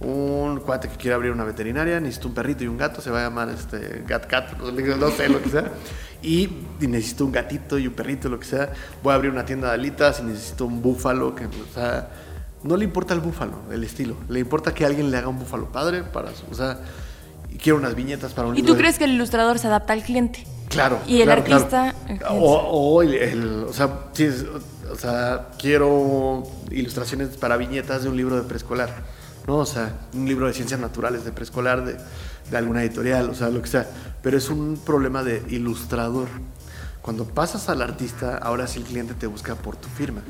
un 0.00 0.60
cuate 0.60 0.88
que 0.88 0.96
quiere 0.96 1.14
abrir 1.14 1.32
una 1.32 1.44
veterinaria, 1.44 1.98
necesita 1.98 2.28
un 2.28 2.34
perrito 2.34 2.62
y 2.62 2.68
un 2.68 2.76
gato, 2.78 3.00
se 3.00 3.10
va 3.10 3.20
a 3.20 3.22
llamar 3.24 3.48
este, 3.50 4.04
Gat 4.06 4.26
Cat, 4.26 4.56
no 4.60 5.10
sé, 5.10 5.28
lo 5.28 5.42
que 5.42 5.50
sea. 5.50 5.72
Y, 6.22 6.48
necesito 6.80 7.24
un 7.24 7.32
gatito 7.32 7.78
y 7.78 7.86
un 7.86 7.94
perrito, 7.94 8.28
lo 8.28 8.38
que 8.38 8.46
sea. 8.46 8.72
Voy 9.02 9.12
a 9.12 9.14
abrir 9.16 9.30
una 9.30 9.44
tienda 9.44 9.68
de 9.68 9.74
alitas 9.74 10.20
y 10.20 10.24
necesito 10.24 10.66
un 10.66 10.82
búfalo, 10.82 11.34
que, 11.34 11.46
o 11.46 11.50
sea, 11.74 12.08
no 12.62 12.76
le 12.76 12.84
importa 12.84 13.14
el 13.14 13.20
búfalo, 13.20 13.52
el 13.72 13.84
estilo. 13.84 14.16
Le 14.28 14.40
importa 14.40 14.74
que 14.74 14.84
alguien 14.84 15.10
le 15.10 15.16
haga 15.18 15.28
un 15.28 15.38
búfalo 15.38 15.70
padre 15.70 16.02
para 16.02 16.30
o 16.50 16.54
sea, 16.54 16.80
y 17.52 17.56
quiero 17.58 17.78
unas 17.78 17.94
viñetas 17.94 18.32
para 18.32 18.48
un 18.48 18.56
¿Y 18.56 18.62
tú 18.62 18.72
de- 18.74 18.80
crees 18.80 18.98
que 18.98 19.04
el 19.04 19.12
ilustrador 19.12 19.58
se 19.58 19.66
adapta 19.68 19.92
al 19.92 20.02
cliente? 20.02 20.44
Claro. 20.68 20.98
Y 21.06 21.18
el 21.20 21.24
claro, 21.26 21.42
artista, 21.42 21.94
claro. 22.18 22.34
O, 22.34 22.56
o 22.96 23.02
el, 23.02 23.14
el- 23.14 23.64
o 23.68 23.72
sea, 23.72 23.88
sí, 24.12 24.28
o 24.90 24.96
sea, 24.96 25.48
quiero 25.58 26.42
ilustraciones 26.70 27.36
para 27.36 27.56
viñetas 27.56 28.02
de 28.02 28.08
un 28.08 28.16
libro 28.16 28.36
de 28.36 28.42
preescolar, 28.42 28.90
¿no? 29.46 29.58
O 29.58 29.66
sea, 29.66 29.94
un 30.12 30.26
libro 30.26 30.48
de 30.48 30.54
ciencias 30.54 30.80
naturales 30.80 31.24
de 31.24 31.30
preescolar 31.32 31.84
de, 31.84 31.96
de 32.50 32.56
alguna 32.56 32.82
editorial, 32.82 33.30
o 33.30 33.34
sea, 33.34 33.48
lo 33.50 33.60
que 33.62 33.68
sea. 33.68 33.86
Pero 34.22 34.38
es 34.38 34.48
un 34.50 34.78
problema 34.84 35.22
de 35.22 35.42
ilustrador. 35.50 36.28
Cuando 37.02 37.24
pasas 37.24 37.68
al 37.68 37.82
artista, 37.82 38.36
ahora 38.38 38.66
sí 38.66 38.80
el 38.80 38.84
cliente 38.84 39.14
te 39.14 39.28
busca 39.28 39.54
por 39.54 39.76
tu 39.76 39.86
firma. 39.88 40.22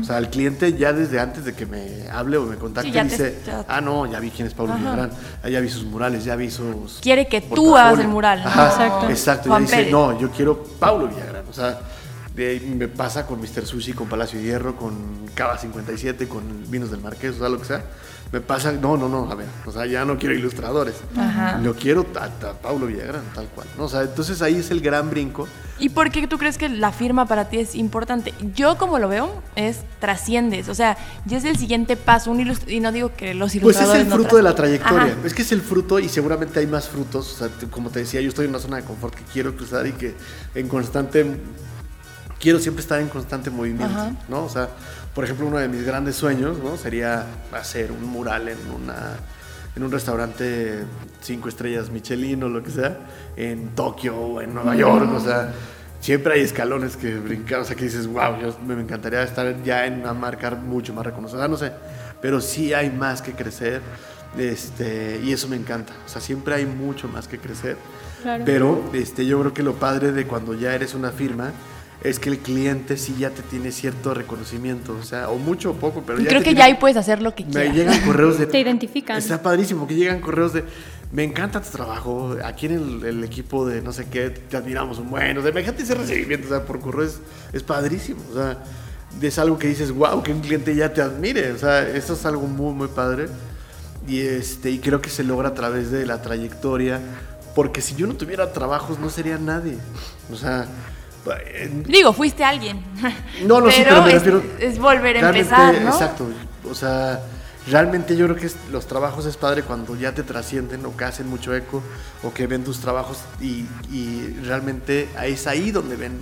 O 0.00 0.04
sea, 0.04 0.18
el 0.18 0.30
cliente 0.30 0.72
ya 0.76 0.92
desde 0.92 1.20
antes 1.20 1.44
de 1.44 1.52
que 1.54 1.64
me 1.64 2.10
hable 2.10 2.38
o 2.38 2.46
me 2.46 2.56
contacte 2.56 2.88
Sí, 2.90 2.92
te- 2.98 3.04
dice, 3.04 3.38
ya- 3.46 3.64
ah, 3.68 3.80
no, 3.80 4.04
ya 4.10 4.18
vi 4.18 4.30
quién 4.30 4.48
es 4.48 4.54
Pablo. 4.54 4.74
Villagrán, 4.74 5.10
ah, 5.44 5.48
ya 5.48 5.60
vi 5.60 5.68
sus 5.68 5.84
murales, 5.84 6.24
ya 6.24 6.34
vi 6.34 6.50
sus... 6.50 6.98
Quiere 7.00 7.28
que 7.28 7.40
tú 7.40 7.48
portafolio". 7.50 7.76
hagas 7.76 7.98
el 8.00 8.08
mural, 8.08 8.40
¿no? 8.42 8.48
Ajá, 8.48 8.66
Exacto. 8.66 9.08
exacto. 9.10 9.48
Juan 9.50 9.62
ya 9.62 9.66
dice, 9.66 9.76
Pérez. 9.76 9.92
no, 9.92 10.18
yo 10.18 10.30
quiero 10.32 10.64
Pablo 10.80 11.06
Villagrán. 11.06 11.44
O 11.48 11.52
sea, 11.52 11.78
de 12.34 12.48
ahí 12.48 12.74
me 12.76 12.88
pasa 12.88 13.24
con 13.26 13.38
Mr. 13.40 13.64
Sushi, 13.64 13.92
con 13.92 14.08
Palacio 14.08 14.40
de 14.40 14.44
Hierro, 14.46 14.74
con 14.74 14.92
Cava 15.36 15.56
57, 15.56 16.26
con 16.26 16.68
Vinos 16.68 16.90
del 16.90 17.00
Marqués, 17.00 17.36
o 17.36 17.38
sea, 17.38 17.48
lo 17.48 17.58
que 17.60 17.64
sea. 17.66 17.84
Me 18.34 18.40
pasa, 18.40 18.72
no, 18.72 18.96
no, 18.96 19.08
no, 19.08 19.30
a 19.30 19.36
ver, 19.36 19.46
o 19.64 19.70
sea, 19.70 19.86
ya 19.86 20.04
no 20.04 20.18
quiero 20.18 20.34
ilustradores. 20.34 20.96
Ajá. 21.16 21.56
Lo 21.58 21.76
quiero 21.76 22.04
a, 22.18 22.24
a 22.24 22.52
Pablo 22.54 22.86
Villagrán, 22.88 23.22
tal 23.32 23.46
cual. 23.46 23.68
¿no? 23.78 23.84
O 23.84 23.88
sea, 23.88 24.02
entonces 24.02 24.42
ahí 24.42 24.56
es 24.56 24.72
el 24.72 24.80
gran 24.80 25.08
brinco. 25.08 25.46
¿Y 25.78 25.90
por 25.90 26.10
qué 26.10 26.26
tú 26.26 26.36
crees 26.36 26.58
que 26.58 26.68
la 26.68 26.90
firma 26.90 27.26
para 27.26 27.48
ti 27.48 27.58
es 27.58 27.76
importante? 27.76 28.34
Yo 28.56 28.76
como 28.76 28.98
lo 28.98 29.08
veo 29.08 29.40
es 29.54 29.82
trasciendes, 30.00 30.68
o 30.68 30.74
sea, 30.74 30.98
ya 31.26 31.38
es 31.38 31.44
el 31.44 31.56
siguiente 31.56 31.96
paso, 31.96 32.32
un 32.32 32.40
y 32.66 32.80
no 32.80 32.90
digo 32.90 33.12
que 33.16 33.34
los 33.34 33.52
Pues 33.52 33.54
es 33.54 33.62
ilustradores 33.62 34.02
el 34.02 34.08
no 34.08 34.16
fruto 34.16 34.36
de 34.36 34.42
la 34.42 34.56
trayectoria. 34.56 35.12
Ajá. 35.12 35.16
Es 35.24 35.32
que 35.32 35.42
es 35.42 35.52
el 35.52 35.60
fruto 35.62 36.00
y 36.00 36.08
seguramente 36.08 36.58
hay 36.58 36.66
más 36.66 36.88
frutos. 36.88 37.34
O 37.34 37.36
sea, 37.36 37.68
como 37.70 37.90
te 37.90 38.00
decía, 38.00 38.20
yo 38.20 38.30
estoy 38.30 38.46
en 38.46 38.50
una 38.50 38.58
zona 38.58 38.78
de 38.78 38.82
confort 38.82 39.14
que 39.14 39.22
quiero 39.32 39.54
cruzar 39.54 39.86
y 39.86 39.92
que 39.92 40.12
en 40.56 40.66
constante. 40.66 41.36
Quiero 42.40 42.58
siempre 42.58 42.82
estar 42.82 43.00
en 43.00 43.08
constante 43.08 43.48
movimiento, 43.48 43.94
Ajá. 43.94 44.12
¿no? 44.28 44.44
O 44.44 44.48
sea, 44.50 44.68
por 45.14 45.24
ejemplo, 45.24 45.46
uno 45.46 45.58
de 45.58 45.68
mis 45.68 45.84
grandes 45.84 46.16
sueños, 46.16 46.58
¿no? 46.58 46.76
Sería 46.76 47.26
hacer 47.52 47.92
un 47.92 48.04
mural 48.04 48.48
en 48.48 48.58
una 48.70 49.16
en 49.76 49.82
un 49.82 49.90
restaurante 49.90 50.84
cinco 51.20 51.48
estrellas 51.48 51.90
Michelin 51.90 52.42
o 52.44 52.48
lo 52.48 52.62
que 52.62 52.70
sea, 52.70 52.96
en 53.36 53.70
Tokio 53.70 54.16
o 54.16 54.40
en 54.40 54.54
Nueva 54.54 54.76
York, 54.76 55.10
o 55.12 55.18
sea, 55.18 55.52
siempre 56.00 56.34
hay 56.34 56.42
escalones 56.42 56.96
que 56.96 57.16
brincar, 57.18 57.60
o 57.60 57.64
sea, 57.64 57.74
que 57.74 57.84
dices, 57.84 58.06
wow, 58.06 58.38
yo, 58.40 58.56
me 58.64 58.80
encantaría 58.80 59.22
estar 59.24 59.62
ya 59.64 59.86
en 59.86 60.00
una 60.00 60.14
marca 60.14 60.50
mucho 60.52 60.94
más 60.94 61.04
reconocida, 61.04 61.48
no 61.48 61.56
sé, 61.56 61.72
pero 62.22 62.40
sí 62.40 62.72
hay 62.72 62.88
más 62.90 63.20
que 63.20 63.32
crecer, 63.32 63.80
este, 64.38 65.20
y 65.24 65.32
eso 65.32 65.48
me 65.48 65.56
encanta, 65.56 65.92
o 66.06 66.08
sea, 66.08 66.20
siempre 66.20 66.54
hay 66.54 66.66
mucho 66.66 67.08
más 67.08 67.26
que 67.26 67.38
crecer, 67.38 67.76
Claro. 68.22 68.44
pero 68.46 68.90
este, 68.94 69.26
yo 69.26 69.40
creo 69.40 69.52
que 69.52 69.62
lo 69.64 69.74
padre 69.74 70.12
de 70.12 70.26
cuando 70.26 70.54
ya 70.54 70.72
eres 70.74 70.94
una 70.94 71.10
firma 71.10 71.50
es 72.02 72.18
que 72.18 72.28
el 72.28 72.38
cliente 72.38 72.96
sí 72.96 73.14
ya 73.18 73.30
te 73.30 73.42
tiene 73.42 73.72
cierto 73.72 74.12
reconocimiento, 74.12 74.94
o 75.00 75.02
sea, 75.02 75.30
o 75.30 75.38
mucho 75.38 75.70
o 75.70 75.74
poco, 75.74 76.02
pero 76.06 76.18
ya 76.18 76.28
creo 76.28 76.40
que 76.40 76.44
tiene- 76.46 76.58
ya 76.58 76.64
ahí 76.66 76.74
puedes 76.74 76.96
hacer 76.96 77.22
lo 77.22 77.34
que 77.34 77.44
me 77.44 77.50
quieras. 77.52 77.74
llegan 77.74 78.00
correos 78.02 78.38
de... 78.38 78.46
Te 78.48 78.60
identifican. 78.60 79.16
Está 79.16 79.40
padrísimo, 79.42 79.86
que 79.86 79.94
llegan 79.94 80.20
correos 80.20 80.52
de... 80.52 80.64
Me 81.12 81.22
encanta 81.22 81.62
tu 81.62 81.70
trabajo, 81.70 82.36
aquí 82.44 82.66
en 82.66 82.72
el, 82.74 83.04
el 83.04 83.24
equipo 83.24 83.64
de 83.66 83.80
no 83.80 83.92
sé 83.92 84.06
qué, 84.10 84.30
te 84.30 84.56
admiramos 84.56 84.98
un 84.98 85.10
buen... 85.10 85.38
O 85.38 85.42
sea, 85.42 85.50
imagínate 85.50 85.82
ese 85.84 85.94
recibimiento, 85.94 86.46
o 86.46 86.50
sea, 86.50 86.64
por 86.66 86.80
correo 86.80 87.06
es, 87.06 87.20
es 87.52 87.62
padrísimo, 87.62 88.20
o 88.32 88.34
sea, 88.34 88.58
es 89.22 89.38
algo 89.38 89.56
que 89.58 89.68
dices, 89.68 89.92
wow, 89.92 90.22
que 90.22 90.32
un 90.32 90.40
cliente 90.40 90.74
ya 90.74 90.92
te 90.92 91.00
admire, 91.00 91.52
o 91.52 91.58
sea, 91.58 91.88
eso 91.88 92.14
es 92.14 92.26
algo 92.26 92.46
muy, 92.48 92.74
muy 92.74 92.88
padre. 92.88 93.28
Y, 94.08 94.20
este, 94.20 94.70
y 94.70 94.80
creo 94.80 95.00
que 95.00 95.08
se 95.08 95.22
logra 95.24 95.50
a 95.50 95.54
través 95.54 95.90
de 95.90 96.04
la 96.04 96.20
trayectoria, 96.20 97.00
porque 97.54 97.80
si 97.80 97.94
yo 97.94 98.06
no 98.08 98.14
tuviera 98.16 98.52
trabajos 98.52 98.98
no 98.98 99.08
sería 99.08 99.38
nadie, 99.38 99.78
o 100.30 100.36
sea... 100.36 100.66
Digo, 101.86 102.12
fuiste 102.12 102.44
alguien. 102.44 102.82
no, 103.46 103.60
no, 103.60 103.70
sí, 103.70 103.82
pero 103.84 104.02
me 104.02 104.12
refiero. 104.12 104.42
es 104.60 104.78
volver 104.78 105.16
a 105.16 105.28
empezar, 105.28 105.74
¿no? 105.80 105.90
Exacto. 105.90 106.28
O 106.70 106.74
sea, 106.74 107.20
realmente 107.70 108.16
yo 108.16 108.26
creo 108.26 108.36
que 108.36 108.50
los 108.70 108.86
trabajos 108.86 109.24
es 109.26 109.36
padre 109.36 109.62
cuando 109.62 109.96
ya 109.96 110.12
te 110.12 110.22
trascienden 110.22 110.84
o 110.86 110.96
que 110.96 111.04
hacen 111.04 111.28
mucho 111.28 111.54
eco 111.54 111.82
o 112.22 112.32
que 112.32 112.46
ven 112.46 112.64
tus 112.64 112.80
trabajos 112.80 113.18
y, 113.40 113.64
y 113.90 114.36
realmente 114.44 115.08
es 115.24 115.46
ahí 115.46 115.70
donde 115.70 115.96
ven. 115.96 116.18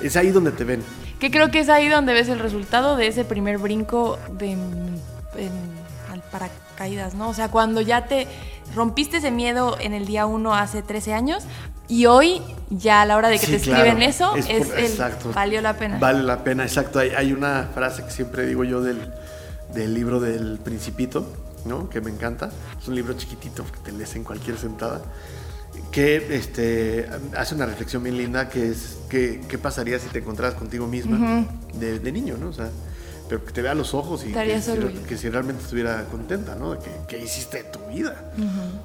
Es 0.00 0.16
ahí 0.16 0.30
donde 0.30 0.50
te 0.50 0.64
ven. 0.64 0.82
Que 1.20 1.30
creo 1.30 1.50
que 1.50 1.60
es 1.60 1.68
ahí 1.68 1.88
donde 1.88 2.12
ves 2.12 2.28
el 2.28 2.38
resultado 2.40 2.96
de 2.96 3.06
ese 3.06 3.24
primer 3.24 3.58
brinco 3.58 4.18
de, 4.38 4.52
en- 4.52 5.00
al 6.10 6.20
paracaídas, 6.22 7.14
¿no? 7.14 7.28
O 7.28 7.34
sea, 7.34 7.48
cuando 7.48 7.80
ya 7.80 8.06
te 8.06 8.26
rompiste 8.74 9.18
ese 9.18 9.30
miedo 9.30 9.76
en 9.80 9.92
el 9.92 10.06
día 10.06 10.26
uno 10.26 10.54
hace 10.54 10.82
13 10.82 11.14
años 11.14 11.44
y 11.88 12.06
hoy 12.06 12.40
ya 12.70 13.02
a 13.02 13.06
la 13.06 13.16
hora 13.16 13.28
de 13.28 13.38
que 13.38 13.46
Sí, 13.46 13.52
te 13.52 13.56
escriben 13.58 13.96
claro. 13.96 14.00
eso, 14.02 14.36
es, 14.36 14.66
por- 14.66 14.78
el 14.78 14.84
exacto. 14.86 15.32
valió 15.34 15.60
la 15.60 15.76
pena. 15.76 15.98
Vale 15.98 16.22
la 16.22 16.42
pena, 16.44 16.62
exacto. 16.64 16.98
Hay, 16.98 17.10
hay 17.10 17.32
una 17.32 17.70
frase 17.74 18.04
que 18.04 18.10
siempre 18.10 18.46
digo 18.46 18.64
yo 18.64 18.80
del, 18.80 19.12
del 19.74 19.92
libro 19.92 20.20
del 20.20 20.58
Principito, 20.58 21.26
¿no? 21.66 21.88
Que 21.90 22.00
me 22.00 22.10
encanta. 22.10 22.50
Es 22.80 22.88
un 22.88 22.94
libro 22.94 23.12
chiquitito 23.14 23.64
que 23.64 23.78
te 23.80 23.92
lees 23.92 24.14
en 24.16 24.24
cualquier 24.24 24.56
sentada. 24.56 25.02
Que 25.90 26.34
este, 26.34 27.08
hace 27.36 27.54
una 27.54 27.66
reflexión 27.66 28.02
bien 28.02 28.16
linda 28.16 28.48
que 28.48 28.70
es 28.70 28.96
que, 29.10 29.40
qué 29.48 29.58
pasaría 29.58 29.98
si 29.98 30.08
te 30.08 30.20
encontraras 30.20 30.54
contigo 30.54 30.86
misma 30.86 31.46
de, 31.74 31.98
de 31.98 32.12
niño, 32.12 32.36
¿no? 32.38 32.48
O 32.48 32.52
sea, 32.52 32.70
pero 33.32 33.46
que 33.46 33.52
te 33.52 33.62
vea 33.62 33.72
a 33.72 33.74
los 33.74 33.94
ojos 33.94 34.26
y 34.26 34.30
que 34.30 34.60
si, 34.60 34.70
orgulloso. 34.72 35.06
que 35.06 35.16
si 35.16 35.30
realmente 35.30 35.62
estuviera 35.62 36.04
contenta, 36.10 36.54
¿no? 36.54 36.78
Que, 36.78 36.90
que 37.08 37.24
hiciste 37.24 37.62
de 37.62 37.70
tu 37.70 37.78
vida. 37.86 38.30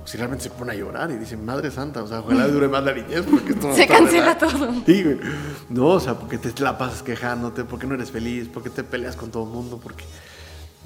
Si 0.06 0.16
realmente 0.16 0.46
se 0.46 0.50
pone 0.52 0.72
a 0.72 0.76
llorar 0.76 1.12
y 1.12 1.18
dice, 1.18 1.36
Madre 1.36 1.70
Santa, 1.70 2.02
o 2.02 2.08
sea, 2.08 2.22
ojalá 2.22 2.48
dure 2.48 2.70
más 2.70 2.82
la 2.82 2.94
niñez 2.94 3.26
porque 3.30 3.52
esto 3.52 3.68
no 3.68 3.76
Se 3.76 3.86
cancela 3.86 4.36
verdad". 4.36 4.50
todo. 4.50 4.74
Sí, 4.86 5.04
güey. 5.04 5.20
No, 5.68 5.88
o 5.88 6.00
sea, 6.00 6.14
porque 6.14 6.38
te 6.38 6.64
la 6.64 6.78
pasas 6.78 7.04
quejándote, 7.04 7.66
porque 7.66 7.88
no 7.88 7.96
eres 7.96 8.10
feliz, 8.10 8.48
porque 8.54 8.70
te 8.70 8.86
peleas 8.86 9.18
con 9.18 9.32
todo 9.32 9.44
el 9.44 9.50
mundo, 9.50 9.82
porque 9.84 10.06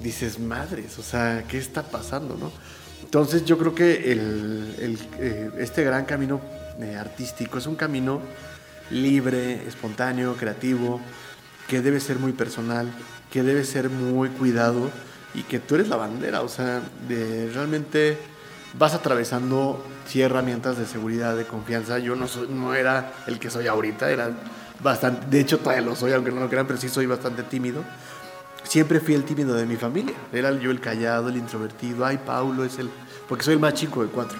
dices, 0.00 0.40
madres, 0.40 0.98
o 0.98 1.04
sea, 1.04 1.44
¿qué 1.46 1.58
está 1.58 1.84
pasando, 1.84 2.36
no? 2.36 2.50
Entonces 3.04 3.44
yo 3.44 3.58
creo 3.58 3.76
que 3.76 4.10
el, 4.10 4.74
el, 4.80 4.98
eh, 5.20 5.50
este 5.58 5.84
gran 5.84 6.04
camino 6.04 6.40
eh, 6.80 6.96
artístico 6.96 7.58
es 7.58 7.68
un 7.68 7.76
camino 7.76 8.22
libre, 8.90 9.68
espontáneo, 9.68 10.34
creativo, 10.34 11.00
que 11.68 11.80
debe 11.80 12.00
ser 12.00 12.18
muy 12.18 12.32
personal, 12.32 12.88
que 13.32 13.42
debe 13.42 13.64
ser 13.64 13.88
muy 13.88 14.28
cuidado 14.28 14.90
y 15.34 15.42
que 15.44 15.58
tú 15.58 15.74
eres 15.74 15.88
la 15.88 15.96
bandera, 15.96 16.42
o 16.42 16.48
sea, 16.48 16.82
de 17.08 17.50
realmente 17.52 18.18
vas 18.78 18.92
atravesando 18.92 19.82
sí 20.06 20.20
herramientas 20.20 20.76
de 20.76 20.86
seguridad, 20.86 21.34
de 21.34 21.46
confianza. 21.46 21.98
Yo 21.98 22.14
no, 22.14 22.28
soy, 22.28 22.48
no 22.48 22.74
era 22.74 23.14
el 23.26 23.38
que 23.38 23.48
soy 23.48 23.66
ahorita, 23.66 24.10
era 24.10 24.30
bastante, 24.82 25.26
de 25.28 25.40
hecho 25.40 25.58
todavía 25.58 25.82
lo 25.82 25.96
soy, 25.96 26.12
aunque 26.12 26.30
no 26.30 26.40
lo 26.40 26.50
crean, 26.50 26.66
pero 26.66 26.78
sí 26.78 26.90
soy 26.90 27.06
bastante 27.06 27.42
tímido. 27.42 27.82
Siempre 28.64 29.00
fui 29.00 29.14
el 29.14 29.24
tímido 29.24 29.54
de 29.54 29.66
mi 29.66 29.76
familia. 29.76 30.14
Era 30.32 30.52
yo 30.52 30.70
el 30.70 30.80
callado, 30.80 31.28
el 31.30 31.36
introvertido. 31.36 32.06
Ay, 32.06 32.18
Paulo 32.24 32.64
es 32.64 32.78
el... 32.78 32.90
Porque 33.28 33.44
soy 33.44 33.54
el 33.54 33.60
más 33.60 33.74
chico 33.74 34.02
de 34.02 34.08
cuatro. 34.08 34.38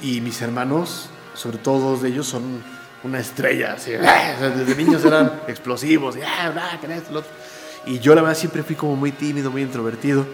Y 0.00 0.20
mis 0.20 0.42
hermanos, 0.42 1.08
sobre 1.34 1.58
todo 1.58 1.90
dos 1.90 2.02
de 2.02 2.08
ellos, 2.08 2.26
son 2.26 2.62
una 3.04 3.20
estrella. 3.20 3.74
Así, 3.74 3.92
desde 4.40 4.74
niños 4.74 5.04
eran 5.04 5.42
explosivos. 5.46 6.16
Y, 6.16 6.22
¡ah, 6.22 6.52
ah, 6.56 6.78
que 6.80 6.92
esto, 6.92 7.12
lo 7.12 7.20
otro! 7.20 7.30
Y 7.86 7.98
yo 7.98 8.14
la 8.14 8.22
verdad 8.22 8.36
siempre 8.36 8.62
fui 8.62 8.76
como 8.76 8.96
muy 8.96 9.12
tímido, 9.12 9.50
muy 9.50 9.62
introvertido. 9.62 10.26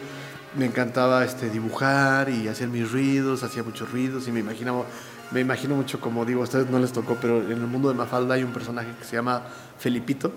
Me 0.57 0.67
encantaba 0.67 1.25
este, 1.25 1.51
dibujar 1.51 2.29
y 2.29 2.49
hacer 2.49 2.69
mis 2.69 2.91
ruidos, 2.91 3.43
hacía 3.43 3.63
muchos 3.63 3.91
ruidos 3.91 4.29
y 4.29 4.33
me 4.33 4.41
imaginaba, 4.41 4.85
me 5.33 5.41
imagino 5.41 5.75
mucho 5.75 6.01
como 6.01 6.25
digo, 6.25 6.41
a 6.41 6.45
ustedes 6.45 6.71
no 6.71 6.79
les 6.79 6.93
tocó, 6.93 7.17
pero 7.21 7.43
en 7.43 7.53
el 7.53 7.67
mundo 7.67 7.89
de 7.89 7.95
Mafalda 7.95 8.35
hay 8.35 8.45
un 8.45 8.53
personaje 8.53 8.89
que 8.99 9.05
se 9.05 9.17
llama 9.17 9.43
Felipito, 9.79 10.33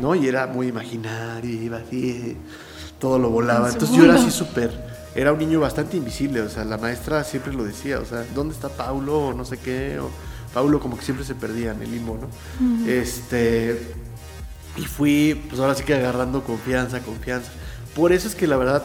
¿no? 0.00 0.14
Y 0.14 0.28
era 0.28 0.46
muy 0.46 0.68
imaginario, 0.68 1.50
iba 1.62 1.78
así, 1.78 2.36
todo 2.98 3.18
lo 3.18 3.30
volaba. 3.30 3.68
En 3.68 3.72
Entonces 3.72 3.96
yo 3.96 4.04
era 4.04 4.16
así 4.16 4.30
súper, 4.30 4.70
era 5.14 5.32
un 5.32 5.38
niño 5.38 5.60
bastante 5.60 5.96
invisible, 5.96 6.42
o 6.42 6.48
sea, 6.50 6.64
la 6.64 6.76
maestra 6.76 7.24
siempre 7.24 7.54
lo 7.54 7.64
decía, 7.64 8.00
o 8.00 8.04
sea, 8.04 8.22
¿dónde 8.34 8.54
está 8.54 8.68
Paulo? 8.68 9.28
O 9.28 9.32
no 9.32 9.46
sé 9.46 9.56
qué, 9.56 9.98
o 9.98 10.10
Paulo 10.52 10.78
como 10.78 10.98
que 10.98 11.04
siempre 11.04 11.24
se 11.24 11.34
perdía 11.34 11.72
en 11.72 11.82
el 11.82 11.90
limbo, 11.90 12.18
¿no? 12.20 12.86
Este, 12.86 13.94
y 14.76 14.82
fui, 14.82 15.40
pues 15.48 15.60
ahora 15.60 15.74
sí 15.74 15.84
que 15.84 15.94
agarrando 15.94 16.42
confianza, 16.42 17.00
confianza. 17.00 17.50
Por 17.94 18.12
eso 18.12 18.26
es 18.26 18.34
que 18.34 18.46
la 18.46 18.56
verdad 18.56 18.82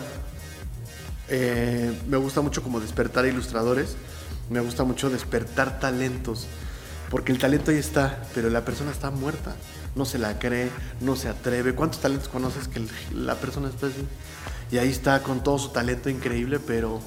eh, 1.28 1.92
me 2.08 2.18
gusta 2.18 2.42
mucho 2.42 2.62
como 2.62 2.80
despertar 2.80 3.26
ilustradores, 3.26 3.96
me 4.50 4.60
gusta 4.60 4.84
mucho 4.84 5.10
despertar 5.10 5.80
talentos, 5.80 6.48
porque 7.10 7.32
el 7.32 7.40
talento 7.40 7.72
ahí 7.72 7.78
está, 7.78 8.24
pero 8.36 8.50
la 8.50 8.66
persona 8.66 8.92
está 8.92 9.10
muerta, 9.10 9.56
no 9.96 10.06
se 10.06 10.20
la 10.20 10.38
cree, 10.38 10.70
no 11.02 11.16
se 11.16 11.28
atreve. 11.28 11.74
¿Cuántos 11.74 12.02
talentos 12.02 12.30
conoces 12.30 12.68
que 12.68 12.86
la 13.14 13.36
persona 13.36 13.70
está 13.70 13.88
así? 13.88 14.06
Y 14.72 14.78
ahí 14.78 14.90
está 14.90 15.24
con 15.24 15.44
todo 15.44 15.58
su 15.58 15.70
talento 15.70 16.10
increíble, 16.10 16.60
pero 16.60 17.00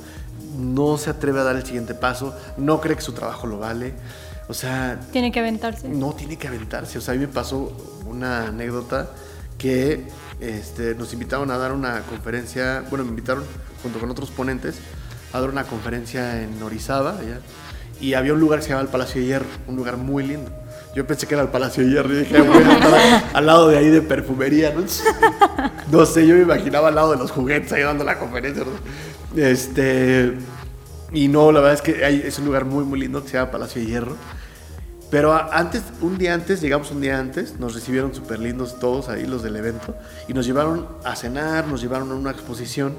no 0.58 0.98
se 0.98 1.10
atreve 1.10 1.40
a 1.40 1.44
dar 1.44 1.56
el 1.56 1.64
siguiente 1.64 1.94
paso, 1.94 2.36
no 2.56 2.80
cree 2.80 2.96
que 2.96 3.02
su 3.02 3.12
trabajo 3.12 3.46
lo 3.46 3.58
vale. 3.58 3.94
O 4.48 4.54
sea, 4.54 4.98
Tiene 5.12 5.30
que 5.32 5.40
aventarse. 5.40 5.88
no 5.88 6.12
tiene 6.14 6.36
que 6.36 6.48
aventarse. 6.48 6.98
O 6.98 7.00
sea, 7.00 7.14
a 7.14 7.16
mí 7.16 7.20
me 7.26 7.28
pasó 7.32 7.72
una 8.06 8.48
anécdota 8.48 9.08
que 9.58 10.04
este, 10.40 10.94
nos 10.96 11.12
invitaron 11.12 11.50
a 11.50 11.56
dar 11.58 11.72
una 11.72 12.00
conferencia, 12.02 12.82
bueno, 12.90 13.04
me 13.04 13.10
invitaron 13.10 13.44
junto 13.82 13.98
con 14.00 14.10
otros 14.10 14.30
ponentes 14.30 14.76
a 15.32 15.40
dar 15.40 15.48
una 15.50 15.64
conferencia 15.64 16.42
en 16.42 16.60
Orizaba, 16.62 17.18
allá, 17.18 17.38
y 18.00 18.14
había 18.14 18.34
un 18.34 18.40
lugar 18.40 18.58
que 18.58 18.64
se 18.64 18.70
llama 18.70 18.82
el 18.82 18.88
Palacio 18.88 19.20
de 19.20 19.28
Hierro, 19.28 19.46
un 19.68 19.76
lugar 19.76 19.96
muy 19.96 20.26
lindo. 20.26 20.50
Yo 20.96 21.06
pensé 21.06 21.26
que 21.26 21.34
era 21.34 21.42
el 21.44 21.48
Palacio 21.48 21.84
de 21.84 21.90
Hierro 21.90 22.12
y 22.12 22.16
dije, 22.18 22.36
"Ah, 22.36 22.42
voy 22.42 22.56
a 22.62 22.72
estar 22.74 23.24
al 23.34 23.46
lado 23.46 23.68
de 23.68 23.78
ahí 23.78 23.88
de 23.88 24.02
perfumería, 24.02 24.74
¿no? 24.74 24.82
No 25.92 26.04
sé, 26.06 26.26
yo 26.26 26.34
me 26.34 26.42
imaginaba 26.42 26.88
al 26.88 26.94
lado 26.96 27.12
de 27.12 27.18
los 27.18 27.30
juguetes 27.30 27.72
ahí 27.72 27.82
dando 27.82 28.02
la 28.04 28.18
conferencia, 28.18 28.64
¿no? 28.64 29.40
Este, 29.40 30.34
y 31.12 31.28
no, 31.28 31.52
la 31.52 31.60
verdad 31.60 31.74
es 31.74 31.82
que 31.82 32.04
hay- 32.04 32.22
es 32.24 32.38
un 32.38 32.46
lugar 32.46 32.64
muy, 32.64 32.84
muy 32.84 32.98
lindo 33.00 33.22
que 33.22 33.28
se 33.28 33.36
llama 33.38 33.50
Palacio 33.50 33.80
de 33.82 33.88
Hierro. 33.88 34.16
Pero 35.10 35.34
antes, 35.34 35.82
un 36.00 36.16
día 36.16 36.32
antes, 36.32 36.62
llegamos 36.62 36.90
un 36.90 37.02
día 37.02 37.18
antes, 37.18 37.60
nos 37.60 37.74
recibieron 37.74 38.14
súper 38.14 38.38
lindos 38.38 38.78
todos 38.78 39.10
ahí, 39.10 39.26
los 39.26 39.42
del 39.42 39.56
evento, 39.56 39.94
y 40.26 40.32
nos 40.32 40.46
llevaron 40.46 40.88
a 41.04 41.14
cenar, 41.16 41.66
nos 41.68 41.82
llevaron 41.82 42.10
a 42.12 42.14
una 42.14 42.30
exposición, 42.30 42.96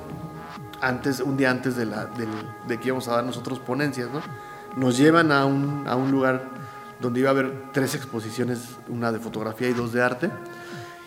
antes, 0.79 1.21
un 1.21 1.37
día 1.37 1.49
antes 1.49 1.75
de, 1.75 1.85
la, 1.87 2.07
de 2.67 2.77
que 2.79 2.87
íbamos 2.89 3.07
a 3.07 3.13
dar 3.13 3.23
nosotros 3.23 3.57
ponencias, 3.59 4.09
¿no? 4.13 4.21
Nos 4.75 4.97
llevan 4.97 5.31
a 5.31 5.45
un, 5.45 5.85
a 5.87 5.95
un 5.95 6.11
lugar 6.11 6.43
donde 6.99 7.19
iba 7.21 7.29
a 7.29 7.31
haber 7.31 7.51
tres 7.71 7.95
exposiciones, 7.95 8.59
una 8.89 9.11
de 9.11 9.17
fotografía 9.19 9.69
y 9.69 9.73
dos 9.73 9.91
de 9.91 10.03
arte. 10.03 10.29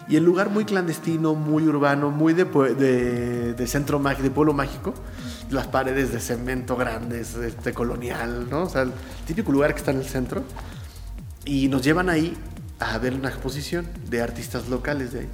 Y 0.09 0.17
el 0.17 0.25
lugar 0.25 0.51
muy 0.51 0.65
clandestino, 0.65 1.35
muy 1.35 1.67
urbano, 1.67 2.11
muy 2.11 2.33
de, 2.33 2.45
de, 2.45 3.55
de 3.55 3.67
centro 3.67 3.99
mágico, 3.99 4.23
de 4.23 4.31
pueblo 4.31 4.53
mágico. 4.53 4.95
Las 5.51 5.67
paredes 5.67 6.13
de 6.13 6.21
cemento 6.21 6.77
grandes, 6.77 7.35
este, 7.35 7.73
colonial, 7.73 8.49
¿no? 8.51 8.65
O 8.65 8.69
sea, 8.69 8.83
el 8.83 8.93
típico 9.27 9.51
lugar 9.51 9.73
que 9.73 9.79
está 9.79 9.91
en 9.91 9.99
el 9.99 10.07
centro. 10.07 10.45
Y 11.45 11.69
nos 11.69 11.83
llevan 11.83 12.09
ahí 12.09 12.37
a 12.79 12.99
ver 12.99 13.15
una 13.15 13.29
exposición 13.29 13.87
de 14.09 14.23
artistas 14.23 14.69
locales 14.69 15.13
de 15.13 15.21
ahí. 15.21 15.29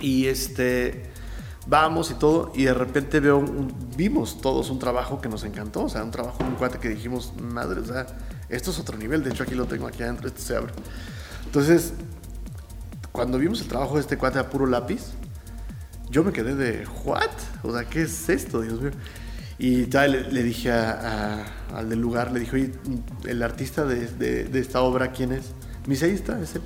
Y 0.00 0.26
este, 0.26 1.10
vamos 1.66 2.10
y 2.10 2.14
todo, 2.14 2.52
y 2.54 2.64
de 2.64 2.74
repente 2.74 3.20
veo 3.20 3.44
vimos 3.96 4.40
todos 4.40 4.70
un 4.70 4.78
trabajo 4.78 5.20
que 5.20 5.28
nos 5.28 5.44
encantó, 5.44 5.84
o 5.84 5.88
sea, 5.88 6.02
un 6.02 6.10
trabajo, 6.10 6.42
un 6.42 6.54
cuate 6.54 6.78
que 6.78 6.88
dijimos, 6.88 7.32
madre, 7.40 7.80
o 7.80 7.84
sea, 7.84 8.06
esto 8.48 8.70
es 8.70 8.78
otro 8.78 8.96
nivel, 8.96 9.22
de 9.22 9.30
hecho 9.30 9.42
aquí 9.42 9.54
lo 9.54 9.66
tengo 9.66 9.86
aquí 9.86 10.02
adentro, 10.02 10.28
esto 10.28 10.40
se 10.40 10.56
abre. 10.56 10.72
Entonces, 11.44 11.92
cuando 13.12 13.38
vimos 13.38 13.60
el 13.60 13.68
trabajo 13.68 13.94
de 13.94 14.00
este 14.00 14.16
cuate 14.16 14.38
a 14.38 14.48
puro 14.48 14.66
lápiz, 14.66 15.12
yo 16.10 16.24
me 16.24 16.32
quedé 16.32 16.54
de, 16.54 16.86
¿what? 17.04 17.30
O 17.62 17.72
sea, 17.72 17.88
¿qué 17.88 18.02
es 18.02 18.28
esto, 18.28 18.60
Dios 18.62 18.80
mío? 18.80 18.90
Y 19.58 19.88
ya 19.88 20.08
le, 20.08 20.42
dije 20.42 20.72
al 20.72 21.88
del 21.88 22.00
lugar, 22.00 22.32
le 22.32 22.40
dije, 22.40 22.56
oye, 22.56 22.72
el 23.26 23.42
artista 23.42 23.84
de, 23.84 24.48
esta 24.54 24.80
obra, 24.80 25.12
¿quién 25.12 25.32
es? 25.32 25.52
Me 25.86 25.94
dice, 25.94 26.10
está, 26.12 26.40
es 26.40 26.54
él. 26.54 26.62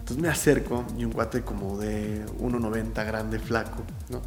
Entonces 0.00 0.18
me 0.18 0.28
acerco 0.28 0.84
y 0.98 1.04
un 1.04 1.12
cuate 1.12 1.42
como 1.42 1.78
de 1.78 2.26
1,90 2.40 3.06
grande, 3.06 3.38
flaco, 3.38 3.84
¿no? 4.08 4.20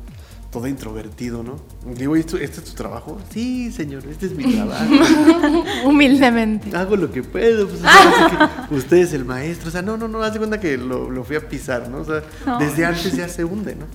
Todo 0.53 0.67
introvertido, 0.67 1.41
¿no? 1.41 1.59
digo, 1.95 2.15
¿este 2.15 2.45
es 2.45 2.63
tu 2.63 2.73
trabajo? 2.73 3.19
Sí, 3.31 3.71
señor, 3.71 4.05
este 4.07 4.27
es 4.27 4.35
mi 4.35 4.53
trabajo. 4.53 4.85
Humildemente. 5.85 6.77
Hago 6.77 6.95
lo 6.95 7.11
que 7.11 7.23
puedo, 7.23 7.67
pues, 7.67 7.81
usted 8.69 8.97
es 8.97 9.13
el 9.13 9.25
maestro. 9.25 9.69
O 9.69 9.71
sea, 9.71 9.81
no, 9.81 9.97
no, 9.97 10.07
no, 10.07 10.21
haz 10.21 10.33
de 10.33 10.37
cuenta 10.37 10.59
que 10.59 10.77
lo, 10.77 11.09
lo 11.09 11.23
fui 11.23 11.37
a 11.37 11.49
pisar, 11.49 11.89
¿no? 11.89 12.01
O 12.01 12.05
sea, 12.05 12.23
desde 12.59 12.85
antes 12.85 13.17
ya 13.17 13.27
se 13.27 13.43
hunde, 13.43 13.75
¿no? 13.75 13.87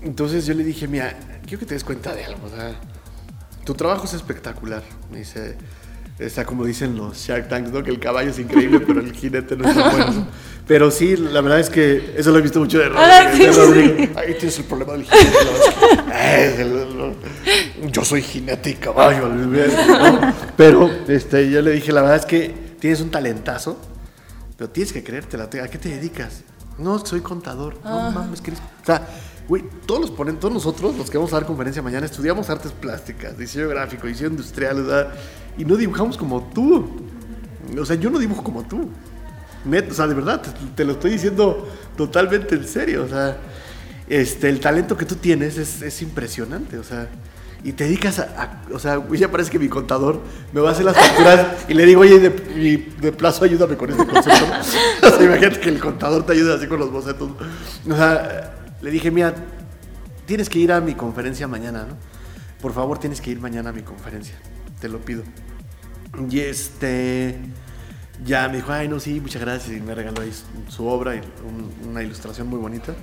Entonces 0.00 0.46
yo 0.46 0.54
le 0.54 0.62
dije, 0.62 0.86
mira, 0.86 1.12
quiero 1.44 1.58
que 1.58 1.66
te 1.66 1.74
des 1.74 1.82
cuenta 1.82 2.14
de 2.14 2.24
algo, 2.24 2.46
o 2.46 2.50
sea, 2.50 2.72
tu 3.64 3.74
trabajo 3.74 4.04
es 4.04 4.14
espectacular. 4.14 4.84
Me 5.10 5.18
dice, 5.18 5.56
está 6.18 6.44
como 6.44 6.64
dicen 6.64 6.96
los 6.96 7.16
Shark 7.16 7.48
Tanks, 7.48 7.70
¿no? 7.70 7.82
Que 7.82 7.90
el 7.90 7.98
caballo 7.98 8.30
es 8.30 8.38
increíble, 8.38 8.80
pero 8.80 9.00
el 9.00 9.12
jinete 9.12 9.56
no 9.56 9.68
es 9.68 9.74
tan 9.76 9.90
bueno. 9.90 10.26
Pero 10.66 10.90
sí, 10.90 11.16
la 11.16 11.42
verdad 11.42 11.60
es 11.60 11.68
que 11.68 12.14
eso 12.16 12.30
lo 12.30 12.38
he 12.38 12.42
visto 12.42 12.58
mucho 12.58 12.78
de 12.78 12.86
ah, 12.96 13.30
Rodrigo. 13.54 14.18
Ahí 14.18 14.34
tienes 14.34 14.58
el 14.58 14.64
problema 14.64 14.94
del 14.94 15.04
jinete. 15.04 15.36
yo 17.92 18.04
soy 18.04 18.22
jinete 18.22 18.70
y 18.70 18.74
caballo. 18.74 19.30
Pero 20.56 20.90
este, 21.06 21.50
yo 21.50 21.60
le 21.60 21.72
dije, 21.72 21.92
la 21.92 22.00
verdad 22.00 22.16
es 22.16 22.24
que 22.26 22.54
tienes 22.80 23.02
un 23.02 23.10
talentazo, 23.10 23.78
pero 24.56 24.70
tienes 24.70 24.92
que 24.92 25.04
creértela. 25.04 25.44
¿A 25.44 25.68
qué 25.68 25.78
te 25.78 25.90
dedicas? 25.90 26.44
No, 26.78 27.04
soy 27.04 27.20
contador. 27.20 27.76
No 27.84 28.10
mames, 28.10 28.40
que 28.40 28.52
O 28.52 28.54
sea, 28.86 29.06
güey, 29.48 29.64
todos 29.86 30.00
los 30.00 30.10
ponen, 30.10 30.38
todos 30.38 30.54
nosotros, 30.54 30.96
los 30.96 31.10
que 31.10 31.18
vamos 31.18 31.32
a 31.32 31.36
dar 31.36 31.46
conferencia 31.46 31.82
mañana, 31.82 32.06
estudiamos 32.06 32.48
artes 32.50 32.72
plásticas, 32.72 33.36
diseño 33.36 33.68
gráfico, 33.68 34.06
diseño 34.06 34.30
industrial, 34.30 34.82
¿verdad? 34.82 35.14
Y 35.58 35.64
no 35.64 35.76
dibujamos 35.76 36.16
como 36.16 36.42
tú. 36.54 36.88
O 37.78 37.84
sea, 37.84 37.96
yo 37.96 38.10
no 38.10 38.18
dibujo 38.18 38.42
como 38.42 38.62
tú 38.64 38.90
o 39.90 39.94
sea, 39.94 40.06
de 40.06 40.14
verdad, 40.14 40.42
te, 40.74 40.84
lo 40.84 40.92
estoy 40.92 41.12
diciendo 41.12 41.66
totalmente 41.96 42.54
en 42.54 42.66
serio. 42.66 43.04
O 43.04 43.08
sea, 43.08 43.38
este, 44.08 44.48
el 44.48 44.60
talento 44.60 44.96
que 44.96 45.06
tú 45.06 45.16
tienes 45.16 45.56
es, 45.56 46.02
impresionante. 46.02 46.78
O 46.78 46.84
sea, 46.84 47.08
y 47.62 47.72
te 47.72 47.84
dedicas 47.84 48.18
a, 48.18 48.62
o 48.72 48.78
sea, 48.78 49.02
ya 49.12 49.30
parece 49.30 49.50
que 49.50 49.58
mi 49.58 49.68
contador 49.68 50.20
me 50.52 50.60
va 50.60 50.68
a 50.68 50.72
hacer 50.72 50.84
las 50.84 50.96
facturas 50.96 51.64
y 51.66 51.72
le 51.72 51.86
digo, 51.86 52.02
oye, 52.02 52.20
de, 52.20 52.92
de 53.00 53.12
plazo 53.12 53.44
ayúdame 53.44 53.76
con 53.76 53.90
este 53.90 54.06
concepto. 54.06 54.44
o 55.02 55.10
sea, 55.10 55.22
imagínate 55.24 55.60
que 55.60 55.70
el 55.70 55.80
contador 55.80 56.26
te 56.26 56.32
ayuda 56.32 56.56
así 56.56 56.66
con 56.66 56.78
los 56.78 56.92
bocetos. 56.92 57.30
O 57.90 57.96
sea, 57.96 58.53
le 58.84 58.90
dije, 58.90 59.10
mira, 59.10 59.34
tienes 60.26 60.50
que 60.50 60.58
ir 60.58 60.70
a 60.70 60.78
mi 60.78 60.94
conferencia 60.94 61.48
mañana, 61.48 61.86
¿no? 61.88 61.96
Por 62.60 62.74
favor, 62.74 62.98
tienes 62.98 63.22
que 63.22 63.30
ir 63.30 63.40
mañana 63.40 63.70
a 63.70 63.72
mi 63.72 63.80
conferencia. 63.80 64.34
Te 64.78 64.90
lo 64.90 64.98
pido. 65.00 65.22
Y 66.28 66.40
este 66.40 67.38
ya 68.26 68.46
me 68.48 68.56
dijo, 68.56 68.72
ay, 68.72 68.88
no, 68.88 69.00
sí, 69.00 69.20
muchas 69.22 69.40
gracias. 69.40 69.74
Y 69.74 69.80
me 69.80 69.94
regaló 69.94 70.20
ahí 70.20 70.32
su, 70.68 70.86
obra, 70.86 71.16
y 71.16 71.22
una 71.88 72.02
ilustración 72.02 72.46
muy 72.46 72.58
bonita. 72.58 72.94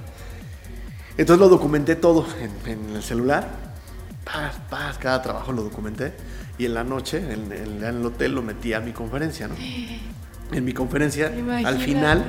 Entonces 1.18 1.40
lo 1.40 1.50
documenté 1.50 1.96
todo 1.96 2.28
en, 2.68 2.96
el 2.96 3.02
celular. 3.02 3.50
Paz, 4.24 4.58
paz, 4.70 5.00
cada 5.00 5.20
trabajo 5.24 5.52
lo 5.52 5.64
documenté. 5.64 6.14
Y 6.60 6.66
en 6.66 6.76
la 6.76 6.84
noche, 6.84 7.18
en, 7.34 7.52
el 7.84 8.06
hotel, 8.06 8.36
lo 8.36 8.44
metí 8.44 8.74
a 8.74 8.82
mi 8.82 8.92
conferencia, 8.92 9.48
¿no? 9.48 9.56
En 10.52 10.66
mi 10.66 10.74
conferencia, 10.74 11.32
al 11.66 11.80
final, 11.80 12.26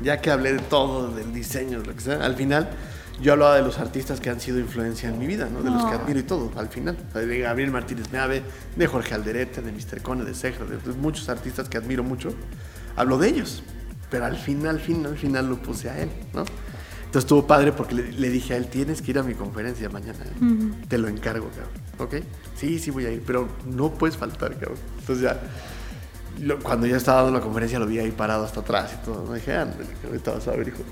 ya 0.00 0.20
que 0.20 0.30
hablé 0.30 0.54
de 0.54 0.58
todo, 0.60 1.14
del 1.14 1.32
diseño, 1.32 1.80
de 1.80 1.86
lo 1.86 1.94
que 1.94 2.00
sea, 2.00 2.24
al 2.24 2.36
final 2.36 2.70
yo 3.20 3.32
hablaba 3.32 3.56
de 3.56 3.62
los 3.62 3.78
artistas 3.78 4.18
que 4.18 4.30
han 4.30 4.40
sido 4.40 4.58
influencia 4.58 5.08
en 5.08 5.18
mi 5.18 5.26
vida, 5.26 5.48
¿no? 5.52 5.62
De 5.62 5.70
los 5.70 5.84
que 5.84 5.94
admiro 5.94 6.18
y 6.18 6.22
todo, 6.22 6.50
al 6.56 6.68
final. 6.68 6.96
De 7.12 7.38
Gabriel 7.40 7.70
Martínez 7.70 8.10
Meave, 8.10 8.42
de 8.76 8.86
Jorge 8.86 9.14
Alderete, 9.14 9.60
de 9.60 9.72
Mr. 9.72 10.00
Cone, 10.02 10.24
de 10.24 10.34
Ceja, 10.34 10.64
de, 10.64 10.92
muchos 10.94 11.28
artistas 11.28 11.68
que 11.68 11.76
admiro 11.76 12.02
mucho. 12.02 12.32
Hablo 12.96 13.18
de 13.18 13.28
ellos, 13.28 13.62
pero 14.10 14.24
al 14.24 14.36
final, 14.36 14.76
al 14.76 14.80
final, 14.80 15.12
al 15.12 15.18
final 15.18 15.48
lo 15.50 15.60
puse 15.60 15.90
a 15.90 16.00
él, 16.00 16.08
¿no? 16.32 16.44
Entonces 17.10 17.24
estuvo 17.24 17.46
padre 17.46 17.72
porque 17.72 17.94
le, 17.94 18.30
dije 18.30 18.54
a 18.54 18.56
él, 18.56 18.68
tienes 18.68 19.02
que 19.02 19.10
ir 19.10 19.18
a 19.18 19.24
mi 19.24 19.34
conferencia 19.34 19.88
mañana, 19.88 20.20
¿eh? 20.24 20.86
te 20.88 20.96
lo 20.96 21.08
encargo, 21.08 21.48
cabrón, 21.48 21.72
¿ok? 21.98 22.24
Sí, 22.54 22.78
sí 22.78 22.92
voy 22.92 23.06
a 23.06 23.10
ir, 23.10 23.22
pero 23.26 23.48
no 23.66 23.90
puedes 23.90 24.16
faltar, 24.16 24.52
cabrón. 24.54 24.78
Entonces 25.00 25.24
ya 25.24 25.40
cuando 26.62 26.86
ya 26.86 26.96
estaba 26.96 27.22
dando 27.22 27.38
la 27.38 27.44
conferencia 27.44 27.78
lo 27.78 27.86
vi 27.86 27.98
ahí 27.98 28.10
parado 28.10 28.44
hasta 28.44 28.60
atrás 28.60 28.92
y 29.00 29.04
todo. 29.04 29.24
Me 29.26 29.36
dije, 29.36 29.54
ándale, 29.54 29.86
ahorita 30.04 30.32
vas 30.32 30.48
a 30.48 30.52
ver, 30.52 30.68
hijo. 30.68 30.82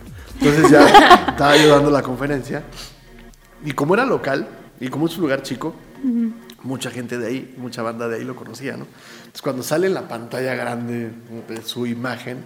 Entonces 0.40 0.70
ya 0.70 0.86
estaba 1.28 1.56
yo 1.56 1.68
dando 1.68 1.90
la 1.90 2.02
conferencia. 2.02 2.62
Y 3.64 3.72
como 3.72 3.94
era 3.94 4.04
local, 4.04 4.46
y 4.80 4.88
como 4.88 5.06
es 5.06 5.16
un 5.16 5.22
lugar 5.22 5.42
chico, 5.42 5.74
mucha 6.62 6.90
gente 6.90 7.18
de 7.18 7.26
ahí, 7.26 7.54
mucha 7.56 7.82
banda 7.82 8.08
de 8.08 8.16
ahí 8.16 8.24
lo 8.24 8.36
conocía, 8.36 8.76
¿no? 8.76 8.86
Entonces 9.18 9.42
cuando 9.42 9.62
sale 9.62 9.86
en 9.86 9.94
la 9.94 10.06
pantalla 10.06 10.54
grande 10.54 11.10
su 11.64 11.86
imagen, 11.86 12.38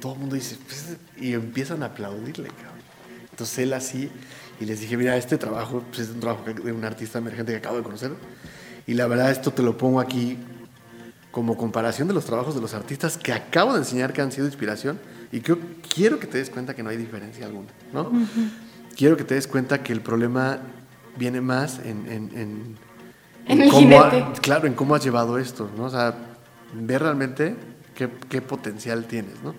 todo 0.00 0.14
el 0.14 0.20
mundo 0.20 0.34
dice, 0.34 0.56
pues, 0.66 0.96
y 1.16 1.32
empiezan 1.32 1.82
a 1.82 1.86
aplaudirle, 1.86 2.48
cabrón. 2.48 2.82
Entonces 3.30 3.58
él 3.58 3.72
así, 3.72 4.10
y 4.60 4.64
les 4.64 4.80
dije, 4.80 4.96
mira, 4.96 5.16
este 5.16 5.38
trabajo 5.38 5.82
pues, 5.88 6.00
es 6.00 6.10
un 6.10 6.20
trabajo 6.20 6.44
de 6.44 6.72
un 6.72 6.84
artista 6.84 7.18
emergente 7.18 7.52
que 7.52 7.58
acabo 7.58 7.76
de 7.76 7.82
conocer. 7.82 8.12
Y 8.86 8.94
la 8.94 9.06
verdad, 9.06 9.30
esto 9.30 9.52
te 9.52 9.62
lo 9.62 9.76
pongo 9.76 10.00
aquí 10.00 10.38
como 11.32 11.56
comparación 11.56 12.06
de 12.06 12.14
los 12.14 12.26
trabajos 12.26 12.54
de 12.54 12.60
los 12.60 12.74
artistas 12.74 13.16
que 13.16 13.32
acabo 13.32 13.72
de 13.72 13.80
enseñar 13.80 14.12
que 14.12 14.20
han 14.20 14.30
sido 14.30 14.46
inspiración 14.46 15.00
y 15.32 15.40
que 15.40 15.56
quiero 15.92 16.20
que 16.20 16.26
te 16.26 16.38
des 16.38 16.50
cuenta 16.50 16.76
que 16.76 16.82
no 16.82 16.90
hay 16.90 16.98
diferencia 16.98 17.46
alguna, 17.46 17.70
¿no? 17.92 18.12
Quiero 18.94 19.16
que 19.16 19.24
te 19.24 19.34
des 19.34 19.48
cuenta 19.48 19.82
que 19.82 19.94
el 19.94 20.02
problema 20.02 20.60
viene 21.16 21.40
más 21.40 21.78
en, 21.78 22.06
en, 22.06 22.76
en, 23.46 23.70
cómo 23.70 24.04
claro, 24.42 24.66
en 24.66 24.74
cómo 24.74 24.94
has 24.94 25.02
llevado 25.02 25.38
esto, 25.38 25.70
¿no? 25.74 25.84
O 25.84 25.90
sea, 25.90 26.14
ver 26.74 27.02
realmente 27.02 27.56
qué, 27.94 28.10
qué 28.28 28.42
potencial 28.42 29.06
tienes, 29.06 29.42
¿no? 29.42 29.54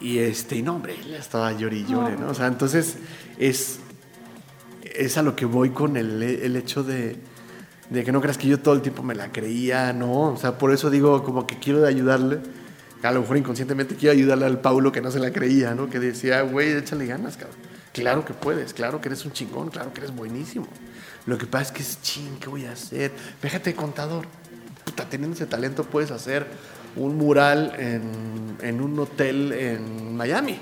Y 0.00 0.18
este, 0.18 0.56
y 0.56 0.62
no, 0.62 0.76
hombre, 0.76 0.96
ya 1.08 1.18
estaba 1.18 1.52
llori 1.52 1.80
y 1.80 1.84
llore, 1.84 2.16
¿no? 2.16 2.30
O 2.30 2.34
sea, 2.34 2.46
entonces 2.46 2.96
es, 3.38 3.78
es 4.82 5.18
a 5.18 5.22
lo 5.22 5.36
que 5.36 5.44
voy 5.44 5.68
con 5.68 5.98
el, 5.98 6.22
el 6.22 6.56
hecho 6.56 6.82
de, 6.82 7.18
de 7.90 8.04
que 8.04 8.12
no 8.12 8.20
creas 8.20 8.38
que 8.38 8.48
yo 8.48 8.58
todo 8.60 8.74
el 8.74 8.82
tiempo 8.82 9.02
me 9.02 9.14
la 9.14 9.30
creía, 9.30 9.92
no, 9.92 10.32
o 10.32 10.36
sea, 10.36 10.58
por 10.58 10.72
eso 10.72 10.90
digo 10.90 11.22
como 11.22 11.46
que 11.46 11.58
quiero 11.58 11.84
ayudarle, 11.86 12.38
a 13.02 13.12
lo 13.12 13.20
mejor 13.20 13.36
inconscientemente 13.36 13.96
quiero 13.96 14.12
ayudarle 14.12 14.46
al 14.46 14.60
Paulo 14.60 14.90
que 14.90 15.00
no 15.00 15.10
se 15.10 15.18
la 15.18 15.32
creía, 15.32 15.74
¿no? 15.74 15.90
Que 15.90 16.00
decía, 16.00 16.40
güey, 16.42 16.72
échale 16.72 17.06
ganas, 17.06 17.36
cabrón. 17.36 17.58
Claro 17.92 18.24
que 18.24 18.32
puedes, 18.32 18.72
claro 18.72 19.00
que 19.00 19.08
eres 19.08 19.24
un 19.24 19.32
chingón, 19.32 19.68
claro 19.68 19.92
que 19.92 20.00
eres 20.00 20.14
buenísimo. 20.14 20.66
Lo 21.26 21.38
que 21.38 21.46
pasa 21.46 21.64
es 21.64 21.72
que 21.72 21.82
es 21.82 22.02
ching, 22.02 22.38
¿qué 22.40 22.48
voy 22.48 22.64
a 22.64 22.72
hacer? 22.72 23.12
Fíjate, 23.40 23.74
contador, 23.74 24.26
puta, 24.84 25.08
teniendo 25.08 25.36
ese 25.36 25.46
talento 25.46 25.84
puedes 25.84 26.10
hacer 26.10 26.46
un 26.96 27.16
mural 27.16 27.74
en, 27.78 28.56
en 28.62 28.80
un 28.80 28.98
hotel 28.98 29.52
en 29.52 30.16
Miami 30.16 30.58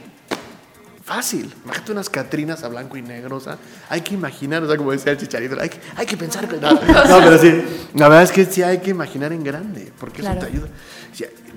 Fácil. 1.03 1.53
Imagínate 1.65 1.93
unas 1.93 2.09
Catrinas 2.09 2.63
a 2.63 2.69
blanco 2.69 2.97
y 2.97 3.03
negro. 3.03 3.37
O 3.37 3.41
sea, 3.41 3.59
hay 3.89 4.03
que 4.03 4.15
imaginar, 4.15 4.63
o 4.63 4.69
sea, 4.69 4.77
como 4.77 4.93
decía 4.93 5.13
el 5.13 5.19
chicharito, 5.19 5.61
hay 5.61 5.69
que, 5.69 5.81
hay 5.97 6.07
que 6.07 6.17
pensar. 6.17 6.49
No, 6.61 6.73
no, 6.73 7.19
pero 7.19 7.39
sí, 7.39 7.63
la 7.95 8.09
verdad 8.09 8.23
es 8.23 8.33
que 8.33 8.45
sí 8.45 8.63
hay 8.63 8.79
que 8.79 8.91
imaginar 8.91 9.33
en 9.33 9.43
grande, 9.43 9.93
porque 9.99 10.23
eso 10.23 10.33
te 10.35 10.47
ayuda. 10.47 10.69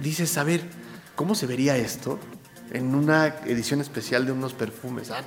dices, 0.01 0.37
a 0.37 0.43
ver, 0.43 0.61
¿cómo 1.15 1.35
se 1.35 1.45
vería 1.45 1.77
esto 1.77 2.19
en 2.71 2.95
una 2.95 3.27
edición 3.45 3.81
especial 3.81 4.25
de 4.25 4.31
unos 4.31 4.53
perfumes? 4.53 5.11
Ah, 5.11 5.21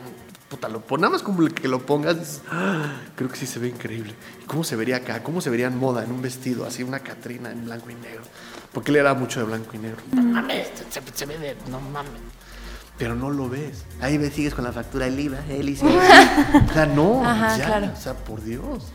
puta, 0.49 0.69
lo 0.69 0.81
ponemos 0.81 1.23
como 1.23 1.47
que 1.49 1.69
lo 1.69 1.85
pongas, 1.87 2.43
ah, 2.51 2.97
creo 3.15 3.29
que 3.31 3.37
sí 3.37 3.47
se 3.47 3.59
ve 3.59 3.69
increíble. 3.69 4.15
¿Y 4.43 4.47
cómo 4.47 4.65
se 4.65 4.75
vería 4.75 4.97
acá? 4.97 5.23
¿Cómo 5.23 5.41
se 5.41 5.51
vería 5.51 5.69
en 5.69 5.79
moda 5.79 6.03
en 6.05 6.11
un 6.11 6.23
vestido 6.23 6.67
así, 6.67 6.83
una 6.83 7.01
Catrina 7.01 7.51
en 7.51 7.65
blanco 7.65 7.91
y 7.91 7.95
negro? 7.95 8.23
porque 8.73 8.91
él 8.91 8.99
era 8.99 9.15
mucho 9.15 9.41
de 9.41 9.47
blanco 9.47 9.71
y 9.75 9.79
negro. 9.79 9.99
No 10.13 10.23
mames, 10.23 10.69
se, 10.91 11.03
se 11.15 11.27
ve 11.27 11.39
de, 11.39 11.57
no 11.71 11.81
mames. 11.81 12.13
Pero 12.99 13.15
no 13.15 13.31
lo 13.31 13.49
ves. 13.49 13.85
Ahí 14.01 14.19
ves, 14.19 14.35
sigues 14.35 14.55
con 14.55 14.65
la 14.65 14.73
factura 14.73 15.05
del 15.07 15.19
IVA, 15.21 15.39
él 15.49 15.69
y 15.69 15.77
sí. 15.77 15.87
O 15.87 16.73
sea, 16.73 16.87
no, 16.87 17.25
Ajá, 17.25 17.57
ya, 17.57 17.67
claro. 17.67 17.93
o 17.97 18.01
sea, 18.01 18.15
por 18.15 18.43
Dios. 18.43 18.87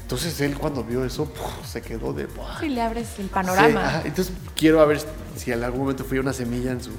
Entonces 0.00 0.40
él 0.40 0.56
cuando 0.56 0.82
vio 0.84 1.04
eso, 1.04 1.26
¡puf! 1.26 1.66
se 1.66 1.80
quedó 1.82 2.12
de... 2.12 2.26
¡buah! 2.26 2.60
Sí, 2.60 2.68
le 2.68 2.80
abres 2.82 3.08
el 3.18 3.26
Sí, 3.26 3.30
panorama. 3.32 4.02
Entonces 4.04 4.34
quiero 4.56 4.80
a 4.80 4.86
ver 4.86 5.00
si 5.36 5.52
en 5.52 5.62
algún 5.64 5.80
momento 5.80 6.04
fui 6.04 6.18
una 6.18 6.32
semilla 6.32 6.72
en 6.72 6.82
su, 6.82 6.90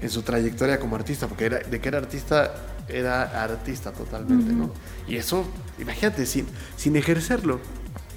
en 0.00 0.10
su 0.10 0.22
trayectoria 0.22 0.78
como 0.78 0.96
artista, 0.96 1.26
porque 1.26 1.46
era, 1.46 1.58
de 1.60 1.80
que 1.80 1.88
era 1.88 1.98
artista, 1.98 2.54
era 2.88 3.42
artista 3.42 3.92
totalmente, 3.92 4.52
¿no? 4.52 4.70
Y 5.08 5.16
eso, 5.16 5.44
imagínate, 5.78 6.26
sin, 6.26 6.46
sin 6.76 6.94
ejercerlo. 6.96 7.60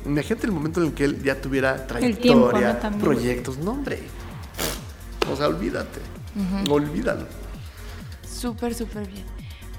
Imagínate 0.05 0.45
el 0.45 0.51
momento 0.51 0.81
en 0.81 0.87
el 0.87 0.93
que 0.93 1.05
él 1.05 1.23
ya 1.23 1.39
tuviera 1.41 1.87
trayectoria, 1.87 2.21
tiempo, 2.21 2.51
¿no? 2.51 2.75
También. 2.77 3.03
proyectos, 3.03 3.57
no 3.57 3.71
hombre. 3.71 4.01
O 5.31 5.35
sea, 5.35 5.47
olvídate. 5.47 5.99
Olvídalo. 6.69 7.25
Súper, 8.37 8.75
súper 8.75 9.07
bien. 9.07 9.25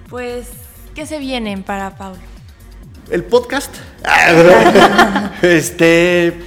Pues, 0.09 0.49
¿qué 0.95 1.07
se 1.07 1.21
vienen 1.21 1.63
para 1.63 1.97
Paulo? 1.97 2.19
El 3.09 3.25
podcast. 3.25 3.73
Este. 5.43 6.41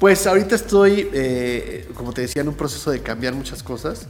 Pues 0.00 0.26
ahorita 0.26 0.56
estoy, 0.56 1.08
eh, 1.12 1.88
como 1.94 2.12
te 2.12 2.22
decía, 2.22 2.42
en 2.42 2.48
un 2.48 2.54
proceso 2.54 2.90
de 2.90 3.00
cambiar 3.00 3.34
muchas 3.34 3.62
cosas. 3.62 4.08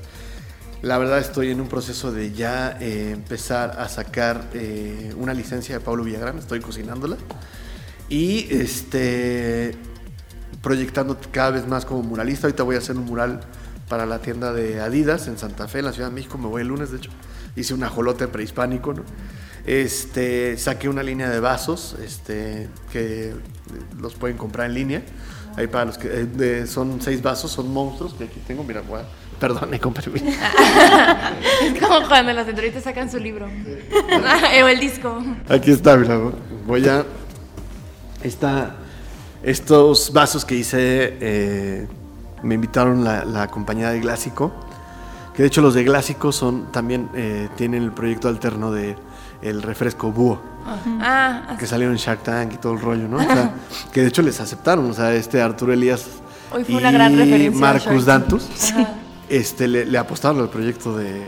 La 0.80 0.96
verdad 0.98 1.18
estoy 1.18 1.50
en 1.50 1.60
un 1.60 1.68
proceso 1.68 2.10
de 2.10 2.32
ya 2.32 2.78
eh, 2.80 3.10
empezar 3.12 3.78
a 3.78 3.88
sacar 3.88 4.48
eh, 4.54 5.12
una 5.16 5.34
licencia 5.34 5.78
de 5.78 5.84
Pablo 5.84 6.04
Villagrán. 6.04 6.38
Estoy 6.38 6.60
cocinándola. 6.60 7.18
Y 8.08 8.48
este 8.50 9.76
proyectando 10.62 11.18
cada 11.30 11.50
vez 11.50 11.68
más 11.68 11.84
como 11.84 12.02
muralista. 12.02 12.46
Ahorita 12.46 12.62
voy 12.62 12.76
a 12.76 12.78
hacer 12.78 12.96
un 12.96 13.04
mural 13.04 13.40
para 13.88 14.06
la 14.06 14.18
tienda 14.20 14.52
de 14.52 14.80
Adidas 14.80 15.28
en 15.28 15.38
Santa 15.38 15.68
Fe, 15.68 15.78
en 15.80 15.84
la 15.86 15.92
Ciudad 15.92 16.08
de 16.08 16.14
México. 16.14 16.38
Me 16.38 16.46
voy 16.46 16.62
el 16.62 16.68
lunes, 16.68 16.90
de 16.90 16.98
hecho. 16.98 17.10
Hice 17.54 17.74
un 17.74 17.82
ajolote 17.84 18.28
prehispánico, 18.28 18.92
¿no? 18.92 19.02
Este, 19.64 20.56
saqué 20.58 20.88
una 20.88 21.02
línea 21.02 21.28
de 21.30 21.40
vasos, 21.40 21.96
este, 22.04 22.68
que 22.92 23.34
los 23.98 24.14
pueden 24.14 24.36
comprar 24.36 24.66
en 24.68 24.74
línea. 24.74 25.02
Ahí 25.56 25.66
para 25.66 25.86
los 25.86 25.98
que 25.98 26.08
eh, 26.08 26.26
de- 26.26 26.66
son 26.66 27.00
seis 27.00 27.22
vasos, 27.22 27.50
son 27.50 27.72
monstruos 27.72 28.14
que 28.14 28.24
aquí 28.24 28.40
tengo. 28.46 28.62
Mira, 28.62 28.80
a- 28.80 29.38
perdón, 29.40 29.70
con 29.78 29.92
permiso. 29.94 30.24
Es 31.62 31.80
como 31.82 32.06
cuando 32.06 32.32
las 32.32 32.46
entrevistas 32.46 32.84
sacan 32.84 33.10
su 33.10 33.18
libro. 33.18 33.46
o 34.62 34.66
el 34.68 34.80
disco. 34.80 35.22
Aquí 35.48 35.70
está, 35.72 35.96
mira, 35.96 36.18
voy 36.66 36.86
a. 36.88 37.04
Esta, 38.22 38.74
estos 39.42 40.12
vasos 40.12 40.44
que 40.44 40.56
hice, 40.56 41.16
eh, 41.20 41.86
me 42.46 42.54
invitaron 42.54 43.04
la, 43.04 43.24
la 43.24 43.48
compañía 43.48 43.90
de 43.90 44.00
Glásico, 44.00 44.52
que 45.34 45.42
de 45.42 45.48
hecho 45.48 45.60
los 45.60 45.74
de 45.74 45.84
Glásico 45.84 46.32
son, 46.32 46.72
también 46.72 47.10
eh, 47.14 47.48
tienen 47.56 47.82
el 47.82 47.92
proyecto 47.92 48.28
alterno 48.28 48.72
de 48.72 48.96
el 49.42 49.62
refresco 49.62 50.10
búho, 50.10 50.40
Ah, 51.00 51.56
que 51.58 51.66
salieron 51.66 51.94
en 51.94 51.98
Shark 51.98 52.22
Tank 52.22 52.54
y 52.54 52.56
todo 52.56 52.72
el 52.72 52.80
rollo, 52.80 53.06
¿no? 53.06 53.18
O 53.18 53.22
sea, 53.22 53.54
que 53.92 54.00
de 54.00 54.08
hecho 54.08 54.22
les 54.22 54.40
aceptaron, 54.40 54.90
o 54.90 54.94
sea, 54.94 55.14
este 55.14 55.40
Arturo 55.40 55.72
Elías 55.72 56.06
Hoy 56.50 56.64
fue 56.64 56.74
y 56.74 56.78
una 56.78 56.90
gran 56.90 57.16
referencia 57.16 57.70
a 57.70 57.72
Shark 57.74 57.86
Marcus. 57.86 58.04
Dantus 58.04 58.48
este, 59.28 59.68
le, 59.68 59.84
le 59.84 59.98
apostaron 59.98 60.40
al 60.40 60.48
proyecto 60.48 60.96
del 60.96 61.22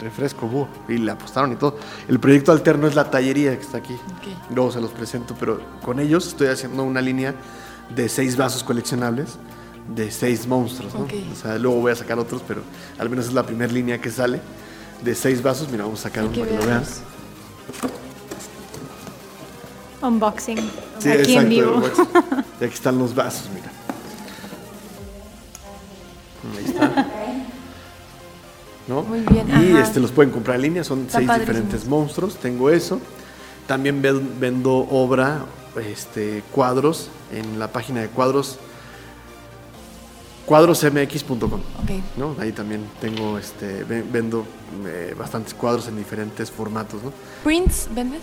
refresco 0.00 0.46
búho 0.46 0.68
y 0.88 0.98
le 0.98 1.10
apostaron 1.10 1.52
y 1.52 1.56
todo. 1.56 1.76
El 2.08 2.20
proyecto 2.20 2.52
alterno 2.52 2.86
es 2.86 2.94
la 2.94 3.10
tallería 3.10 3.56
que 3.56 3.62
está 3.62 3.78
aquí. 3.78 3.94
Ok. 3.94 4.52
Luego 4.54 4.70
se 4.70 4.80
los 4.80 4.90
presento, 4.90 5.34
pero 5.38 5.60
con 5.82 5.98
ellos 5.98 6.26
estoy 6.28 6.48
haciendo 6.48 6.84
una 6.84 7.00
línea 7.00 7.34
de 7.94 8.08
seis 8.08 8.36
vasos 8.36 8.62
coleccionables 8.62 9.38
de 9.88 10.10
seis 10.10 10.46
monstruos, 10.46 10.94
¿no? 10.94 11.00
Ok. 11.00 11.12
O 11.32 11.36
sea, 11.36 11.58
luego 11.58 11.80
voy 11.80 11.92
a 11.92 11.96
sacar 11.96 12.18
otros, 12.18 12.42
pero 12.46 12.62
al 12.98 13.10
menos 13.10 13.26
es 13.26 13.32
la 13.32 13.44
primera 13.44 13.72
línea 13.72 14.00
que 14.00 14.10
sale 14.10 14.40
de 15.02 15.14
seis 15.14 15.42
vasos. 15.42 15.68
Mira, 15.70 15.84
vamos 15.84 16.00
a 16.00 16.02
sacar 16.04 16.24
uno 16.24 16.32
para 16.34 16.46
que 16.48 16.56
lo 16.56 16.66
vean. 16.66 16.84
Unboxing. 20.02 20.58
Sí, 20.98 21.10
aquí 21.10 21.34
en 21.36 21.48
vivo. 21.48 21.82
Y 22.60 22.64
aquí 22.64 22.74
están 22.74 22.98
los 22.98 23.14
vasos, 23.14 23.48
mira. 23.52 23.70
Ahí 26.56 26.64
está. 26.64 27.06
¿No? 28.86 29.02
Muy 29.02 29.20
bien, 29.20 29.48
Y 29.48 29.72
ajá. 29.72 29.80
este, 29.82 29.98
los 29.98 30.12
pueden 30.12 30.30
comprar 30.30 30.56
en 30.56 30.62
línea, 30.62 30.84
son 30.84 31.06
seis 31.10 31.26
padrísimos. 31.26 31.40
diferentes 31.40 31.86
monstruos. 31.88 32.36
Tengo 32.36 32.70
eso. 32.70 33.00
También 33.66 34.00
ven- 34.02 34.38
vendo 34.38 34.72
obra, 34.76 35.46
este, 35.84 36.42
cuadros 36.52 37.08
en 37.32 37.58
la 37.58 37.68
página 37.72 38.02
de 38.02 38.08
cuadros 38.08 38.58
cuadrosmx.com. 40.46 41.44
Ok. 41.82 41.90
¿no? 42.16 42.36
Ahí 42.38 42.52
también 42.52 42.82
tengo, 43.00 43.38
este, 43.38 43.84
ve- 43.84 44.04
vendo 44.10 44.46
eh, 44.86 45.14
bastantes 45.18 45.54
cuadros 45.54 45.88
en 45.88 45.96
diferentes 45.96 46.50
formatos, 46.50 47.02
¿no? 47.02 47.12
¿Prints 47.42 47.88
vendes? 47.94 48.22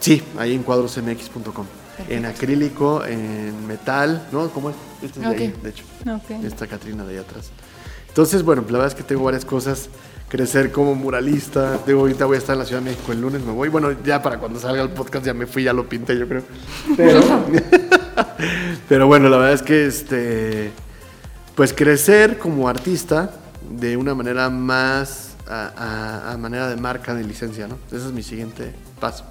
Sí, 0.00 0.22
ahí 0.38 0.54
en 0.54 0.62
cuadrosmx.com. 0.62 1.66
En 2.08 2.26
acrílico, 2.26 3.04
en 3.04 3.66
metal, 3.66 4.28
¿no? 4.30 4.48
¿Cómo 4.50 4.70
es? 4.70 4.76
Este 5.02 5.18
es 5.20 5.28
de 5.30 5.34
ahí, 5.36 5.54
de 5.62 5.70
hecho. 5.70 5.84
Ok. 6.14 6.44
Esta 6.44 6.66
Catrina 6.68 7.04
de 7.04 7.14
ahí 7.14 7.18
atrás. 7.18 7.50
Entonces, 8.06 8.44
bueno, 8.44 8.62
la 8.66 8.72
verdad 8.78 8.86
es 8.88 8.94
que 8.94 9.02
tengo 9.02 9.24
varias 9.24 9.44
cosas. 9.44 9.88
Crecer 10.28 10.70
como 10.70 10.94
muralista. 10.94 11.78
Digo, 11.86 12.00
ahorita 12.00 12.26
voy 12.26 12.36
a 12.36 12.38
estar 12.38 12.52
en 12.54 12.60
la 12.60 12.66
Ciudad 12.66 12.82
de 12.82 12.90
México 12.90 13.10
el 13.12 13.20
lunes, 13.20 13.42
me 13.42 13.50
voy. 13.52 13.68
Bueno, 13.70 13.90
ya 14.04 14.22
para 14.22 14.38
cuando 14.38 14.60
salga 14.60 14.82
el 14.82 14.90
podcast 14.90 15.24
ya 15.26 15.34
me 15.34 15.46
fui, 15.46 15.64
ya 15.64 15.72
lo 15.72 15.88
pinté, 15.88 16.16
yo 16.18 16.28
creo. 16.28 16.42
Pero, 16.96 17.20
pero 18.88 19.06
bueno, 19.06 19.28
la 19.28 19.38
verdad 19.38 19.54
es 19.54 19.62
que 19.62 19.86
este. 19.86 20.70
Pues 21.58 21.74
crecer 21.74 22.38
como 22.38 22.68
artista 22.68 23.32
de 23.68 23.96
una 23.96 24.14
manera 24.14 24.48
más 24.48 25.34
a, 25.48 25.72
a- 25.76 26.32
a 26.32 26.38
manera 26.38 26.68
de 26.68 26.76
marca 26.76 27.14
de 27.14 27.24
licencia, 27.24 27.66
¿no? 27.66 27.76
Ese 27.88 27.96
es 28.06 28.12
mi 28.12 28.22
siguiente 28.22 28.72
paso. 29.00 29.24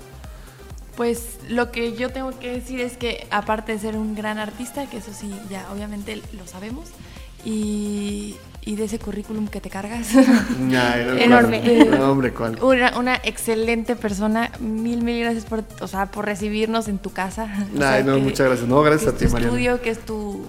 Pues 0.97 1.37
lo 1.47 1.71
que 1.71 1.93
yo 1.95 2.09
tengo 2.11 2.37
que 2.37 2.51
decir 2.51 2.81
es 2.81 2.97
que 2.97 3.25
aparte 3.31 3.71
de 3.71 3.79
ser 3.79 3.95
un 3.95 4.13
gran 4.13 4.39
artista, 4.39 4.89
que 4.89 4.97
eso 4.97 5.11
sí, 5.17 5.31
ya 5.49 5.65
obviamente 5.73 6.21
lo 6.37 6.45
sabemos, 6.45 6.89
y, 7.45 8.35
y 8.65 8.75
de 8.75 8.83
ese 8.85 8.99
currículum 8.99 9.47
que 9.47 9.61
te 9.61 9.69
cargas, 9.69 10.07
no, 10.59 10.83
Enorme. 11.17 11.85
No, 11.85 12.11
hombre, 12.11 12.33
¿cuál? 12.33 12.61
una, 12.61 12.97
una 12.97 13.15
excelente 13.23 13.95
persona, 13.95 14.51
mil, 14.59 15.01
mil 15.03 15.21
gracias 15.21 15.45
por, 15.45 15.63
o 15.79 15.87
sea, 15.87 16.07
por 16.07 16.25
recibirnos 16.25 16.89
en 16.89 16.97
tu 16.97 17.11
casa. 17.11 17.47
O 17.73 17.77
sea, 17.77 17.93
Ay, 17.93 18.03
no, 18.03 18.15
que- 18.15 18.21
muchas 18.21 18.47
gracias. 18.47 18.67
No, 18.67 18.81
gracias 18.81 19.13
que 19.13 19.15
a 19.15 19.27
ti, 19.29 19.33
Mariana. 19.33 19.45
estudio, 19.53 19.81
que 19.81 19.89
es 19.91 19.99
tu 19.99 20.45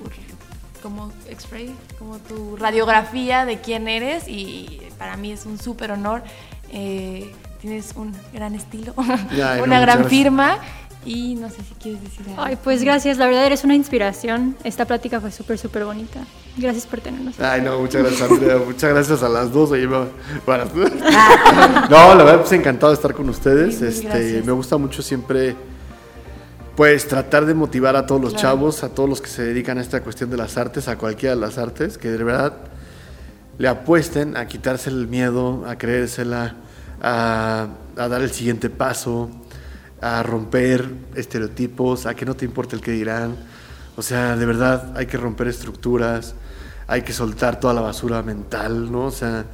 como 0.78 1.12
X-ray, 1.28 1.74
como 1.98 2.18
tu 2.18 2.56
radiografía 2.56 3.44
de 3.44 3.60
quién 3.60 3.88
eres 3.88 4.28
y 4.28 4.80
para 4.98 5.16
mí 5.16 5.32
es 5.32 5.46
un 5.46 5.58
súper 5.58 5.92
honor. 5.92 6.22
Eh, 6.72 7.32
tienes 7.60 7.92
un 7.96 8.14
gran 8.32 8.54
estilo, 8.54 8.94
una 9.62 9.80
gran 9.80 10.04
firma 10.06 10.58
y 11.04 11.36
no 11.36 11.48
sé 11.48 11.56
si 11.56 11.74
quieres 11.80 12.02
decir 12.02 12.26
algo. 12.28 12.42
Ay, 12.42 12.58
pues 12.62 12.82
gracias, 12.82 13.16
la 13.18 13.26
verdad 13.26 13.46
eres 13.46 13.64
una 13.64 13.74
inspiración. 13.74 14.56
Esta 14.64 14.84
plática 14.84 15.20
fue 15.20 15.30
súper, 15.30 15.58
súper 15.58 15.84
bonita. 15.84 16.20
Gracias 16.56 16.86
por 16.86 17.00
tenernos. 17.00 17.38
Ay, 17.40 17.62
no, 17.62 17.78
muchas 17.78 18.02
gracias, 18.02 18.30
Andrea. 18.30 18.58
Muchas 18.58 18.90
gracias 18.90 19.22
a 19.22 19.28
las 19.28 19.52
dos. 19.52 19.70
Oye, 19.70 19.88
para- 20.44 20.64
No, 21.90 22.14
la 22.14 22.24
verdad, 22.24 22.40
pues 22.40 22.52
encantado 22.52 22.90
de 22.90 22.96
estar 22.96 23.14
con 23.14 23.28
ustedes. 23.28 23.78
Sí, 23.78 23.86
este, 23.86 24.08
gracias. 24.08 24.44
me 24.44 24.52
gusta 24.52 24.76
mucho 24.76 25.00
siempre, 25.00 25.56
pues, 26.78 27.08
tratar 27.08 27.44
de 27.44 27.54
motivar 27.54 27.96
a 27.96 28.06
todos 28.06 28.20
los 28.20 28.34
Claro. 28.34 28.48
chavos, 28.50 28.84
a 28.84 28.90
todos 28.90 29.08
los 29.08 29.20
que 29.20 29.28
se 29.28 29.42
dedican 29.42 29.78
a 29.78 29.80
esta 29.80 30.00
cuestión 30.00 30.30
de 30.30 30.36
las 30.36 30.56
artes, 30.56 30.86
a 30.86 30.96
cualquiera 30.96 31.34
de 31.34 31.40
las 31.40 31.58
artes, 31.58 31.98
que 31.98 32.08
de 32.08 32.22
verdad 32.22 32.52
le 33.58 33.66
apuesten 33.66 34.36
a 34.36 34.46
quitarse 34.46 34.88
el 34.88 35.08
miedo, 35.08 35.64
a 35.66 35.76
creérsela, 35.76 36.54
a, 37.02 37.66
a 37.96 38.06
dar 38.06 38.22
el 38.22 38.30
siguiente 38.30 38.70
paso, 38.70 39.28
a 40.00 40.22
romper 40.22 40.88
estereotipos, 41.16 42.06
a 42.06 42.14
que 42.14 42.24
no 42.24 42.36
te 42.36 42.44
importe 42.44 42.76
el 42.76 42.80
que 42.80 42.92
dirán. 42.92 43.34
O 43.96 44.02
sea, 44.02 44.36
de 44.36 44.46
verdad 44.46 44.96
hay 44.96 45.06
que 45.06 45.16
romper 45.16 45.48
estructuras, 45.48 46.36
hay 46.86 47.02
que 47.02 47.12
soltar 47.12 47.58
toda 47.58 47.74
la 47.74 47.80
basura 47.80 48.22
mental, 48.22 48.92
¿no? 48.92 49.06
O 49.06 49.10
sea, 49.10 49.46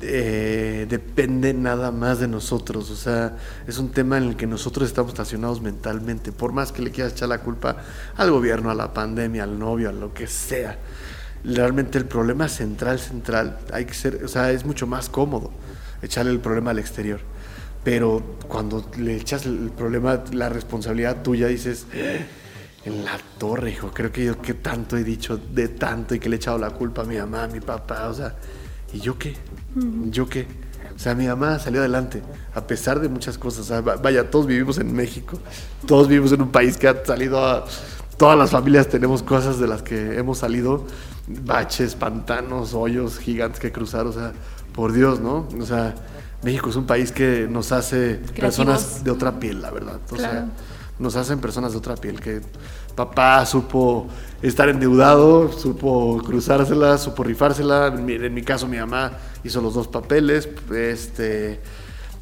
eh, 0.00 0.86
depende 0.88 1.54
nada 1.54 1.90
más 1.90 2.18
de 2.18 2.28
nosotros. 2.28 2.90
O 2.90 2.96
sea, 2.96 3.36
es 3.66 3.78
un 3.78 3.90
tema 3.90 4.18
en 4.18 4.24
el 4.24 4.36
que 4.36 4.46
nosotros 4.46 4.88
estamos 4.88 5.12
estacionados 5.12 5.60
mentalmente. 5.60 6.32
Por 6.32 6.52
más 6.52 6.72
que 6.72 6.82
le 6.82 6.90
quieras 6.90 7.12
echar 7.12 7.28
la 7.28 7.40
culpa 7.40 7.76
al 8.16 8.30
gobierno, 8.30 8.70
a 8.70 8.74
la 8.74 8.92
pandemia, 8.92 9.44
al 9.44 9.58
novio, 9.58 9.88
a 9.88 9.92
lo 9.92 10.12
que 10.12 10.26
sea. 10.26 10.78
Realmente 11.44 11.98
el 11.98 12.06
problema 12.06 12.48
central, 12.48 12.98
central, 12.98 13.58
hay 13.72 13.84
que 13.84 13.94
ser, 13.94 14.24
o 14.24 14.28
sea, 14.28 14.50
es 14.50 14.64
mucho 14.64 14.86
más 14.86 15.08
cómodo 15.08 15.52
echarle 16.02 16.32
el 16.32 16.40
problema 16.40 16.72
al 16.72 16.78
exterior. 16.78 17.20
Pero 17.84 18.36
cuando 18.48 18.90
le 18.98 19.16
echas 19.16 19.46
el 19.46 19.70
problema, 19.70 20.24
la 20.32 20.48
responsabilidad 20.48 21.22
tuya, 21.22 21.46
dices, 21.46 21.86
en 22.84 23.04
la 23.04 23.18
torre, 23.38 23.70
hijo, 23.70 23.92
creo 23.92 24.10
que 24.10 24.24
yo 24.24 24.42
que 24.42 24.54
tanto 24.54 24.96
he 24.96 25.04
dicho 25.04 25.36
de 25.36 25.68
tanto 25.68 26.14
y 26.14 26.18
que 26.18 26.28
le 26.28 26.36
he 26.36 26.38
echado 26.38 26.58
la 26.58 26.70
culpa 26.70 27.02
a 27.02 27.04
mi 27.04 27.16
mamá, 27.16 27.44
a 27.44 27.48
mi 27.48 27.60
papá, 27.60 28.08
o 28.08 28.14
sea, 28.14 28.34
¿y 28.92 29.00
yo 29.00 29.18
qué? 29.18 29.34
¿Yo 30.10 30.28
qué? 30.28 30.46
O 30.94 30.98
sea, 30.98 31.14
mi 31.14 31.26
mamá 31.26 31.58
salió 31.58 31.80
adelante, 31.80 32.22
a 32.54 32.66
pesar 32.66 33.00
de 33.00 33.08
muchas 33.08 33.36
cosas. 33.36 33.60
O 33.60 33.64
sea, 33.64 33.80
va- 33.82 33.96
vaya, 33.96 34.30
todos 34.30 34.46
vivimos 34.46 34.78
en 34.78 34.94
México, 34.94 35.38
todos 35.86 36.08
vivimos 36.08 36.32
en 36.32 36.40
un 36.42 36.50
país 36.50 36.76
que 36.78 36.88
ha 36.88 37.04
salido 37.04 37.44
a- 37.44 37.66
todas 38.16 38.38
las 38.38 38.50
familias 38.50 38.88
tenemos 38.88 39.22
cosas 39.22 39.58
de 39.58 39.66
las 39.66 39.82
que 39.82 40.16
hemos 40.18 40.38
salido, 40.38 40.86
baches, 41.28 41.94
pantanos, 41.96 42.72
hoyos 42.72 43.18
gigantes 43.18 43.60
que 43.60 43.72
cruzar, 43.72 44.06
o 44.06 44.12
sea, 44.12 44.32
por 44.72 44.92
Dios, 44.92 45.20
¿no? 45.20 45.46
O 45.60 45.66
sea, 45.66 45.94
México 46.42 46.70
es 46.70 46.76
un 46.76 46.86
país 46.86 47.12
que 47.12 47.46
nos 47.50 47.72
hace 47.72 48.20
personas 48.40 49.04
de 49.04 49.10
otra 49.10 49.38
piel, 49.38 49.60
la 49.60 49.70
verdad. 49.70 50.00
O 50.10 50.16
sea, 50.16 50.48
nos 50.98 51.16
hacen 51.16 51.40
personas 51.40 51.72
de 51.72 51.78
otra 51.78 51.94
piel, 51.96 52.20
que 52.20 52.40
papá 52.96 53.44
supo 53.46 54.08
estar 54.42 54.68
endeudado, 54.68 55.52
supo 55.52 56.20
cruzársela, 56.24 56.98
supo 56.98 57.22
rifársela. 57.22 57.88
En 57.88 58.04
mi, 58.04 58.14
en 58.14 58.34
mi 58.34 58.42
caso, 58.42 58.66
mi 58.66 58.78
mamá 58.78 59.12
hizo 59.44 59.60
los 59.60 59.74
dos 59.74 59.86
papeles, 59.86 60.48
este, 60.74 61.60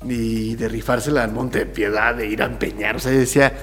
y 0.05 0.57
de 0.57 0.69
rifársela 0.69 1.25
al 1.25 1.33
Monte 1.33 1.61
de 1.61 1.67
Piedad, 1.67 2.15
de 2.15 2.27
ir 2.27 2.43
a 2.43 2.47
empeñar. 2.47 2.97
O 2.97 2.99
sea, 2.99 3.13
yo 3.13 3.19
decía, 3.19 3.57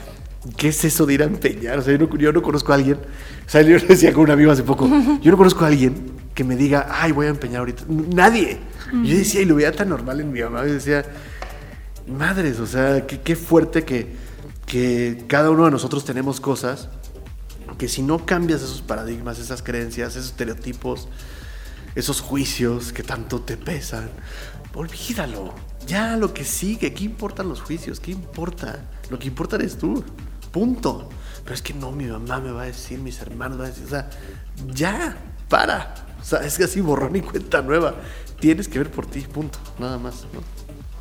¿qué 0.58 0.70
es 0.70 0.84
eso 0.84 1.06
de 1.06 1.14
ir 1.14 1.22
a 1.22 1.26
empeñar? 1.26 1.80
O 1.80 1.82
sea, 1.82 1.96
yo 1.96 2.08
no, 2.08 2.18
yo 2.18 2.32
no 2.32 2.42
conozco 2.42 2.72
a 2.72 2.76
alguien. 2.76 2.98
O 3.46 3.50
sea, 3.50 3.62
yo 3.62 3.78
decía 3.88 4.14
con 4.14 4.24
un 4.24 4.32
amigo 4.32 4.52
hace 4.52 4.64
poco, 4.64 4.88
yo 5.22 5.32
no 5.32 5.38
conozco 5.38 5.66
a 5.66 5.68
alguien 5.68 6.22
que 6.34 6.44
me 6.44 6.56
diga, 6.56 6.88
ay, 6.90 7.12
voy 7.12 7.28
a 7.28 7.30
empeñar 7.30 7.60
ahorita. 7.60 7.84
Nadie. 7.88 8.58
Yo 9.04 9.16
decía, 9.16 9.42
y 9.42 9.46
lo 9.46 9.56
veía 9.56 9.72
tan 9.72 9.88
normal 9.88 10.20
en 10.20 10.34
mi 10.34 10.42
mamá, 10.42 10.66
yo 10.66 10.74
decía, 10.74 11.06
madres, 12.08 12.60
o 12.60 12.68
sea, 12.68 13.08
qué, 13.08 13.22
qué 13.22 13.38
fuerte 13.38 13.84
que, 13.84 14.08
que 14.66 15.24
cada 15.28 15.50
uno 15.50 15.64
de 15.64 15.72
nosotros 15.72 16.04
tenemos 16.04 16.42
cosas 16.42 16.90
que 17.82 17.88
si 17.88 18.04
no 18.04 18.28
cambias 18.28 18.62
esos 18.62 18.84
paradigmas, 18.84 19.40
esas 19.40 19.64
creencias, 19.64 20.16
esos 20.16 20.28
estereotipos, 20.28 21.08
esos 21.96 22.22
juicios 22.22 22.94
que 22.94 23.02
tanto 23.02 23.42
te 23.42 23.58
pesan, 23.58 24.12
olvídalo. 24.76 25.52
Ya 25.88 26.16
lo 26.16 26.32
que 26.32 26.46
sigue, 26.46 26.94
¿qué 26.94 27.06
importan 27.06 27.50
los 27.50 27.60
juicios? 27.60 28.00
¿Qué 28.00 28.12
importa? 28.12 28.88
Lo 29.10 29.18
que 29.18 29.30
importa 29.30 29.56
eres 29.56 29.80
tú. 29.80 30.04
Punto. 30.52 31.10
Pero 31.44 31.56
es 31.56 31.64
que 31.64 31.74
no, 31.74 31.92
mi 31.92 32.06
mamá 32.06 32.40
me 32.40 32.52
va 32.52 32.62
a 32.62 32.66
decir, 32.66 33.00
mis 33.00 33.20
hermanos 33.20 33.58
van 33.58 33.66
a 33.66 33.70
decir, 33.72 33.86
o 33.88 33.90
sea, 33.90 34.12
ya, 34.76 35.18
para. 35.50 35.96
O 36.22 36.24
sea, 36.24 36.42
es 36.42 36.60
que 36.60 36.66
así 36.66 36.82
borrón 36.82 37.16
y 37.16 37.22
cuenta 37.22 37.64
nueva. 37.64 37.96
Tienes 38.40 38.68
que 38.68 38.78
ver 38.78 38.92
por 38.92 39.08
ti, 39.08 39.22
punto. 39.22 39.58
Nada 39.80 39.98
más, 39.98 40.28
¿no? 40.36 40.42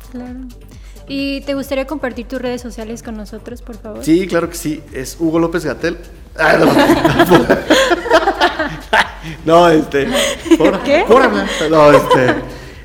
Claro. 0.09 0.39
¿Y 1.07 1.41
te 1.41 1.53
gustaría 1.53 1.85
compartir 1.85 2.27
tus 2.27 2.41
redes 2.41 2.59
sociales 2.59 3.03
con 3.03 3.17
nosotros, 3.17 3.61
por 3.61 3.77
favor? 3.77 4.03
Sí, 4.03 4.25
claro 4.25 4.49
que 4.49 4.55
sí. 4.55 4.81
Es 4.93 5.17
Hugo 5.19 5.37
López 5.37 5.63
Gatel. 5.63 5.99
Ah, 6.37 6.57
no, 6.57 6.65
no, 9.45 9.69
este. 9.69 10.07
Por, 10.57 10.79
¿Qué? 10.83 11.05
No, 11.69 11.91
este. 11.91 12.35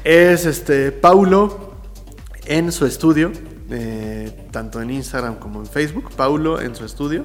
Es 0.04 0.46
este 0.46 0.92
Paulo 0.92 1.74
en 2.44 2.70
su 2.72 2.86
estudio, 2.86 3.32
eh, 3.70 4.48
tanto 4.50 4.80
en 4.80 4.90
Instagram 4.90 5.36
como 5.36 5.60
en 5.60 5.66
Facebook. 5.66 6.10
Paulo 6.16 6.60
en 6.60 6.74
su 6.74 6.84
estudio. 6.84 7.24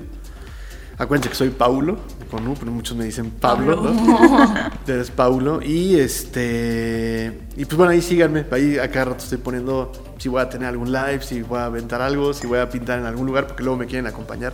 Acuérdense 0.97 1.29
que 1.29 1.35
soy 1.35 1.49
Paulo, 1.49 1.97
con 2.29 2.47
U, 2.47 2.53
pero 2.59 2.71
muchos 2.71 2.95
me 2.95 3.05
dicen 3.05 3.31
Pablo, 3.31 3.75
¿no? 3.81 4.55
Eres 4.87 5.09
Paulo. 5.09 5.59
Y 5.63 5.99
este. 5.99 7.47
Y 7.57 7.65
pues 7.65 7.77
bueno, 7.77 7.91
ahí 7.91 8.01
síganme. 8.01 8.45
Ahí 8.51 8.77
a 8.77 8.91
cada 8.91 9.05
rato 9.05 9.23
estoy 9.23 9.39
poniendo 9.39 9.91
si 10.19 10.29
voy 10.29 10.41
a 10.41 10.49
tener 10.49 10.67
algún 10.67 10.91
live, 10.91 11.23
si 11.23 11.41
voy 11.41 11.57
a 11.57 11.65
aventar 11.65 12.01
algo, 12.03 12.33
si 12.33 12.45
voy 12.45 12.59
a 12.59 12.69
pintar 12.69 12.99
en 12.99 13.05
algún 13.05 13.25
lugar, 13.25 13.47
porque 13.47 13.63
luego 13.63 13.77
me 13.77 13.87
quieren 13.87 14.05
acompañar 14.05 14.53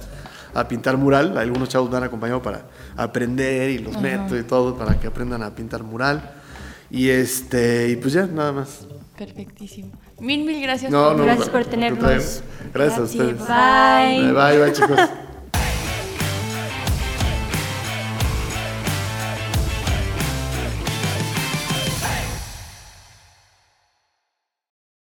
a 0.57 0.67
pintar 0.67 0.97
mural. 0.97 1.37
Algunos 1.37 1.69
chavos 1.69 1.89
me 1.91 1.97
han 1.97 2.03
acompañado 2.03 2.41
para 2.41 2.65
aprender 2.95 3.69
y 3.69 3.77
los 3.77 3.99
meto 4.01 4.37
y 4.37 4.43
todo 4.43 4.75
para 4.75 4.99
que 4.99 5.07
aprendan 5.07 5.43
a 5.43 5.53
pintar 5.53 5.83
mural. 5.83 6.33
Y 6.89 7.09
este, 7.09 7.89
y 7.89 7.95
pues 7.97 8.13
ya, 8.13 8.25
nada 8.25 8.51
más. 8.51 8.87
Perfectísimo. 9.17 9.91
Mil, 10.19 10.43
mil 10.45 10.61
gracias. 10.61 10.91
No, 10.91 11.13
no, 11.13 11.23
Gracias 11.23 11.47
no, 11.47 11.51
por 11.51 11.61
no, 11.61 11.67
tenernos. 11.67 12.43
Gracias 12.73 12.99
a 12.99 13.03
ustedes. 13.03 13.37
Bye. 13.47 14.33
Bye, 14.33 14.59
bye, 14.59 14.73
chicos. 14.73 14.99